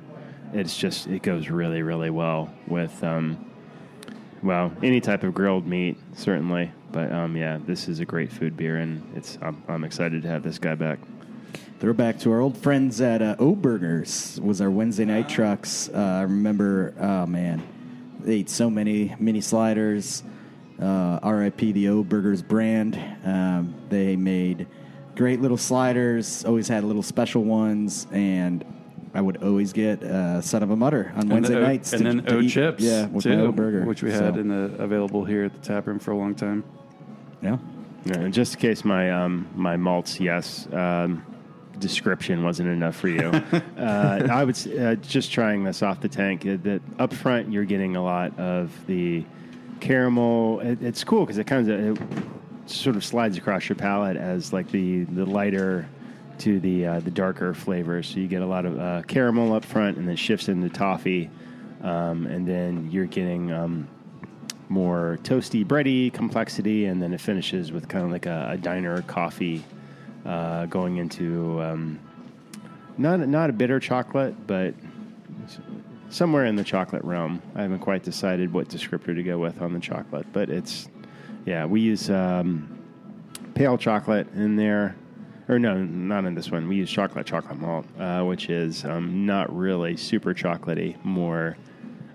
It's 0.54 0.78
just 0.78 1.08
it 1.08 1.22
goes 1.22 1.50
really, 1.50 1.82
really 1.82 2.10
well 2.10 2.54
with, 2.68 3.04
um, 3.04 3.46
well, 4.42 4.72
any 4.82 5.02
type 5.02 5.24
of 5.24 5.34
grilled 5.34 5.68
meat, 5.68 5.98
certainly. 6.14 6.72
But 6.92 7.12
um, 7.12 7.36
yeah, 7.36 7.60
this 7.66 7.88
is 7.88 8.00
a 8.00 8.06
great 8.06 8.32
food 8.32 8.56
beer, 8.56 8.78
and 8.78 9.04
it's 9.16 9.38
I'm, 9.42 9.62
I'm 9.68 9.84
excited 9.84 10.22
to 10.24 10.28
have 10.30 10.44
this 10.44 10.58
guy 10.58 10.76
back. 10.76 11.00
Throwback 11.80 12.20
to 12.22 12.32
our 12.32 12.40
old 12.40 12.58
friends 12.58 13.02
at 13.02 13.22
uh, 13.22 13.36
O 13.40 13.52
was 13.52 14.62
our 14.62 14.72
Wednesday 14.72 15.06
night 15.06 15.30
trucks. 15.30 15.90
Uh, 15.94 15.98
I 15.98 16.22
remember, 16.24 16.94
oh 17.00 17.28
man, 17.28 17.62
they 18.22 18.36
ate 18.36 18.50
so 18.50 18.70
many 18.70 19.16
mini 19.20 19.42
sliders. 19.42 20.24
Uh, 20.82 21.20
RIP 21.24 21.58
the 21.58 21.90
O 21.90 22.04
Burgers 22.04 22.42
brand. 22.42 23.00
Um, 23.24 23.76
they 23.90 24.16
made 24.16 24.68
great 25.16 25.42
little 25.42 25.58
sliders. 25.58 26.46
Always 26.46 26.68
had 26.68 26.84
little 26.84 27.04
special 27.04 27.44
ones, 27.44 28.08
and 28.12 28.64
I 29.18 29.22
would 29.22 29.42
always 29.44 29.74
get 29.74 30.04
uh, 30.04 30.42
son 30.42 30.62
of 30.62 30.70
a 30.70 30.76
mutter 30.76 31.12
on 31.16 31.28
Wednesday 31.28 31.56
the 31.56 31.62
nights. 31.62 31.92
and 31.92 32.04
to- 32.04 32.08
then 32.08 32.24
to 32.26 32.36
O 32.36 32.40
eat- 32.42 32.50
chips, 32.52 32.84
yeah, 32.84 33.08
with 33.08 33.24
too, 33.24 33.36
my 33.36 33.42
O 33.46 33.52
burger, 33.52 33.84
which 33.84 34.04
we 34.04 34.12
had 34.12 34.36
So, 34.36 34.40
in 34.40 34.48
the 34.48 34.72
available 34.78 35.26
here 35.26 35.44
at 35.46 35.54
the 35.54 35.60
tap 35.60 35.88
room 35.88 35.98
for 35.98 36.12
a 36.12 36.16
long 36.18 36.36
time. 36.36 36.64
yeah. 37.42 37.58
Yeah, 38.06 38.20
and 38.20 38.34
just 38.34 38.54
in 38.54 38.60
case 38.62 38.86
my 38.86 39.12
um, 39.12 39.48
my 39.56 39.76
malts 39.76 40.20
yes 40.20 40.68
um, 40.72 41.26
description 41.80 42.44
wasn't 42.44 42.70
enough 42.70 42.96
for 42.96 43.10
you, 43.10 43.22
uh, 43.78 44.28
I 44.32 44.44
would 44.46 44.56
uh, 44.80 44.96
just 44.96 45.32
trying 45.32 45.64
this 45.66 45.82
off 45.82 46.00
the 46.00 46.08
tank. 46.08 46.46
uh, 46.46 46.58
That 46.62 46.82
up 47.00 47.12
front 47.12 47.52
you're 47.52 47.66
getting 47.66 47.96
a 47.98 48.04
lot 48.04 48.38
of 48.40 48.72
the 48.86 49.26
caramel. 49.82 50.60
It, 50.62 50.82
it's 50.84 51.04
cool 51.04 51.22
because 51.26 51.38
it 51.40 51.48
kind 51.48 51.70
of 51.70 51.98
it 51.98 52.04
sort 52.68 52.96
of 52.96 53.04
slides 53.04 53.36
across 53.38 53.68
your 53.68 53.76
palate 53.76 54.16
as 54.16 54.54
like 54.54 54.70
the 54.72 55.04
the 55.06 55.26
lighter 55.26 55.90
to 56.40 56.60
the 56.60 56.86
uh, 56.86 57.00
the 57.00 57.12
darker 57.12 57.54
flavors. 57.54 58.08
So 58.08 58.20
you 58.20 58.28
get 58.28 58.42
a 58.42 58.46
lot 58.46 58.66
of 58.66 58.80
uh, 58.80 59.02
caramel 59.04 59.54
up 59.54 59.66
front, 59.66 59.98
and 59.98 60.08
then 60.08 60.16
shifts 60.16 60.48
into 60.48 60.70
toffee, 60.70 61.30
um, 61.82 62.26
and 62.28 62.48
then 62.48 62.90
you're 62.92 63.06
getting. 63.06 63.52
Um, 63.52 63.88
more 64.70 65.18
toasty, 65.24 65.66
bready 65.66 66.12
complexity, 66.12 66.86
and 66.86 67.02
then 67.02 67.14
it 67.14 67.22
finishes 67.22 67.72
with 67.72 67.88
kind 67.88 68.04
of 68.04 68.12
like 68.12 68.26
a, 68.26 68.50
a 68.52 68.58
diner 68.58 69.02
coffee, 69.04 69.64
uh, 70.26 70.66
going 70.66 70.98
into 70.98 71.62
um, 71.62 72.00
not 72.98 73.20
not 73.22 73.50
a 73.50 73.54
bitter 73.54 73.80
chocolate, 73.80 74.36
but 74.48 74.74
somewhere 76.10 76.46
in 76.46 76.56
the 76.56 76.64
chocolate 76.64 77.04
realm. 77.04 77.42
I 77.56 77.62
haven't 77.62 77.80
quite 77.80 78.04
decided 78.04 78.52
what 78.52 78.68
descriptor 78.70 79.16
to 79.16 79.24
go 79.24 79.38
with 79.38 79.62
on 79.62 79.74
the 79.74 79.80
chocolate, 79.80 80.28
but 80.34 80.50
it's 80.50 80.90
yeah. 81.46 81.66
We 81.66 81.82
use 81.82 82.10
um, 82.10 82.80
pale 83.56 83.78
chocolate 83.78 84.28
in 84.34 84.56
there. 84.56 84.96
Or 85.50 85.60
no, 85.60 85.78
not 85.78 86.26
in 86.26 86.36
this 86.36 86.52
one. 86.52 86.68
We 86.68 86.76
use 86.76 86.92
chocolate 86.92 87.26
chocolate 87.26 87.58
malt, 87.60 87.86
uh, 87.98 88.24
which 88.24 88.50
is 88.50 88.84
um, 88.84 89.26
not 89.26 89.56
really 89.56 89.96
super 89.96 90.34
chocolatey. 90.34 91.02
More, 91.06 91.56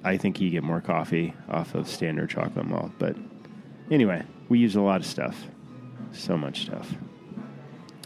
I 0.05 0.19
think 0.19 0.41
you 0.41 0.51
get 0.51 0.63
more 0.63 0.83
coffee 0.83 1.35
off 1.49 1.75
of 1.75 1.89
standard 1.89 2.29
chocolate 2.29 2.67
malt. 2.67 2.93
But 2.99 3.17
anyway, 3.91 4.23
we 4.51 4.59
use 4.59 4.77
a 4.77 4.83
lot 4.83 5.01
of 5.01 5.07
stuff, 5.07 5.47
so 6.13 6.37
much 6.37 6.63
stuff. 6.63 6.95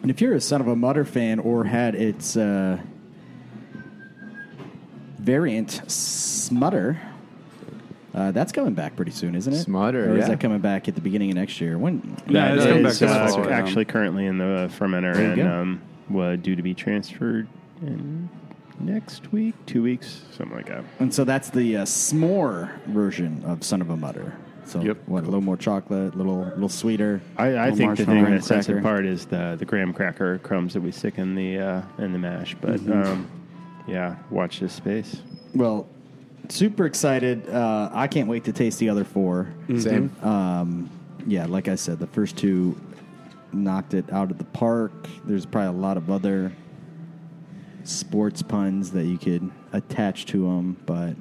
And 0.03 0.11
if 0.11 0.21
you're 0.21 0.35
a 0.35 0.41
Son 0.41 0.61
of 0.61 0.69
a 0.69 0.77
Mutter 0.77 1.05
fan 1.05 1.41
or 1.41 1.65
had 1.65 1.97
its 1.97 2.37
uh, 2.37 2.79
variant 5.19 5.83
Smutter, 5.91 7.01
uh, 8.17 8.33
that's 8.33 8.51
coming 8.51 8.75
back 8.75 8.97
pretty 8.97 9.11
soon, 9.13 9.35
isn't 9.35 9.53
it? 9.53 9.63
Smutter, 9.63 10.11
or 10.11 10.17
is 10.17 10.23
yeah. 10.23 10.29
that 10.29 10.41
coming 10.41 10.59
back 10.59 10.89
at 10.89 10.95
the 10.95 11.01
beginning 11.01 11.31
of 11.31 11.37
next 11.37 11.61
year? 11.61 11.79
When? 11.79 12.17
Yeah, 12.27 12.55
it's 12.55 12.65
coming 12.65 12.83
back 12.83 12.93
is, 12.93 13.03
uh, 13.03 13.29
fall, 13.29 13.51
actually 13.53 13.85
currently 13.85 14.27
in 14.27 14.39
the 14.39 14.71
fermenter 14.79 15.15
and 15.17 15.37
go. 15.37 15.47
um, 15.47 15.83
was 16.09 16.39
due 16.41 16.57
to 16.57 16.63
be 16.63 16.73
transferred 16.75 17.47
in 17.83 18.29
next 18.81 19.33
week, 19.33 19.55
two 19.67 19.83
weeks, 19.83 20.23
something 20.33 20.57
like 20.57 20.67
that. 20.67 20.85
And 20.99 21.13
so 21.13 21.25
that's 21.25 21.51
the 21.51 21.79
uh, 21.79 21.85
s'more 21.85 22.81
version 22.87 23.45
of 23.45 23.63
Son 23.65 23.81
of 23.81 23.91
a 23.91 23.97
Mutter. 23.97 24.35
So 24.65 24.81
Yep. 24.81 24.99
what? 25.07 25.23
A 25.23 25.27
little 25.27 25.41
more 25.43 25.57
chocolate, 25.57 26.15
a 26.15 26.17
little 26.17 26.39
little 26.45 26.69
sweeter. 26.69 27.21
I, 27.37 27.47
I 27.55 27.71
Little 27.71 27.77
think 27.77 27.77
the 27.79 27.85
marshmallow 27.87 28.07
thing 28.15 28.25
graham 28.25 28.37
that 28.39 28.45
sets 28.45 28.69
it 28.69 28.79
apart 28.79 29.05
is 29.07 29.25
the 29.27 29.55
the 29.59 29.65
graham 29.65 29.93
cracker 29.93 30.39
crumbs 30.39 30.73
that 30.75 30.81
we 30.81 30.91
stick 30.91 31.19
in 31.19 31.35
the 31.37 31.59
uh, 31.59 31.83
in 31.99 32.13
the 32.13 32.19
mash. 32.19 32.57
But 32.61 32.81
Mm-hmm. 32.81 32.93
um, 33.13 33.31
yeah, 33.87 34.17
watch 34.31 34.59
this 34.59 34.73
space. 34.73 35.23
Well, 35.55 35.87
super 36.55 36.87
excited. 36.87 37.49
Uh, 37.49 37.91
I 37.93 38.07
can't 38.07 38.29
wait 38.29 38.45
to 38.45 38.53
taste 38.53 38.79
the 38.79 38.89
other 38.89 39.05
four. 39.05 39.49
Same. 39.79 40.15
Um, 40.23 40.91
yeah, 41.27 41.47
like 41.47 41.69
I 41.69 41.75
said, 41.75 41.99
the 41.99 42.07
first 42.07 42.37
two 42.37 42.79
knocked 43.53 43.95
it 43.95 44.13
out 44.13 44.31
of 44.31 44.39
the 44.39 44.45
park. 44.45 44.93
There's 45.25 45.47
probably 45.47 45.79
a 45.79 45.81
lot 45.81 45.97
of 45.97 46.11
other 46.11 46.53
sports 47.85 48.43
puns 48.43 48.91
that 48.93 49.05
you 49.05 49.19
could 49.19 49.51
attach 49.73 50.27
to 50.27 50.43
them, 50.43 50.77
but 50.87 51.15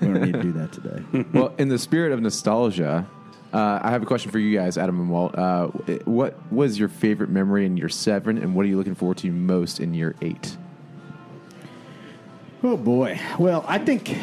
We 0.00 0.08
don't 0.08 0.22
need 0.22 0.32
to 0.32 0.42
do 0.42 0.52
that 0.52 0.72
today. 0.72 1.26
well, 1.32 1.54
in 1.58 1.68
the 1.68 1.78
spirit 1.78 2.12
of 2.12 2.20
nostalgia, 2.20 3.06
uh, 3.52 3.78
I 3.82 3.90
have 3.90 4.02
a 4.02 4.06
question 4.06 4.30
for 4.30 4.38
you 4.38 4.56
guys, 4.56 4.76
Adam 4.78 4.98
and 4.98 5.10
Walt. 5.10 5.36
Uh, 5.36 5.66
what 6.04 6.36
was 6.52 6.78
your 6.78 6.88
favorite 6.88 7.30
memory 7.30 7.66
in 7.66 7.76
year 7.76 7.88
seven, 7.88 8.38
and 8.38 8.54
what 8.54 8.64
are 8.64 8.68
you 8.68 8.76
looking 8.76 8.94
forward 8.94 9.18
to 9.18 9.30
most 9.30 9.80
in 9.80 9.94
year 9.94 10.14
eight? 10.22 10.56
Oh 12.64 12.78
boy. 12.78 13.20
Well, 13.38 13.62
I 13.68 13.76
think 13.76 14.16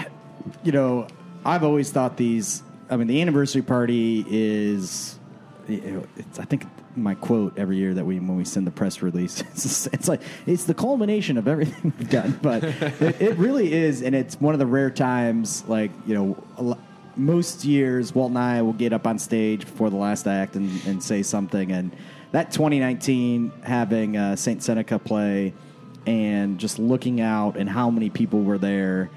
you 0.63 0.71
know 0.71 1.05
I've 1.45 1.63
always 1.63 1.91
thought 1.91 2.17
these. 2.17 2.63
I 2.89 2.97
mean, 2.97 3.05
the 3.07 3.21
anniversary 3.21 3.61
party 3.61 4.25
is. 4.27 5.19
It's, 5.67 6.39
I 6.39 6.45
think 6.45 6.65
my 6.95 7.13
quote 7.13 7.57
every 7.57 7.77
year 7.77 7.93
that 7.93 8.03
we 8.03 8.19
when 8.19 8.35
we 8.35 8.43
send 8.43 8.65
the 8.65 8.71
press 8.71 9.03
release. 9.03 9.43
It's, 9.51 9.85
it's 9.87 10.07
like 10.07 10.21
it's 10.47 10.63
the 10.63 10.73
culmination 10.73 11.37
of 11.37 11.47
everything 11.47 11.93
we've 11.99 12.09
done, 12.09 12.39
but 12.41 12.63
it, 12.63 13.21
it 13.21 13.37
really 13.37 13.71
is, 13.71 14.01
and 14.01 14.15
it's 14.15 14.41
one 14.41 14.55
of 14.55 14.59
the 14.59 14.65
rare 14.65 14.89
times. 14.89 15.63
Like 15.67 15.91
you 16.07 16.15
know, 16.15 16.77
most 17.15 17.63
years 17.63 18.15
Walt 18.15 18.31
and 18.31 18.39
I 18.39 18.63
will 18.63 18.73
get 18.73 18.91
up 18.91 19.05
on 19.05 19.19
stage 19.19 19.61
before 19.61 19.91
the 19.91 19.97
last 19.97 20.25
act 20.25 20.55
and, 20.55 20.83
and 20.87 21.03
say 21.03 21.21
something, 21.21 21.71
and 21.71 21.95
that 22.31 22.51
2019 22.51 23.51
having 23.63 24.17
uh, 24.17 24.31
Saintseneca 24.31 25.03
play 25.03 25.53
and 26.05 26.59
just 26.59 26.79
looking 26.79 27.21
out 27.21 27.57
and 27.57 27.69
how 27.69 27.89
many 27.89 28.09
people 28.09 28.43
were 28.43 28.57
there. 28.57 29.09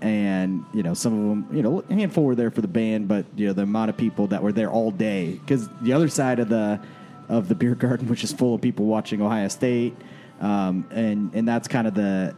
And 0.00 0.64
you 0.74 0.82
know 0.82 0.94
some 0.94 1.12
of 1.12 1.28
them 1.28 1.56
you 1.56 1.62
know 1.62 1.84
a 1.88 1.94
handful 1.94 2.24
were 2.24 2.34
there 2.34 2.50
for 2.50 2.60
the 2.60 2.66
band 2.66 3.06
but 3.06 3.24
you 3.36 3.46
know 3.46 3.52
the 3.52 3.62
amount 3.62 3.88
of 3.88 3.96
people 3.96 4.26
that 4.28 4.42
were 4.42 4.52
there 4.52 4.70
all 4.70 4.90
day. 4.90 5.32
Because 5.32 5.68
the 5.80 5.92
other 5.92 6.08
side 6.08 6.40
of 6.40 6.48
the 6.48 6.80
of 7.28 7.48
the 7.48 7.54
beer 7.54 7.74
garden 7.76 8.08
which 8.08 8.24
is 8.24 8.32
full 8.32 8.56
of 8.56 8.60
people 8.60 8.86
watching 8.86 9.22
ohio 9.22 9.46
state 9.46 9.94
um, 10.40 10.84
and 10.90 11.32
and 11.34 11.46
that's 11.46 11.68
kind 11.68 11.86
of 11.86 11.94
the 11.94 12.34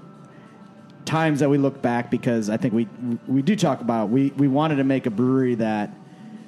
times 1.06 1.40
that 1.40 1.48
we 1.48 1.56
look 1.56 1.80
back 1.80 2.10
because 2.10 2.48
i 2.50 2.56
think 2.56 2.72
we 2.72 2.86
we 3.26 3.40
do 3.40 3.56
talk 3.56 3.80
about 3.80 4.10
we 4.10 4.30
we 4.36 4.46
wanted 4.46 4.76
to 4.76 4.84
make 4.84 5.06
a 5.06 5.10
brewery 5.10 5.54
that 5.54 5.90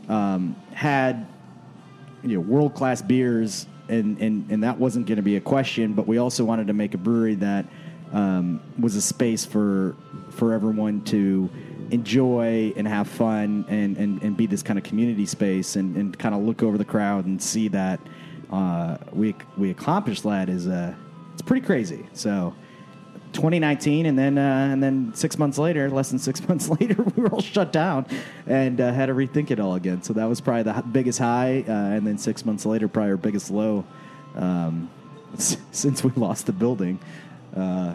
um, 0.08 0.56
had 0.72 1.26
you 2.22 2.34
know 2.34 2.40
world 2.40 2.74
class 2.74 3.02
beers, 3.02 3.66
and 3.88 4.18
and 4.18 4.50
and 4.50 4.62
that 4.62 4.78
wasn't 4.78 5.06
going 5.06 5.16
to 5.16 5.22
be 5.22 5.36
a 5.36 5.40
question. 5.40 5.92
But 5.94 6.06
we 6.06 6.18
also 6.18 6.44
wanted 6.44 6.66
to 6.68 6.72
make 6.72 6.94
a 6.94 6.98
brewery 6.98 7.34
that 7.36 7.66
um, 8.12 8.60
was 8.78 8.96
a 8.96 9.02
space 9.02 9.44
for 9.44 9.96
for 10.30 10.52
everyone 10.52 11.02
to 11.02 11.50
enjoy 11.90 12.72
and 12.76 12.86
have 12.86 13.08
fun 13.08 13.64
and 13.68 13.96
and, 13.96 14.22
and 14.22 14.36
be 14.36 14.46
this 14.46 14.62
kind 14.62 14.78
of 14.78 14.84
community 14.84 15.26
space 15.26 15.76
and, 15.76 15.96
and 15.96 16.18
kind 16.18 16.34
of 16.34 16.42
look 16.42 16.62
over 16.62 16.78
the 16.78 16.84
crowd 16.84 17.26
and 17.26 17.42
see 17.42 17.68
that 17.68 18.00
uh, 18.50 18.96
we 19.12 19.34
we 19.56 19.70
accomplished 19.70 20.22
that 20.24 20.48
is 20.48 20.66
uh, 20.66 20.94
it's 21.32 21.42
pretty 21.42 21.64
crazy. 21.64 22.06
So. 22.12 22.54
2019, 23.36 24.06
and 24.06 24.18
then 24.18 24.36
uh, 24.38 24.68
and 24.72 24.82
then 24.82 25.12
six 25.14 25.38
months 25.38 25.58
later, 25.58 25.88
less 25.90 26.10
than 26.10 26.18
six 26.18 26.46
months 26.48 26.68
later, 26.68 27.02
we 27.02 27.22
were 27.22 27.28
all 27.30 27.40
shut 27.40 27.72
down 27.72 28.06
and 28.46 28.80
uh, 28.80 28.92
had 28.92 29.06
to 29.06 29.14
rethink 29.14 29.50
it 29.50 29.60
all 29.60 29.74
again. 29.76 30.02
So 30.02 30.12
that 30.14 30.24
was 30.28 30.40
probably 30.40 30.64
the 30.64 30.82
biggest 30.90 31.18
high, 31.18 31.64
uh, 31.68 31.72
and 31.72 32.06
then 32.06 32.18
six 32.18 32.44
months 32.44 32.66
later, 32.66 32.88
probably 32.88 33.10
our 33.12 33.16
biggest 33.16 33.50
low 33.50 33.84
um, 34.34 34.90
s- 35.34 35.56
since 35.70 36.02
we 36.02 36.10
lost 36.16 36.46
the 36.46 36.52
building 36.52 36.98
uh, 37.56 37.94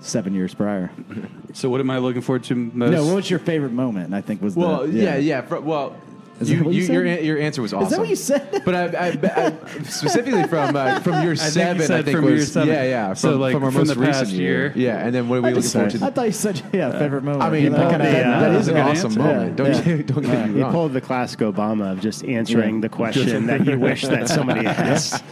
seven 0.00 0.34
years 0.34 0.54
prior. 0.54 0.90
So, 1.54 1.68
what 1.68 1.80
am 1.80 1.90
I 1.90 1.98
looking 1.98 2.22
forward 2.22 2.44
to 2.44 2.54
most? 2.54 2.90
No, 2.92 3.04
what 3.04 3.14
was 3.16 3.28
your 3.28 3.38
favorite 3.38 3.72
moment? 3.72 4.14
I 4.14 4.22
think 4.22 4.40
was 4.40 4.56
Well, 4.56 4.86
the, 4.86 4.92
yeah, 4.98 5.16
yeah. 5.16 5.42
fr- 5.42 5.56
well, 5.58 5.94
Is 6.42 6.50
you, 6.50 6.64
what 6.64 6.74
you 6.74 6.82
you, 6.82 6.92
your, 6.92 7.04
said? 7.06 7.18
an- 7.18 7.24
your 7.24 7.38
answer 7.38 7.62
was 7.62 7.72
awesome. 7.72 7.84
Is 7.86 7.90
that 7.92 7.98
what 8.00 8.08
you 8.08 8.16
said? 8.16 8.62
But 8.64 8.74
I, 8.74 8.84
I, 9.08 9.46
I 9.46 9.82
specifically 9.84 10.44
from 10.44 10.76
uh, 10.76 11.00
from 11.00 11.22
year 11.22 11.32
I 11.32 11.36
think 11.36 11.44
you 11.46 11.50
seven, 11.52 11.86
said 11.86 12.00
I 12.00 12.02
think 12.02 12.16
from 12.16 12.24
was 12.26 12.34
year 12.34 12.46
seven. 12.46 12.68
yeah, 12.74 12.82
yeah. 12.84 13.06
From, 13.08 13.16
So, 13.16 13.36
like, 13.36 13.52
from 13.54 13.64
our 13.64 13.70
from 13.70 13.78
most 13.80 13.94
the 13.94 14.00
recent 14.00 14.14
past 14.26 14.32
year. 14.32 14.66
year. 14.68 14.72
yeah. 14.76 15.04
And 15.06 15.14
then 15.14 15.28
what 15.28 15.38
are 15.38 15.42
we 15.42 15.48
I, 15.48 15.52
looking 15.52 15.62
just, 15.62 15.74
forward 15.74 15.90
to? 15.92 16.04
I 16.04 16.10
thought 16.10 16.26
you 16.26 16.32
said 16.32 16.62
yeah, 16.72 16.98
favorite 16.98 17.22
moment. 17.24 17.42
I 17.42 17.50
mean, 17.50 17.62
You 17.64 17.70
know, 17.70 17.76
Paul, 17.78 17.90
that, 17.98 18.12
yeah, 18.12 18.40
that 18.40 18.52
is 18.52 18.68
an 18.68 18.76
awesome 18.76 19.06
answer. 19.12 19.18
moment. 19.20 19.50
Yeah, 19.50 19.64
Don't 19.64 19.74
yeah. 19.86 19.96
get, 19.96 20.06
don't 20.06 20.22
get 20.22 20.50
me 20.50 20.58
You 20.60 20.66
pulled 20.66 20.92
the 20.92 21.00
classic 21.00 21.40
Obama 21.40 21.92
of 21.92 22.00
just 22.00 22.24
answering 22.24 22.80
the 22.80 22.88
question 22.88 23.46
that 23.46 23.64
you 23.66 23.78
wish 23.78 24.02
that 24.02 24.28
somebody 24.28 24.66
asked. 24.66 25.22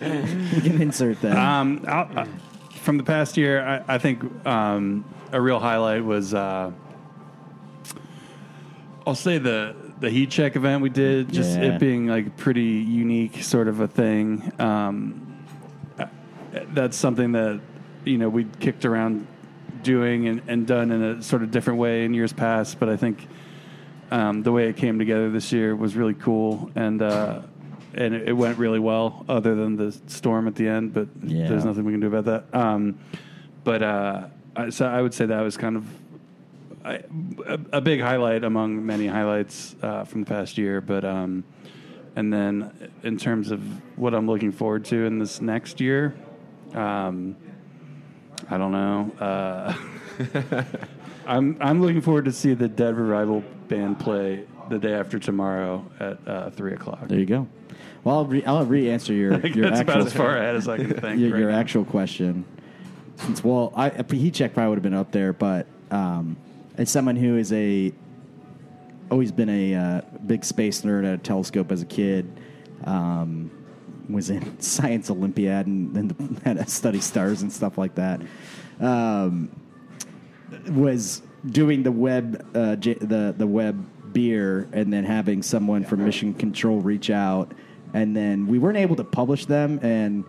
You 0.00 0.60
can 0.60 0.80
insert 0.82 1.20
that. 1.22 1.36
Um, 1.36 1.84
uh, 1.86 2.24
from 2.82 2.96
the 2.98 3.04
past 3.04 3.36
year, 3.36 3.64
I, 3.88 3.94
I 3.94 3.98
think 3.98 4.22
um, 4.46 5.04
a 5.32 5.40
real 5.40 5.58
highlight 5.60 6.04
was 6.04 6.32
uh, 6.34 6.70
I'll 9.06 9.14
say 9.14 9.38
the 9.38 9.74
the 10.00 10.10
heat 10.10 10.30
check 10.30 10.56
event 10.56 10.82
we 10.82 10.90
did. 10.90 11.32
Just 11.32 11.58
Yeah. 11.58 11.74
it 11.74 11.80
being 11.80 12.06
like 12.06 12.36
pretty 12.36 12.62
unique, 12.62 13.42
sort 13.42 13.68
of 13.68 13.80
a 13.80 13.88
thing. 13.88 14.52
Um, 14.58 15.24
that's 16.72 16.96
something 16.96 17.32
that 17.32 17.60
you 18.04 18.18
know 18.18 18.28
we 18.28 18.44
kicked 18.60 18.84
around 18.84 19.26
doing 19.82 20.26
and, 20.28 20.42
and 20.48 20.66
done 20.66 20.90
in 20.90 21.02
a 21.02 21.22
sort 21.22 21.42
of 21.42 21.50
different 21.50 21.78
way 21.78 22.04
in 22.04 22.14
years 22.14 22.32
past. 22.32 22.78
But 22.80 22.88
I 22.88 22.96
think 22.96 23.26
um, 24.10 24.42
the 24.42 24.52
way 24.52 24.68
it 24.68 24.76
came 24.76 24.98
together 24.98 25.30
this 25.30 25.52
year 25.52 25.74
was 25.76 25.96
really 25.96 26.14
cool 26.14 26.70
and. 26.74 27.02
Uh, 27.02 27.40
and 27.94 28.14
it 28.14 28.28
it 28.28 28.32
went 28.32 28.58
really 28.58 28.78
well, 28.78 29.24
other 29.28 29.54
than 29.56 29.74
the 29.76 29.90
storm 30.06 30.46
at 30.46 30.54
the 30.54 30.68
end. 30.68 30.92
But 30.92 31.08
Yeah. 31.24 31.48
there's 31.48 31.64
nothing 31.64 31.84
we 31.84 31.92
can 31.92 32.00
do 32.00 32.06
about 32.14 32.26
that. 32.26 32.54
Um, 32.54 32.96
but 33.64 33.82
uh, 33.82 34.26
so 34.70 34.86
I 34.86 35.00
would 35.00 35.14
say 35.14 35.24
that 35.26 35.40
was 35.40 35.56
kind 35.56 35.74
of 35.74 35.84
I, 36.84 37.02
a, 37.46 37.58
a 37.72 37.80
big 37.80 38.00
highlight 38.00 38.44
among 38.44 38.84
many 38.84 39.06
highlights 39.06 39.76
uh, 39.82 40.04
from 40.04 40.24
the 40.24 40.26
past 40.26 40.58
year. 40.58 40.80
But 40.80 41.04
um, 41.04 41.44
and 42.16 42.32
then 42.32 42.90
in 43.02 43.16
terms 43.16 43.50
of 43.50 43.60
what 43.98 44.14
I'm 44.14 44.26
looking 44.26 44.52
forward 44.52 44.84
to 44.86 45.04
in 45.04 45.18
this 45.18 45.40
next 45.40 45.80
year, 45.80 46.14
um, 46.74 47.36
I 48.50 48.58
don't 48.58 48.72
know. 48.72 49.12
Uh, 49.20 49.74
I'm 51.26 51.56
I'm 51.60 51.80
looking 51.82 52.00
forward 52.00 52.24
to 52.24 52.32
see 52.32 52.54
the 52.54 52.68
Dead 52.68 52.96
Revival 52.96 53.44
band 53.68 54.00
play 54.00 54.44
the 54.68 54.78
day 54.78 54.94
after 54.94 55.18
tomorrow 55.18 55.84
at 56.00 56.18
uh, 56.26 56.50
three 56.50 56.72
o'clock. 56.72 57.08
there 57.08 57.18
you 57.18 57.26
go. 57.26 57.46
Well, 58.04 58.16
I'll 58.16 58.24
re, 58.24 58.44
I'll 58.44 58.64
re-answer 58.64 59.12
your 59.12 59.38
your 59.46 59.70
that's 59.70 59.80
actual 59.80 59.94
about 59.94 60.06
as 60.06 60.12
far 60.12 60.36
ahead 60.36 60.56
as 60.56 60.68
I 60.68 60.76
can 60.76 60.94
think. 60.94 61.20
your, 61.20 61.32
right 61.32 61.40
your 61.40 61.50
actual 61.50 61.84
question. 61.84 62.44
Since 63.16 63.42
well, 63.42 63.72
I, 63.74 63.88
a 63.88 64.14
heat 64.14 64.34
check 64.34 64.54
probably 64.54 64.70
would 64.70 64.78
have 64.78 64.82
been 64.82 64.94
up 64.94 65.10
there, 65.10 65.32
but 65.32 65.66
um, 65.90 66.36
as 66.78 66.88
someone 66.90 67.16
who 67.16 67.36
is 67.36 67.52
a 67.52 67.92
always 69.10 69.32
been 69.32 69.48
a 69.48 69.74
uh, 69.74 70.00
big 70.26 70.44
space 70.44 70.82
nerd 70.82 71.06
at 71.06 71.14
a 71.14 71.18
telescope 71.18 71.72
as 71.72 71.82
a 71.82 71.86
kid, 71.86 72.40
um, 72.84 73.50
was 74.08 74.30
in 74.30 74.60
science 74.60 75.10
Olympiad 75.10 75.66
and 75.66 75.94
then 75.94 76.40
had 76.44 76.56
to 76.56 76.66
study 76.66 77.00
stars 77.00 77.42
and 77.42 77.52
stuff 77.52 77.76
like 77.76 77.96
that. 77.96 78.20
Um, 78.80 79.50
was 80.68 81.20
doing 81.46 81.82
the 81.82 81.92
web 81.92 82.46
uh, 82.56 82.76
j- 82.76 82.94
the 82.94 83.34
the 83.36 83.46
web 83.46 83.84
beer 84.12 84.68
and 84.72 84.92
then 84.92 85.04
having 85.04 85.42
someone 85.42 85.84
from 85.84 86.04
Mission 86.04 86.32
Control 86.32 86.80
reach 86.80 87.10
out 87.10 87.52
and 87.92 88.16
then 88.16 88.46
we 88.46 88.58
weren't 88.58 88.78
able 88.78 88.96
to 88.96 89.04
publish 89.04 89.46
them 89.46 89.78
and 89.82 90.24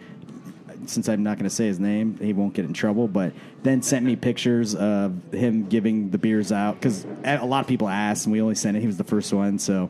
since 0.86 1.10
I'm 1.10 1.24
not 1.24 1.38
going 1.38 1.50
to 1.50 1.56
say 1.56 1.68
his 1.68 1.80
name, 1.80 2.18
he 2.22 2.34
won't 2.34 2.54
get 2.54 2.66
in 2.66 2.74
trouble. 2.74 3.08
But 3.08 3.34
then 3.64 3.82
sent 3.82 4.06
me 4.06 4.16
pictures 4.16 4.76
of 4.76 5.32
him 5.34 5.68
giving 5.68 6.10
the 6.10 6.18
beers 6.18 6.52
out 6.52 6.76
because 6.76 7.06
a 7.24 7.46
lot 7.46 7.62
of 7.62 7.68
people 7.68 7.90
asked, 7.90 8.26
and 8.26 8.34
we 8.34 8.42
only 8.42 8.56
sent 8.56 8.78
it. 8.78 8.82
He 8.82 8.88
was 8.88 8.98
the 8.98 9.04
first 9.04 9.34
one, 9.34 9.60
so 9.60 9.90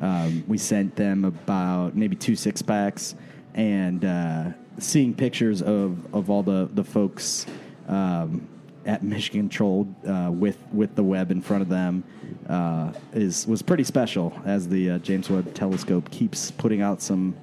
um, 0.00 0.44
we 0.46 0.58
sent 0.58 0.96
them 0.96 1.24
about 1.24 1.96
maybe 1.96 2.16
two 2.16 2.36
six 2.36 2.62
packs, 2.62 3.14
and 3.54 4.04
uh, 4.04 4.50
seeing 4.78 5.14
pictures 5.14 5.62
of 5.62 6.14
of 6.14 6.30
all 6.30 6.42
the 6.42 6.68
the 6.72 6.84
folks. 6.84 7.46
Um, 7.88 8.48
at 8.86 9.02
Mission 9.02 9.34
Control 9.34 9.86
uh, 10.06 10.30
with 10.32 10.58
with 10.72 10.94
the 10.94 11.02
web 11.02 11.30
in 11.30 11.42
front 11.42 11.62
of 11.62 11.68
them 11.68 12.02
uh, 12.48 12.92
is 13.12 13.46
was 13.46 13.62
pretty 13.62 13.84
special 13.84 14.32
as 14.44 14.68
the 14.68 14.90
uh, 14.92 14.98
James 14.98 15.28
Webb 15.28 15.54
Telescope 15.54 16.10
keeps 16.10 16.50
putting 16.50 16.80
out 16.80 17.02
some 17.02 17.36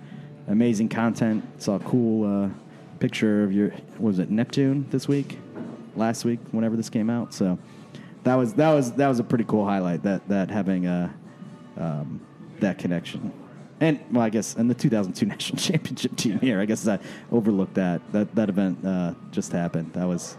amazing 0.48 0.90
content. 0.90 1.44
Saw 1.62 1.76
a 1.76 1.80
cool 1.80 2.46
uh, 2.46 2.50
picture 2.98 3.44
of 3.44 3.52
your 3.54 3.72
was 4.00 4.20
it 4.20 4.30
Neptune 4.30 4.86
this 4.90 5.08
week, 5.08 5.38
last 5.96 6.26
week, 6.26 6.40
whenever 6.52 6.76
this 6.76 6.90
came 6.90 7.10
out. 7.10 7.34
So 7.34 7.58
that 8.24 8.36
was 8.36 8.54
that 8.56 8.74
was 8.74 8.92
that 8.94 9.08
was 9.08 9.20
a 9.20 9.24
pretty 9.24 9.44
cool 9.46 9.66
highlight. 9.66 10.04
That 10.04 10.28
that 10.30 10.50
having 10.52 10.86
a 10.86 11.14
um, 11.78 12.22
that 12.60 12.78
connection. 12.78 13.32
And 13.80 14.00
well, 14.12 14.24
I 14.24 14.30
guess 14.30 14.56
and 14.56 14.70
the 14.70 14.74
2002 14.74 15.26
national 15.28 15.58
championship 15.60 16.16
team 16.16 16.40
here. 16.40 16.60
I 16.60 16.66
guess 16.66 16.88
I 16.88 17.00
overlooked 17.32 17.76
that 17.76 18.02
that 18.12 18.34
that 18.36 18.50
event 18.50 18.86
uh, 18.86 19.14
just 19.32 19.52
happened. 19.52 19.94
That 19.94 20.06
was 20.06 20.38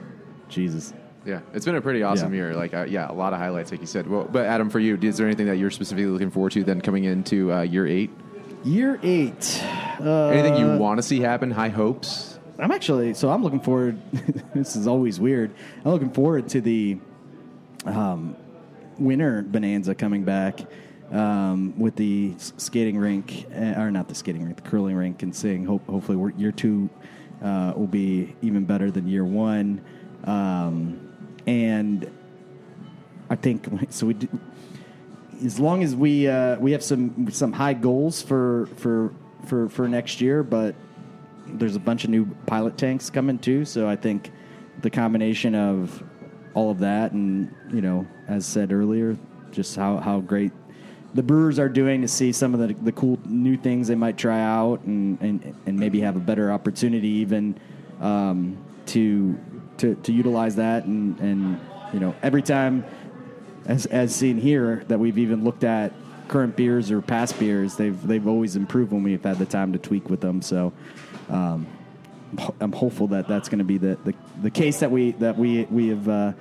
Jesus. 0.49 0.93
Yeah, 1.27 1.41
it's 1.53 1.67
been 1.67 1.77
a 1.77 1.81
pretty 1.81 2.03
awesome 2.03 2.33
Yeah. 2.33 2.39
year. 2.39 2.55
Like, 2.55 2.73
uh, 2.73 2.87
yeah, 2.89 3.11
a 3.11 3.13
lot 3.13 3.35
of 3.35 3.39
highlights, 3.39 3.71
like 3.71 3.81
you 3.81 3.87
said. 3.87 4.07
Well, 4.07 4.25
but 4.25 4.47
Adam, 4.47 4.71
for 4.71 4.79
you, 4.79 4.97
is 5.03 5.19
there 5.19 5.27
anything 5.27 5.45
that 5.47 5.57
you're 5.57 5.71
specifically 5.71 6.07
looking 6.07 6.31
forward 6.31 6.53
to 6.53 6.65
then 6.65 6.81
coming 6.81 7.05
into 7.05 7.53
uh, 7.53 7.61
year 7.63 7.87
eight? 7.87 8.11
Year 8.65 8.99
eight. 9.03 9.63
Uh, 10.01 10.29
Anything 10.29 10.57
you 10.57 10.79
want 10.79 10.99
to 10.99 11.03
see 11.03 11.21
happen? 11.21 11.51
High 11.51 11.69
hopes? 11.69 12.38
I'm 12.59 12.73
actually 12.73 13.15
so 13.15 13.31
I'm 13.31 13.43
looking 13.43 13.61
forward. 13.61 14.01
this 14.55 14.75
is 14.75 14.87
always 14.87 15.21
weird. 15.21 15.53
I'm 15.85 15.93
looking 15.93 16.11
forward 16.11 16.49
to 16.49 16.61
the 16.61 16.99
um, 17.85 18.37
winter 18.99 19.43
bonanza 19.43 19.95
coming 19.95 20.25
back 20.25 20.61
um, 21.13 21.79
with 21.79 21.95
the 21.95 22.35
skating 22.39 22.99
rink, 22.99 23.47
uh, 23.55 23.81
or 23.81 23.91
not 23.91 24.09
the 24.09 24.15
skating 24.15 24.45
rink, 24.45 24.57
the 24.63 24.69
curling 24.69 24.97
rink, 24.97 25.23
and 25.23 25.35
seeing 25.35 25.65
hope, 25.65 25.87
hopefully 25.87 26.33
year 26.37 26.51
two 26.51 26.91
uh, 27.43 27.73
will 27.77 27.87
be 27.87 28.35
even 28.43 28.65
better 28.65 28.91
than 28.91 29.07
year 29.07 29.25
one. 29.25 29.81
Um, 30.25 31.09
and 31.47 32.11
I 33.31 33.37
think 33.37 33.69
so. 33.91 34.07
We 34.07 34.15
do, 34.15 34.29
as 35.45 35.61
long 35.61 35.85
as 35.85 35.95
we 35.95 36.27
uh, 36.27 36.57
we 36.59 36.73
have 36.73 36.83
some 36.83 37.31
some 37.31 37.53
high 37.53 37.75
goals 37.75 38.21
for 38.21 38.69
for 38.77 39.15
for 39.47 39.69
for 39.69 39.87
next 39.87 40.21
year, 40.21 40.43
but 40.43 40.75
there's 41.53 41.77
a 41.77 41.81
bunch 41.81 42.05
of 42.05 42.11
new 42.11 42.27
pilot 42.47 42.77
tanks 42.77 43.11
coming 43.11 43.39
too. 43.39 43.65
So 43.65 43.89
I 43.89 43.97
think 43.97 44.31
the 44.83 44.91
combination 44.91 45.55
of 45.55 46.03
all 46.55 46.71
of 46.71 46.81
that, 46.81 47.13
and 47.13 47.55
you 47.73 47.81
know, 47.81 48.07
as 48.27 48.47
said 48.47 48.73
earlier, 48.73 49.17
just 49.51 49.77
how 49.77 49.99
how 49.99 50.21
great 50.21 50.53
the 51.15 51.23
Brewers 51.23 51.59
are 51.59 51.69
doing 51.69 52.03
to 52.03 52.09
see 52.09 52.33
some 52.33 52.55
of 52.55 52.61
the 52.61 52.75
the 52.75 52.93
cool 52.93 53.19
new 53.25 53.57
things 53.57 53.89
they 53.89 53.95
might 53.95 54.17
try 54.17 54.41
out, 54.41 54.83
and 54.85 55.21
and, 55.21 55.55
and 55.67 55.79
maybe 55.79 56.01
have 56.01 56.17
a 56.17 56.21
better 56.21 56.53
opportunity 56.53 57.09
even 57.09 57.59
um, 58.01 58.57
to 58.87 59.39
to 59.79 59.95
to 59.97 60.13
utilize 60.13 60.57
that, 60.57 60.85
and 60.85 61.19
and 61.21 61.61
you 61.93 62.01
know, 62.01 62.15
every 62.23 62.43
time 62.43 62.85
as 63.67 63.87
as 63.87 64.15
seen 64.15 64.39
here 64.39 64.85
that 64.89 64.99
we've 64.99 65.19
even 65.19 65.45
looked 65.45 65.65
at 65.65 65.93
current 66.29 66.57
beers 66.57 66.91
or 66.91 67.01
past 67.01 67.39
beers, 67.39 67.77
they've 67.77 68.07
they've 68.07 68.27
always 68.27 68.57
improved 68.57 68.93
when 68.93 69.03
we've 69.03 69.23
had 69.23 69.39
the 69.39 69.47
time 69.47 69.73
to 69.73 69.79
tweak 69.79 70.11
with 70.11 70.21
them. 70.21 70.43
So. 70.43 70.73
Um, 71.29 71.67
I'm 72.61 72.73
hopeful 72.73 73.09
that 73.09 73.27
that's 73.27 73.49
going 73.49 73.59
to 73.59 73.65
be 73.65 73.79
the, 73.79 73.99
the, 74.05 74.15
the 74.43 74.51
case 74.51 74.81
that 74.81 74.91
we 74.91 75.13
that 75.13 75.39
we 75.39 75.65
we 75.65 75.89
have 75.89 76.09
uh, 76.09 76.33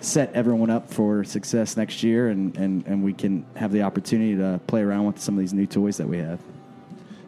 set 0.00 0.32
everyone 0.32 0.70
up 0.70 0.90
for 0.90 1.24
success 1.24 1.76
next 1.76 2.02
year, 2.02 2.28
and, 2.28 2.56
and, 2.56 2.86
and 2.86 3.02
we 3.02 3.12
can 3.12 3.44
have 3.56 3.72
the 3.72 3.82
opportunity 3.82 4.36
to 4.36 4.60
play 4.66 4.82
around 4.82 5.06
with 5.06 5.18
some 5.18 5.34
of 5.34 5.40
these 5.40 5.52
new 5.52 5.66
toys 5.66 5.96
that 5.96 6.08
we 6.08 6.18
have. 6.18 6.40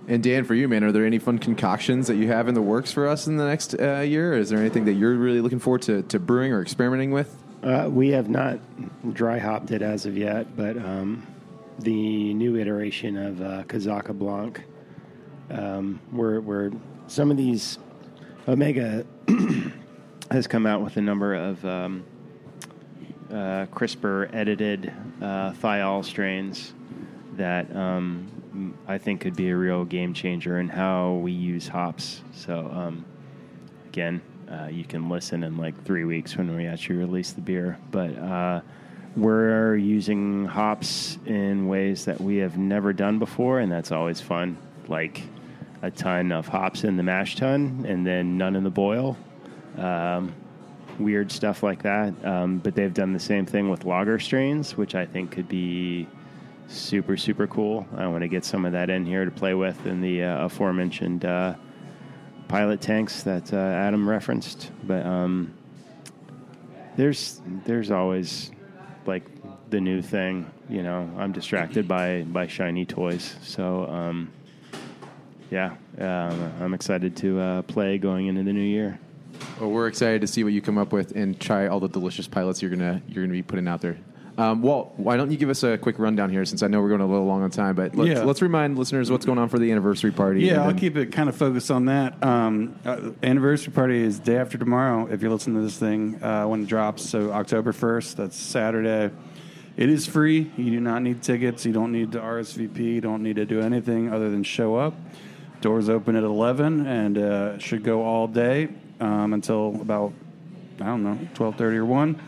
And 0.07 0.23
Dan, 0.23 0.45
for 0.45 0.55
you, 0.55 0.69
man, 0.69 0.85
are 0.85 0.93
there 0.93 1.05
any 1.05 1.19
fun 1.19 1.39
concoctions 1.39 2.07
that 2.07 2.17
you 2.17 2.29
have 2.29 2.49
in 2.49 2.55
the 2.55 2.63
works 2.63 2.93
for 2.93 3.07
us 3.07 3.27
in 3.27 3.37
the 3.37 3.47
next 3.47 3.75
uh, 3.79 4.01
year? 4.01 4.33
Is 4.33 4.49
there 4.49 4.59
anything 4.59 4.87
that 4.87 4.95
you're 4.95 5.15
really 5.15 5.43
looking 5.43 5.59
forward 5.59 5.83
to, 5.83 6.03
to 6.05 6.19
brewing 6.19 6.53
or 6.53 6.63
experimenting 6.63 7.11
with? 7.11 7.37
Uh, 7.63 7.89
we 7.91 8.11
have 8.11 8.29
not 8.29 8.59
dry 9.13 9.39
hopped 9.39 9.71
it 9.71 9.83
as 9.83 10.07
of 10.07 10.17
yet, 10.17 10.57
but 10.57 10.77
um, 10.79 11.27
the 11.79 12.33
new 12.33 12.57
iteration 12.57 13.19
of 13.19 13.43
uh, 13.43 13.65
Kazaka 13.65 14.17
Blanc, 14.17 14.63
um, 15.51 16.01
where, 16.11 16.41
where 16.41 16.71
some 17.09 17.31
of 17.31 17.37
these 17.37 17.79
Omega 18.47 19.05
has 20.31 20.47
come 20.47 20.67
out 20.67 20.83
with 20.83 20.97
a 20.99 21.01
number 21.01 21.35
of 21.35 21.65
um, 21.65 22.05
uh, 23.31 23.67
CRISPR 23.73 24.33
edited 24.35 24.93
uh, 25.21 25.53
thiol 25.53 26.05
strains 26.05 26.75
that 27.35 27.75
um, 27.75 28.77
I 28.87 28.99
think 28.99 29.23
could 29.23 29.37
be 29.37 29.51
a 29.51 29.57
real 29.57 29.85
game 29.85 30.13
changer 30.13 30.61
in 30.61 30.69
how 30.69 31.15
we 31.15 31.33
use 31.33 31.67
hops. 31.67 32.23
So, 32.33 32.71
um, 32.73 33.05
again, 33.87 34.21
uh, 34.51 34.69
you 34.71 34.85
can 34.85 35.09
listen 35.09 35.45
in 35.45 35.57
like 35.57 35.83
three 35.85 36.05
weeks 36.05 36.37
when 36.37 36.55
we 36.55 36.67
actually 36.67 36.97
release 36.97 37.33
the 37.33 37.41
beer. 37.41 37.79
But 37.91 38.17
uh, 38.19 38.61
we're 39.17 39.77
using 39.77 40.45
hops 40.45 41.19
in 41.27 41.69
ways 41.69 42.05
that 42.05 42.21
we 42.21 42.37
have 42.39 42.59
never 42.59 42.93
done 42.93 43.19
before, 43.19 43.61
and 43.61 43.71
that's 43.71 43.93
always 43.93 44.21
fun. 44.21 44.59
Like 44.89 45.23
a 45.83 45.91
ton 45.91 46.33
of 46.33 46.49
hops 46.49 46.85
in 46.85 46.97
the 46.97 47.03
mash 47.03 47.37
tun 47.37 47.85
and 47.89 48.07
then 48.07 48.37
none 48.37 48.57
in 48.57 48.65
the 48.65 48.71
boil. 48.71 49.17
Um, 49.77 50.35
weird 50.99 51.31
stuff 51.31 51.63
like 51.63 51.83
that. 51.83 52.13
Um, 52.25 52.59
but 52.59 52.75
they've 52.75 52.93
done 52.93 53.13
the 53.13 53.21
same 53.21 53.47
thing 53.47 53.71
with 53.71 53.85
lager 53.85 54.19
strains, 54.19 54.77
which 54.77 54.95
I 54.95 55.07
think 55.07 55.31
could 55.31 55.49
be 55.49 56.09
super, 56.69 57.17
super 57.17 57.47
cool. 57.47 57.87
I 57.97 58.07
want 58.09 58.23
to 58.23 58.29
get 58.29 58.45
some 58.45 58.65
of 58.65 58.73
that 58.73 58.91
in 58.91 59.07
here 59.07 59.25
to 59.25 59.31
play 59.31 59.55
with 59.55 59.87
in 59.87 60.01
the 60.01 60.25
uh, 60.25 60.45
aforementioned 60.47 61.25
uh, 61.25 61.55
pilot 62.49 62.81
tanks 62.81 63.23
that 63.23 63.53
uh, 63.53 63.57
Adam 63.57 64.09
referenced. 64.09 64.71
But 64.85 65.07
um, 65.07 65.55
there's 66.97 67.41
there's 67.65 67.91
always 67.91 68.51
like 69.07 69.25
the 69.71 69.81
new 69.81 70.03
thing. 70.03 70.51
You 70.69 70.83
know, 70.83 71.11
I'm 71.19 71.33
distracted 71.33 71.87
by 71.87 72.23
by 72.23 72.47
shiny 72.49 72.85
toys. 72.85 73.37
So 73.43 73.87
um, 73.87 74.31
yeah, 75.51 75.77
um, 75.99 76.53
I'm 76.61 76.75
excited 76.75 77.17
to 77.19 77.41
uh, 77.41 77.63
play 77.63 77.99
going 77.99 78.27
into 78.27 78.43
the 78.43 78.53
new 78.53 78.61
year. 78.61 78.99
Well, 79.61 79.71
we're 79.71 79.87
excited 79.87 80.21
to 80.23 80.27
see 80.27 80.45
what 80.45 80.53
you 80.53 80.61
come 80.61 80.79
up 80.79 80.93
with 80.93 81.13
and 81.17 81.39
try 81.39 81.69
all 81.69 81.81
the 81.81 81.89
delicious 81.89 82.27
pilots 82.27 82.61
you're 82.61 82.71
gonna 82.71 83.01
you're 83.09 83.25
gonna 83.25 83.33
be 83.33 83.43
putting 83.43 83.69
out 83.69 83.81
there. 83.81 83.99
Um, 84.37 84.63
Walt, 84.63 84.93
why 84.97 85.17
don't 85.17 85.33
you 85.33 85.37
give 85.37 85.51
us 85.51 85.65
a 85.65 85.77
quick 85.79 85.99
rundown 85.99 86.31
here, 86.31 86.45
since 86.45 86.63
I 86.63 86.69
know 86.69 86.81
we're 86.81 86.91
going 86.91 87.01
a 87.01 87.07
little 87.09 87.27
long 87.27 87.43
on 87.43 87.51
time, 87.51 87.75
but 87.75 87.97
let's, 87.97 88.11
Yeah. 88.21 88.23
let's 88.25 88.41
remind 88.41 88.79
listeners 88.79 89.11
what's 89.11 89.27
going 89.27 89.39
on 89.39 89.49
for 89.49 89.59
the 89.59 89.73
anniversary 89.73 90.13
party. 90.13 90.43
Yeah, 90.43 90.53
and 90.53 90.63
I'll 90.63 90.75
keep 90.75 90.97
it 90.97 91.11
kind 91.11 91.29
of 91.29 91.35
focused 91.35 91.73
on 91.73 91.87
that. 91.87 92.23
Um, 92.23 92.77
uh, 92.85 93.11
anniversary 93.25 93.73
party 93.73 94.01
is 94.01 94.21
day 94.21 94.37
after 94.37 94.57
tomorrow. 94.57 95.09
If 95.11 95.23
you're 95.23 95.33
listening 95.33 95.57
to 95.57 95.63
this 95.63 95.77
thing 95.77 96.23
uh, 96.23 96.45
when 96.45 96.63
it 96.63 96.69
drops, 96.69 97.03
so 97.09 97.33
October 97.33 97.73
1st, 97.73 98.15
that's 98.15 98.37
Saturday. 98.37 99.13
It 99.77 99.91
is 99.91 100.07
free. 100.07 100.53
You 100.57 100.71
do 100.71 100.81
not 100.81 101.03
need 101.03 101.21
tickets. 101.21 101.67
You 101.67 101.73
don't 101.73 101.91
need 101.91 102.13
to 102.13 102.21
RSVP. 102.21 102.79
You 102.79 103.01
don't 103.01 103.25
need 103.25 103.37
to 103.37 103.45
do 103.45 103.61
anything 103.61 104.13
other 104.13 104.31
than 104.31 104.45
show 104.45 104.77
up. 104.77 104.95
Doors 105.61 105.89
open 105.89 106.15
at 106.15 106.23
11 106.23 106.87
and 106.87 107.19
uh, 107.19 107.59
should 107.59 107.83
go 107.83 108.05
all 108.05 108.29
day 108.29 108.69
um, 109.01 109.33
until 109.33 109.81
about 109.81 110.13
I 110.81 110.87
don't 110.87 111.03
know 111.03 111.19
12:30 111.35 111.61
or 111.77 111.85
one. 111.85 112.21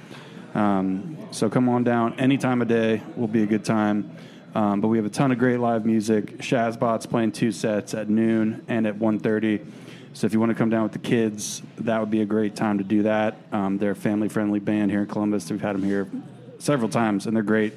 Um, 0.55 1.17
so 1.31 1.49
come 1.49 1.69
on 1.69 1.85
down 1.85 2.19
any 2.19 2.37
time 2.39 2.61
of 2.61 2.69
day. 2.69 3.03
Will 3.17 3.29
be 3.29 3.43
a 3.43 3.47
good 3.47 3.65
time. 3.65 4.17
Um, 4.55 4.81
but 4.81 4.89
we 4.89 4.99
have 4.99 5.07
a 5.07 5.11
ton 5.11 5.31
of 5.31 5.39
great 5.39 5.59
live 5.59 5.87
music. 5.87 6.39
Shazbot's 6.39 7.07
playing 7.07 7.33
two 7.33 7.53
sets 7.53 7.95
at 7.95 8.09
noon 8.09 8.65
and 8.67 8.87
at 8.87 8.99
1.30. 8.99 9.65
So 10.13 10.27
if 10.27 10.33
you 10.33 10.41
want 10.41 10.51
to 10.51 10.57
come 10.57 10.71
down 10.71 10.83
with 10.83 10.93
the 10.93 10.99
kids, 10.99 11.63
that 11.79 12.01
would 12.01 12.11
be 12.11 12.21
a 12.21 12.27
great 12.27 12.57
time 12.57 12.79
to 12.79 12.85
do 12.85 13.05
that. 13.05 13.37
Um, 13.53 13.79
they're 13.79 13.93
a 13.93 13.97
family-friendly 13.97 14.59
band 14.59 14.91
here 14.91 15.03
in 15.03 15.07
Columbus. 15.07 15.49
We've 15.49 15.61
had 15.61 15.77
them 15.77 15.85
here 15.85 16.11
several 16.59 16.89
times, 16.89 17.27
and 17.27 17.37
they're 17.37 17.45
great. 17.45 17.75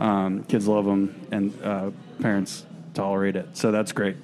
Um, 0.00 0.42
kids 0.44 0.66
love 0.66 0.84
them, 0.84 1.28
and 1.30 1.62
uh, 1.62 1.90
parents 2.20 2.66
tolerate 2.92 3.36
it. 3.36 3.56
So 3.56 3.70
that's 3.70 3.92
great. 3.92 4.16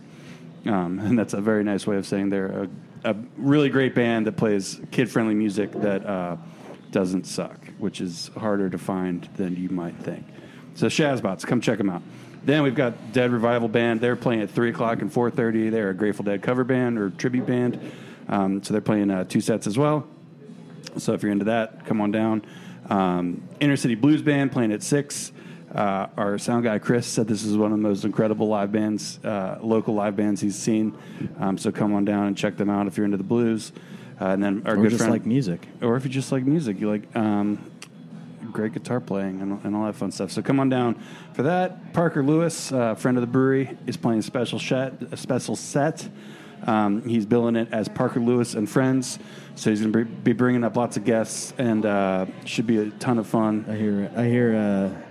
Um, 0.68 0.98
and 1.02 1.18
that's 1.18 1.34
a 1.34 1.40
very 1.40 1.64
nice 1.64 1.86
way 1.86 1.96
of 1.96 2.06
saying 2.06 2.30
they're 2.30 2.68
a, 3.04 3.10
a 3.10 3.16
really 3.36 3.68
great 3.68 3.94
band 3.94 4.26
that 4.26 4.36
plays 4.36 4.80
kid-friendly 4.90 5.34
music 5.34 5.72
that 5.72 6.04
uh, 6.06 6.36
doesn't 6.90 7.26
suck, 7.26 7.66
which 7.78 8.00
is 8.00 8.30
harder 8.36 8.70
to 8.70 8.78
find 8.78 9.28
than 9.36 9.56
you 9.56 9.68
might 9.68 9.96
think. 9.96 10.24
So 10.74 10.86
Shazbots, 10.86 11.46
come 11.46 11.60
check 11.60 11.78
them 11.78 11.90
out. 11.90 12.02
Then 12.44 12.62
we've 12.62 12.74
got 12.74 13.12
Dead 13.12 13.32
Revival 13.32 13.68
Band. 13.68 14.00
They're 14.00 14.14
playing 14.14 14.42
at 14.42 14.50
three 14.50 14.70
o'clock 14.70 15.02
and 15.02 15.12
four 15.12 15.30
thirty. 15.30 15.68
They're 15.68 15.90
a 15.90 15.94
Grateful 15.94 16.24
Dead 16.24 16.42
cover 16.42 16.62
band 16.62 16.96
or 16.96 17.10
tribute 17.10 17.44
band. 17.44 17.92
Um, 18.28 18.62
so 18.62 18.72
they're 18.72 18.80
playing 18.80 19.10
uh, 19.10 19.24
two 19.24 19.40
sets 19.40 19.66
as 19.66 19.76
well. 19.76 20.06
So 20.96 21.12
if 21.12 21.22
you're 21.22 21.32
into 21.32 21.46
that, 21.46 21.86
come 21.86 22.00
on 22.00 22.12
down. 22.12 22.44
Um, 22.88 23.42
Inner 23.58 23.76
City 23.76 23.96
Blues 23.96 24.22
Band 24.22 24.52
playing 24.52 24.72
at 24.72 24.82
six. 24.82 25.32
Uh, 25.74 26.06
our 26.16 26.38
sound 26.38 26.64
guy 26.64 26.78
Chris 26.78 27.06
said 27.06 27.26
this 27.26 27.44
is 27.44 27.56
one 27.56 27.72
of 27.72 27.78
the 27.78 27.82
most 27.82 28.04
incredible 28.04 28.46
live 28.48 28.70
bands, 28.72 29.18
uh, 29.24 29.58
local 29.60 29.94
live 29.94 30.16
bands 30.16 30.40
he's 30.40 30.56
seen. 30.56 30.96
Um, 31.38 31.58
so 31.58 31.72
come 31.72 31.92
on 31.94 32.04
down 32.04 32.28
and 32.28 32.36
check 32.36 32.56
them 32.56 32.70
out 32.70 32.86
if 32.86 32.96
you're 32.96 33.04
into 33.04 33.16
the 33.16 33.24
blues. 33.24 33.72
Uh, 34.20 34.26
and 34.28 34.42
then 34.42 34.62
our 34.64 34.74
Or 34.74 34.76
good 34.76 34.90
just 34.90 34.98
friend, 35.00 35.12
like 35.12 35.26
music. 35.26 35.66
or 35.82 35.96
if 35.96 36.04
you 36.04 36.10
just 36.10 36.32
like 36.32 36.44
music, 36.44 36.80
you 36.80 36.88
like 36.88 37.14
um, 37.14 37.58
great 38.52 38.72
guitar 38.72 39.00
playing 39.00 39.42
and, 39.42 39.62
and 39.64 39.76
all 39.76 39.84
that 39.84 39.94
fun 39.96 40.10
stuff. 40.10 40.30
So 40.30 40.40
come 40.40 40.60
on 40.60 40.68
down 40.70 41.02
for 41.34 41.42
that. 41.42 41.92
Parker 41.92 42.22
Lewis, 42.22 42.72
uh, 42.72 42.94
friend 42.94 43.18
of 43.18 43.20
the 43.20 43.26
brewery, 43.26 43.76
is 43.86 43.96
playing 43.98 44.20
a 44.20 44.22
special 44.22 44.58
set. 44.58 44.94
A 45.12 45.16
special 45.16 45.56
set. 45.56 46.08
Um, 46.66 47.06
he's 47.06 47.26
billing 47.26 47.56
it 47.56 47.68
as 47.72 47.88
Parker 47.88 48.20
Lewis 48.20 48.54
and 48.54 48.70
Friends. 48.70 49.18
So 49.56 49.68
he's 49.68 49.80
going 49.82 49.92
to 49.92 50.04
be 50.06 50.32
bringing 50.32 50.64
up 50.64 50.76
lots 50.76 50.96
of 50.96 51.04
guests 51.04 51.52
and 51.58 51.84
uh, 51.84 52.24
should 52.46 52.66
be 52.66 52.78
a 52.78 52.90
ton 52.92 53.18
of 53.18 53.26
fun. 53.26 53.66
I 53.68 53.74
hear. 53.76 54.10
I 54.16 54.24
hear. 54.24 55.02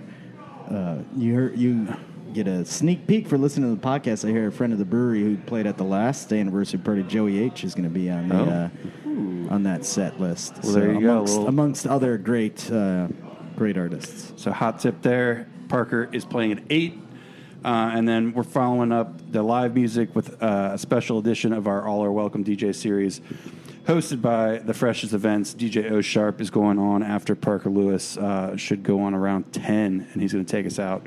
Uh, 0.70 0.98
you 1.16 1.32
hear. 1.32 1.52
You 1.54 1.94
get 2.32 2.48
a 2.48 2.64
sneak 2.66 3.06
peek 3.06 3.26
for 3.28 3.38
listening 3.38 3.74
to 3.74 3.80
the 3.80 3.86
podcast. 3.86 4.28
I 4.28 4.30
hear 4.32 4.48
a 4.48 4.52
friend 4.52 4.72
of 4.72 4.78
the 4.78 4.84
brewery 4.84 5.22
who 5.22 5.36
played 5.38 5.66
at 5.66 5.78
the 5.78 5.84
last 5.84 6.32
anniversary 6.32 6.78
party, 6.80 7.02
Joey 7.04 7.38
H, 7.42 7.64
is 7.64 7.74
going 7.74 7.84
to 7.84 7.90
be 7.90 8.10
on 8.10 8.28
the 8.28 8.70
Oh. 9.06 9.48
uh, 9.50 9.54
on 9.54 9.62
that 9.62 9.84
set 9.84 10.20
list. 10.20 10.54
Well, 10.62 10.72
there 10.72 10.92
you 10.92 11.00
go, 11.00 11.12
amongst, 11.12 11.32
little- 11.34 11.48
amongst 11.48 11.86
other 11.86 12.18
great 12.18 12.70
uh, 12.70 13.08
great 13.56 13.78
artists. 13.78 14.32
So 14.36 14.50
hot 14.52 14.80
tip 14.80 15.00
there. 15.02 15.48
Parker 15.68 16.08
is 16.12 16.24
playing 16.24 16.52
at 16.52 16.58
eight, 16.70 16.98
uh, 17.64 17.90
and 17.94 18.06
then 18.06 18.32
we're 18.32 18.42
following 18.42 18.92
up 18.92 19.32
the 19.32 19.42
live 19.42 19.74
music 19.74 20.14
with 20.14 20.40
uh, 20.42 20.70
a 20.74 20.78
special 20.78 21.18
edition 21.18 21.52
of 21.52 21.66
our 21.66 21.86
All 21.86 22.04
Are 22.04 22.12
Welcome 22.12 22.44
DJ 22.44 22.74
series, 22.74 23.20
hosted 23.86 24.20
by 24.20 24.58
the 24.58 24.74
freshest 24.74 25.12
events. 25.12 25.54
DJ 25.54 25.90
O 25.90 26.00
Sharp 26.00 26.40
is 26.40 26.50
going 26.50 26.78
on 26.78 27.02
after 27.02 27.34
Parker 27.34 27.70
Lewis 27.70 28.16
uh, 28.16 28.56
should 28.56 28.82
go 28.82 29.00
on 29.00 29.14
around 29.14 29.52
ten, 29.52 30.06
and 30.12 30.22
he's 30.22 30.32
going 30.32 30.44
to 30.44 30.50
take 30.50 30.66
us 30.66 30.78
out. 30.78 31.06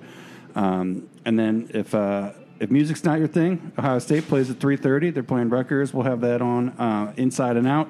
Um, 0.55 1.09
and 1.25 1.37
then 1.37 1.69
if 1.73 1.93
uh, 1.93 2.31
if 2.59 2.71
music's 2.71 3.03
not 3.03 3.19
your 3.19 3.27
thing, 3.27 3.71
Ohio 3.77 3.99
State 3.99 4.27
plays 4.27 4.49
at 4.49 4.59
three 4.59 4.77
thirty. 4.77 5.11
They're 5.11 5.23
playing 5.23 5.49
Rutgers. 5.49 5.93
We'll 5.93 6.05
have 6.05 6.21
that 6.21 6.41
on 6.41 6.69
uh, 6.71 7.13
Inside 7.17 7.57
and 7.57 7.67
Out. 7.67 7.89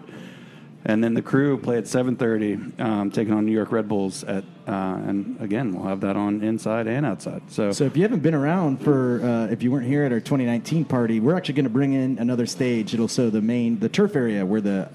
And 0.86 1.04
then 1.04 1.14
the 1.14 1.22
crew 1.22 1.58
play 1.58 1.78
at 1.78 1.86
7:30, 1.88 2.80
um, 2.80 3.12
taking 3.12 3.34
on 3.34 3.46
New 3.46 3.52
York 3.52 3.72
Red 3.72 3.90
Bulls 3.90 4.24
at, 4.24 4.46
uh, 4.68 4.72
and 5.08 5.36
again 5.42 5.74
we'll 5.74 5.84
have 5.88 6.00
that 6.02 6.16
on 6.16 6.42
inside 6.42 6.88
and 6.88 7.06
outside. 7.06 7.42
So, 7.48 7.72
So 7.72 7.84
if 7.84 7.98
you 7.98 8.04
haven't 8.04 8.22
been 8.24 8.34
around 8.34 8.82
for, 8.82 9.22
uh, 9.22 9.52
if 9.52 9.62
you 9.62 9.72
weren't 9.72 9.86
here 9.88 10.04
at 10.06 10.14
our 10.14 10.22
2019 10.22 10.86
party, 10.86 11.20
we're 11.20 11.36
actually 11.36 11.56
going 11.56 11.66
to 11.66 11.70
bring 11.70 11.94
in 11.94 12.18
another 12.18 12.46
stage. 12.46 12.94
It'll 12.94 13.10
so 13.10 13.30
the 13.30 13.42
main, 13.42 13.80
the 13.80 13.90
turf 13.90 14.16
area 14.16 14.46
where 14.46 14.62
the 14.62 14.88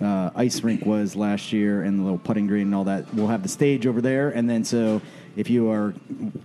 uh, 0.00 0.30
ice 0.36 0.62
rink 0.62 0.86
was 0.86 1.16
last 1.16 1.52
year 1.52 1.82
and 1.82 1.98
the 1.98 2.02
little 2.04 2.18
putting 2.18 2.46
green 2.46 2.66
and 2.66 2.74
all 2.74 2.84
that. 2.84 3.12
We'll 3.14 3.28
have 3.28 3.42
the 3.42 3.48
stage 3.48 3.86
over 3.86 4.00
there, 4.00 4.28
and 4.30 4.48
then 4.48 4.62
so 4.62 5.00
if 5.36 5.50
you 5.50 5.70
are 5.70 5.92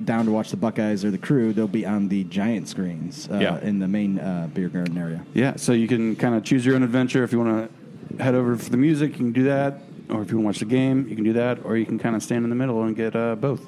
down 0.04 0.26
to 0.26 0.32
watch 0.32 0.50
the 0.52 0.58
Buckeyes 0.58 1.06
or 1.06 1.12
the 1.12 1.18
crew, 1.18 1.54
they'll 1.54 1.68
be 1.68 1.86
on 1.86 2.08
the 2.10 2.24
giant 2.26 2.68
screens 2.68 3.30
uh, 3.32 3.38
Yeah. 3.40 3.60
in 3.62 3.80
the 3.80 3.88
main 3.88 4.20
uh, 4.20 4.50
beer 4.54 4.70
garden 4.70 4.98
area. 4.98 5.24
Yeah, 5.34 5.56
so 5.58 5.72
you 5.74 5.88
can 5.88 6.16
kind 6.16 6.34
of 6.36 6.44
choose 6.44 6.66
your 6.66 6.76
own 6.76 6.84
adventure. 6.84 7.24
If 7.24 7.32
you 7.32 7.40
want 7.40 7.70
to 7.70 7.81
head 8.20 8.36
over 8.36 8.56
for 8.56 8.70
the 8.70 8.78
music, 8.78 9.12
you 9.12 9.18
can 9.18 9.32
do 9.32 9.44
that. 9.44 9.82
Or 10.10 10.22
if 10.22 10.32
you 10.32 10.38
want 10.38 10.44
to 10.44 10.48
watch 10.48 10.60
the 10.60 10.66
game, 10.66 11.08
you 11.08 11.16
can 11.16 11.24
do 11.24 11.34
that. 11.34 11.64
Or 11.64 11.78
you 11.78 11.86
can 11.86 11.98
kind 11.98 12.16
of 12.16 12.24
stand 12.24 12.44
in 12.44 12.50
the 12.50 12.56
middle 12.56 12.84
and 12.84 12.96
get 12.96 13.16
uh, 13.16 13.36
both. 13.36 13.66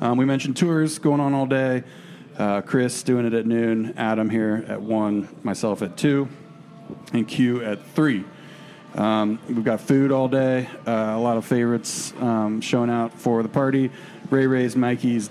Um, 0.00 0.18
we 0.18 0.24
mentioned 0.24 0.56
tours 0.56 0.98
going 0.98 1.20
on 1.20 1.34
all 1.34 1.46
day. 1.46 1.84
Uh, 2.36 2.60
Chris 2.62 3.02
doing 3.04 3.26
it 3.26 3.32
at 3.32 3.46
noon, 3.46 3.94
Adam 3.96 4.28
here 4.28 4.64
at 4.66 4.80
1, 4.80 5.28
myself 5.44 5.82
at 5.82 5.96
2, 5.96 6.28
and 7.12 7.28
Q 7.28 7.62
at 7.62 7.84
3. 7.94 8.24
Um, 8.96 9.38
we've 9.48 9.64
got 9.64 9.80
food 9.80 10.10
all 10.10 10.26
day, 10.26 10.68
uh, 10.86 10.90
a 10.90 11.18
lot 11.18 11.36
of 11.36 11.44
favorites 11.44 12.12
um, 12.20 12.60
showing 12.60 12.90
out 12.90 13.12
for 13.12 13.42
the 13.42 13.48
party. 13.48 13.90
Ray 14.30 14.46
Ray's, 14.46 14.74
Mikey's, 14.74 15.30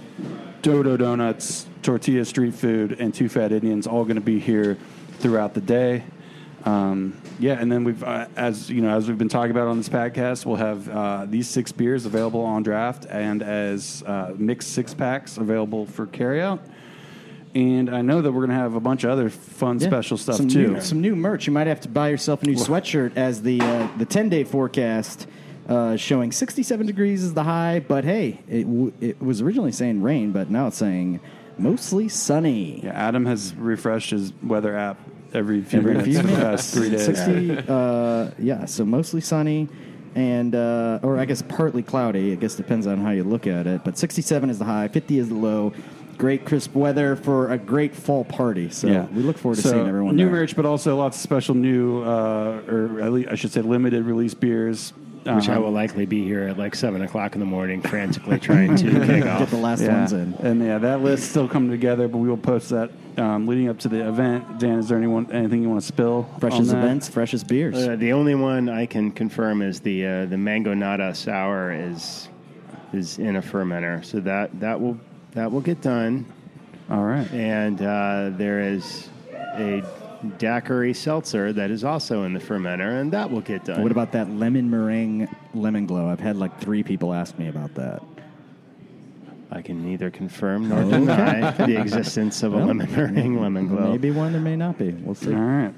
Dodo 0.61 0.95
Donuts, 0.95 1.67
Tortilla 1.81 2.23
Street 2.23 2.53
Food, 2.53 2.97
and 2.99 3.13
Two 3.13 3.27
Fat 3.27 3.51
Indians 3.51 3.85
all 3.85 4.05
going 4.05 4.15
to 4.15 4.21
be 4.21 4.39
here 4.39 4.77
throughout 5.19 5.53
the 5.53 5.61
day. 5.61 6.03
Um, 6.65 7.17
yeah, 7.39 7.59
and 7.59 7.69
then 7.69 7.83
we've, 7.83 8.01
uh, 8.03 8.27
as 8.37 8.69
you 8.69 8.81
know, 8.81 8.95
as 8.95 9.07
we've 9.07 9.17
been 9.17 9.27
talking 9.29 9.51
about 9.51 9.67
on 9.67 9.77
this 9.77 9.89
podcast, 9.89 10.45
we'll 10.45 10.55
have 10.55 10.87
uh, 10.89 11.25
these 11.27 11.49
six 11.49 11.71
beers 11.73 12.05
available 12.05 12.41
on 12.41 12.63
draft 12.63 13.05
and 13.09 13.43
as 13.43 14.01
uh, 14.05 14.33
mixed 14.37 14.69
six 14.71 14.93
packs 14.93 15.37
available 15.37 15.85
for 15.85 16.07
carryout. 16.07 16.59
And 17.55 17.89
I 17.93 18.01
know 18.01 18.21
that 18.21 18.31
we're 18.31 18.45
going 18.47 18.49
to 18.57 18.63
have 18.63 18.75
a 18.75 18.79
bunch 18.79 19.03
of 19.03 19.11
other 19.11 19.29
fun 19.29 19.77
Yeah. 19.79 19.87
special 19.87 20.17
stuff 20.17 20.37
some 20.37 20.47
too. 20.47 20.73
New, 20.73 20.81
some 20.81 21.01
new 21.01 21.15
merch. 21.15 21.45
You 21.47 21.53
might 21.53 21.67
have 21.67 21.81
to 21.81 21.89
buy 21.89 22.09
yourself 22.09 22.41
a 22.43 22.45
new 22.47 22.55
sweatshirt 22.55 23.15
as 23.17 23.41
the 23.43 23.59
uh, 23.61 23.87
the 23.97 24.05
ten 24.05 24.29
day 24.29 24.43
forecast 24.43 25.27
uh, 25.67 25.95
showing 25.97 26.31
sixty 26.31 26.63
seven 26.63 26.87
degrees 26.87 27.23
is 27.23 27.33
the 27.33 27.43
high. 27.43 27.79
But 27.85 28.05
hey, 28.05 28.39
it 28.47 28.63
w- 28.63 28.93
it 29.01 29.21
was 29.21 29.41
originally 29.41 29.71
saying 29.73 30.01
rain, 30.01 30.31
but 30.31 30.49
now 30.49 30.67
it's 30.67 30.77
saying 30.77 31.19
mostly 31.59 32.09
sunny. 32.09 32.85
Yeah, 32.85 32.91
Adam 32.93 33.25
has 33.27 33.53
refreshed 33.53 34.09
his 34.11 34.33
weather 34.41 34.75
app 34.75 34.97
every 35.33 35.61
few 35.61 35.79
Every 35.79 35.93
minutes 35.95 36.07
few 36.07 36.17
for 36.21 36.27
the 36.27 36.33
minutes. 36.33 36.43
past 36.43 36.73
three 36.73 36.89
days. 36.89 37.05
Sixty, 37.05 37.57
uh, 37.67 38.31
yeah. 38.39 38.65
So 38.65 38.85
mostly 38.85 39.21
sunny. 39.21 39.67
And 40.15 40.53
uh, 40.53 40.99
or 41.01 41.17
I 41.17 41.25
guess 41.25 41.41
partly 41.41 41.81
cloudy. 41.81 42.33
I 42.33 42.35
guess 42.35 42.53
depends 42.55 42.85
on 42.85 42.99
how 42.99 43.09
you 43.09 43.23
look 43.23 43.47
at 43.47 43.65
it. 43.65 43.83
But 43.83 43.97
67 43.97 44.47
is 44.51 44.59
the 44.59 44.65
high, 44.65 44.87
50 44.87 45.17
is 45.17 45.29
the 45.29 45.33
low. 45.35 45.73
Great 46.19 46.45
crisp 46.45 46.75
weather 46.75 47.15
for 47.15 47.51
a 47.51 47.57
great 47.57 47.95
fall 47.95 48.23
party. 48.23 48.69
So 48.69 48.85
yeah, 48.87 49.05
we 49.07 49.23
look 49.23 49.39
forward 49.39 49.55
to 49.55 49.61
So, 49.63 49.71
seeing 49.71 49.87
everyone. 49.87 50.15
New 50.15 50.25
there. 50.25 50.33
merch, 50.41 50.55
but 50.55 50.67
also 50.67 50.95
lots 50.97 51.17
of 51.17 51.21
special 51.23 51.55
new, 51.55 52.03
uh, 52.03 52.61
or 52.69 53.01
at 53.01 53.11
least 53.11 53.29
I 53.29 53.35
should 53.35 53.51
say, 53.51 53.61
limited 53.61 54.05
release 54.05 54.35
beers. 54.35 54.93
Which 55.25 55.49
I 55.49 55.55
Um, 55.55 55.63
will 55.63 55.71
likely 55.71 56.05
be 56.05 56.23
here 56.23 56.43
at 56.43 56.57
like 56.57 56.75
seven 56.75 57.01
o'clock 57.01 57.33
in 57.33 57.39
the 57.39 57.45
morning, 57.45 57.81
frantically 57.81 58.39
trying 58.39 58.75
to 58.77 58.83
kick 59.05 59.23
Get 59.23 59.49
the 59.49 59.57
last 59.57 59.81
yeah. 59.81 59.97
ones 59.99 60.13
in. 60.13 60.33
And 60.41 60.63
yeah, 60.63 60.77
that 60.79 61.01
list 61.01 61.29
still 61.29 61.47
coming 61.47 61.71
together, 61.71 62.07
but 62.07 62.17
we 62.17 62.27
will 62.27 62.37
post 62.37 62.69
that 62.69 62.91
um, 63.17 63.47
leading 63.47 63.69
up 63.69 63.79
to 63.79 63.87
the 63.87 64.07
event. 64.07 64.59
Dan, 64.59 64.79
is 64.79 64.89
there 64.89 64.97
anyone 64.97 65.31
anything 65.31 65.61
you 65.61 65.69
want 65.69 65.81
to 65.81 65.87
spill? 65.87 66.27
Fresh 66.39 66.53
on 66.53 66.61
as 66.61 66.73
events, 66.73 67.09
fresh 67.09 67.33
as 67.33 67.43
beers. 67.43 67.75
Uh, 67.75 67.95
the 67.95 68.13
only 68.13 68.35
one 68.35 68.69
I 68.69 68.85
can 68.85 69.11
confirm 69.11 69.61
is 69.61 69.79
the 69.79 70.05
uh, 70.05 70.25
the 70.25 70.37
mango 70.37 70.73
nata 70.73 71.13
sour 71.15 71.71
is 71.71 72.29
is 72.91 73.17
in 73.19 73.35
a 73.37 73.41
fermenter, 73.41 74.03
so 74.03 74.19
that 74.21 74.59
that 74.59 74.79
will 74.79 74.97
that 75.31 75.51
will 75.51 75.61
get 75.61 75.81
done. 75.81 76.25
All 76.89 77.03
right. 77.03 77.31
And 77.31 77.81
uh, 77.81 78.31
there 78.37 78.59
is 78.59 79.09
a 79.55 79.83
daiquiri 80.23 80.93
seltzer 80.93 81.53
that 81.53 81.71
is 81.71 81.83
also 81.83 82.23
in 82.23 82.33
the 82.33 82.39
fermenter, 82.39 82.99
and 82.99 83.11
that 83.13 83.29
will 83.29 83.41
get 83.41 83.65
done. 83.65 83.81
what 83.81 83.91
about 83.91 84.11
that 84.13 84.29
lemon 84.29 84.69
meringue 84.69 85.27
lemon 85.53 85.85
glow? 85.85 86.09
I've 86.09 86.19
had 86.19 86.37
like 86.37 86.59
three 86.59 86.83
people 86.83 87.13
ask 87.13 87.37
me 87.37 87.47
about 87.47 87.75
that. 87.75 88.03
I 89.51 89.61
can 89.61 89.85
neither 89.85 90.09
confirm 90.09 90.67
nor 90.69 90.83
deny 90.83 91.51
the 91.51 91.79
existence 91.79 92.41
of 92.41 92.53
a 92.53 92.57
lemon 92.57 92.91
meringue 92.91 93.39
lemon 93.39 93.67
glow. 93.67 93.91
Maybe 93.91 94.09
one, 94.09 94.31
there 94.31 94.41
may 94.41 94.55
not 94.55 94.79
be. 94.79 94.91
We'll 94.91 95.15
see. 95.15 95.33
All 95.33 95.39
right. 95.39 95.73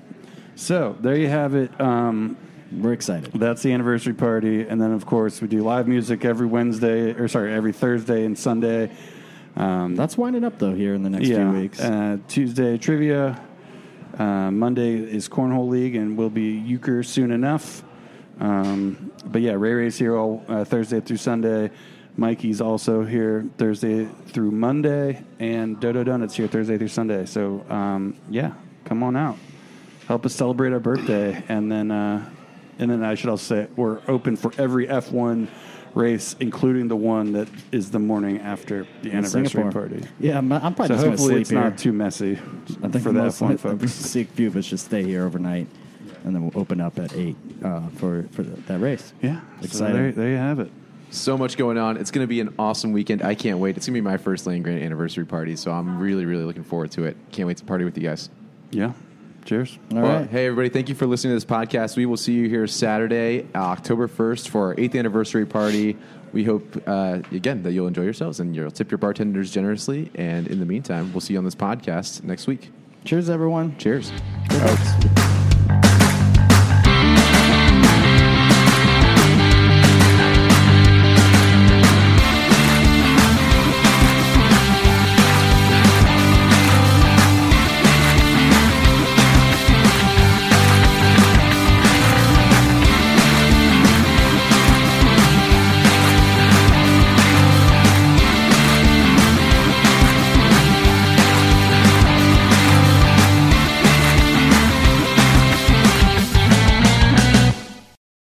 So 0.55 0.95
there 1.01 1.17
you 1.17 1.27
have 1.27 1.55
it. 1.55 1.79
Um, 1.81 2.37
We're 2.71 2.93
excited. 2.93 3.33
That's 3.33 3.61
the 3.61 3.73
anniversary 3.73 4.13
party, 4.13 4.61
and 4.61 4.81
then 4.81 4.93
of 4.93 5.05
course 5.05 5.41
we 5.41 5.49
do 5.49 5.61
live 5.61 5.87
music 5.87 6.23
every 6.23 6.47
Wednesday, 6.47 7.11
or 7.13 7.27
sorry, 7.27 7.53
every 7.53 7.73
Thursday 7.73 8.25
and 8.25 8.37
Sunday. 8.37 8.91
Um, 9.57 9.95
That's 9.95 10.17
winding 10.17 10.43
up 10.43 10.59
though 10.59 10.73
here 10.73 10.93
in 10.93 11.03
the 11.03 11.09
next 11.09 11.27
yeah, 11.27 11.51
few 11.51 11.59
weeks. 11.59 11.79
Uh, 11.79 12.17
Tuesday 12.27 12.77
trivia. 12.77 13.39
Uh, 14.17 14.49
Monday 14.49 14.95
is 14.95 15.27
cornhole 15.27 15.67
league, 15.67 15.95
and 15.95 16.17
we'll 16.17 16.29
be 16.29 16.51
euchre 16.51 17.03
soon 17.03 17.31
enough. 17.31 17.83
Um, 18.39 19.11
but 19.25 19.41
yeah, 19.41 19.53
Ray 19.53 19.73
Ray's 19.73 19.97
here 19.97 20.15
all 20.15 20.43
uh, 20.47 20.63
Thursday 20.63 21.01
through 21.01 21.17
Sunday. 21.17 21.71
Mikey's 22.17 22.61
also 22.61 23.03
here 23.03 23.45
Thursday 23.57 24.05
through 24.27 24.51
Monday, 24.51 25.21
and 25.39 25.79
Dodo 25.79 26.03
Donuts 26.03 26.35
here 26.35 26.47
Thursday 26.47 26.77
through 26.77 26.87
Sunday. 26.87 27.25
So 27.25 27.65
um, 27.69 28.15
yeah, 28.29 28.53
come 28.85 29.03
on 29.03 29.17
out, 29.17 29.37
help 30.07 30.25
us 30.25 30.33
celebrate 30.33 30.71
our 30.71 30.79
birthday, 30.79 31.43
and 31.49 31.69
then 31.69 31.91
uh, 31.91 32.29
and 32.79 32.89
then 32.89 33.03
I 33.03 33.15
should 33.15 33.29
also 33.29 33.55
say 33.55 33.71
we're 33.75 33.99
open 34.07 34.37
for 34.37 34.53
every 34.57 34.87
F1 34.87 35.49
race, 35.95 36.35
including 36.39 36.87
the 36.87 36.95
one 36.95 37.31
that 37.31 37.47
is 37.71 37.89
the 37.89 37.99
morning 37.99 38.39
after 38.41 38.85
the 39.01 39.09
In 39.09 39.17
anniversary 39.17 39.47
Singapore. 39.47 39.71
party. 39.71 40.03
Yeah, 40.19 40.37
I'm, 40.37 40.51
I'm 40.51 40.75
probably 40.75 40.87
So 40.87 40.93
just 40.95 41.03
going 41.03 41.03
to 41.03 41.09
hopefully 41.09 41.27
sleep 41.29 41.41
it's 41.41 41.49
here. 41.49 41.59
not 41.61 41.77
too 41.77 41.93
messy 41.93 42.31
I 42.83 42.87
think 42.89 42.93
for 43.03 43.11
the 43.11 43.13
most, 43.13 43.41
F1 43.41 43.59
folks. 43.59 43.91
See 43.93 44.21
a 44.21 44.25
few 44.25 44.47
of 44.47 44.55
us 44.57 44.67
just 44.67 44.85
stay 44.85 45.03
here 45.03 45.25
overnight, 45.25 45.67
and 46.25 46.35
then 46.35 46.43
we'll 46.43 46.59
open 46.61 46.79
up 46.81 46.99
at 46.99 47.13
eight 47.15 47.37
uh, 47.63 47.87
for 47.95 48.23
for 48.31 48.43
the, 48.43 48.59
that 48.63 48.79
race. 48.79 49.13
Yeah, 49.21 49.39
so 49.61 49.65
Exciting. 49.65 49.95
there, 49.95 50.11
there 50.11 50.29
you 50.29 50.37
have 50.37 50.59
it. 50.59 50.69
So 51.11 51.37
much 51.37 51.55
going 51.55 51.77
on. 51.77 51.95
It's 51.97 52.11
going 52.11 52.23
to 52.23 52.27
be 52.27 52.41
an 52.41 52.53
awesome 52.59 52.91
weekend. 52.91 53.21
I 53.23 53.35
can't 53.35 53.59
wait. 53.59 53.77
It's 53.77 53.85
going 53.87 53.93
to 53.93 54.01
be 54.01 54.03
my 54.03 54.17
first 54.17 54.45
Land 54.47 54.65
Grant 54.65 54.81
anniversary 54.83 55.25
party, 55.25 55.55
so 55.55 55.71
I'm 55.71 55.97
really, 55.97 56.25
really 56.25 56.43
looking 56.43 56.63
forward 56.63 56.91
to 56.91 57.05
it. 57.05 57.15
Can't 57.31 57.47
wait 57.47 57.57
to 57.57 57.63
party 57.63 57.85
with 57.85 57.95
you 57.97 58.03
guys. 58.03 58.29
Yeah. 58.71 58.91
Cheers. 59.45 59.77
All 59.91 60.01
well, 60.01 60.19
right. 60.21 60.29
hey, 60.29 60.47
everybody, 60.47 60.69
thank 60.69 60.89
you 60.89 60.95
for 60.95 61.05
listening 61.05 61.31
to 61.31 61.35
this 61.35 61.45
podcast. 61.45 61.95
We 61.95 62.07
will 62.07 62.17
see 62.17 62.33
you 62.33 62.49
here 62.49 62.65
Saturday, 62.65 63.45
uh, 63.53 63.59
October 63.59 64.07
1st, 64.07 64.49
for 64.49 64.69
our 64.69 64.75
eighth 64.79 64.95
anniversary 64.95 65.45
party. 65.45 65.95
We 66.33 66.43
hope, 66.43 66.81
uh, 66.87 67.19
again, 67.31 67.61
that 67.63 67.71
you'll 67.71 67.87
enjoy 67.87 68.03
yourselves 68.03 68.39
and 68.39 68.55
you'll 68.55 68.71
tip 68.71 68.89
your 68.89 68.97
bartenders 68.97 69.51
generously. 69.51 70.11
And 70.15 70.47
in 70.47 70.59
the 70.59 70.65
meantime, 70.65 71.13
we'll 71.13 71.21
see 71.21 71.33
you 71.33 71.39
on 71.39 71.45
this 71.45 71.55
podcast 71.55 72.23
next 72.23 72.47
week. 72.47 72.71
Cheers, 73.05 73.29
everyone. 73.29 73.77
Cheers. 73.77 74.11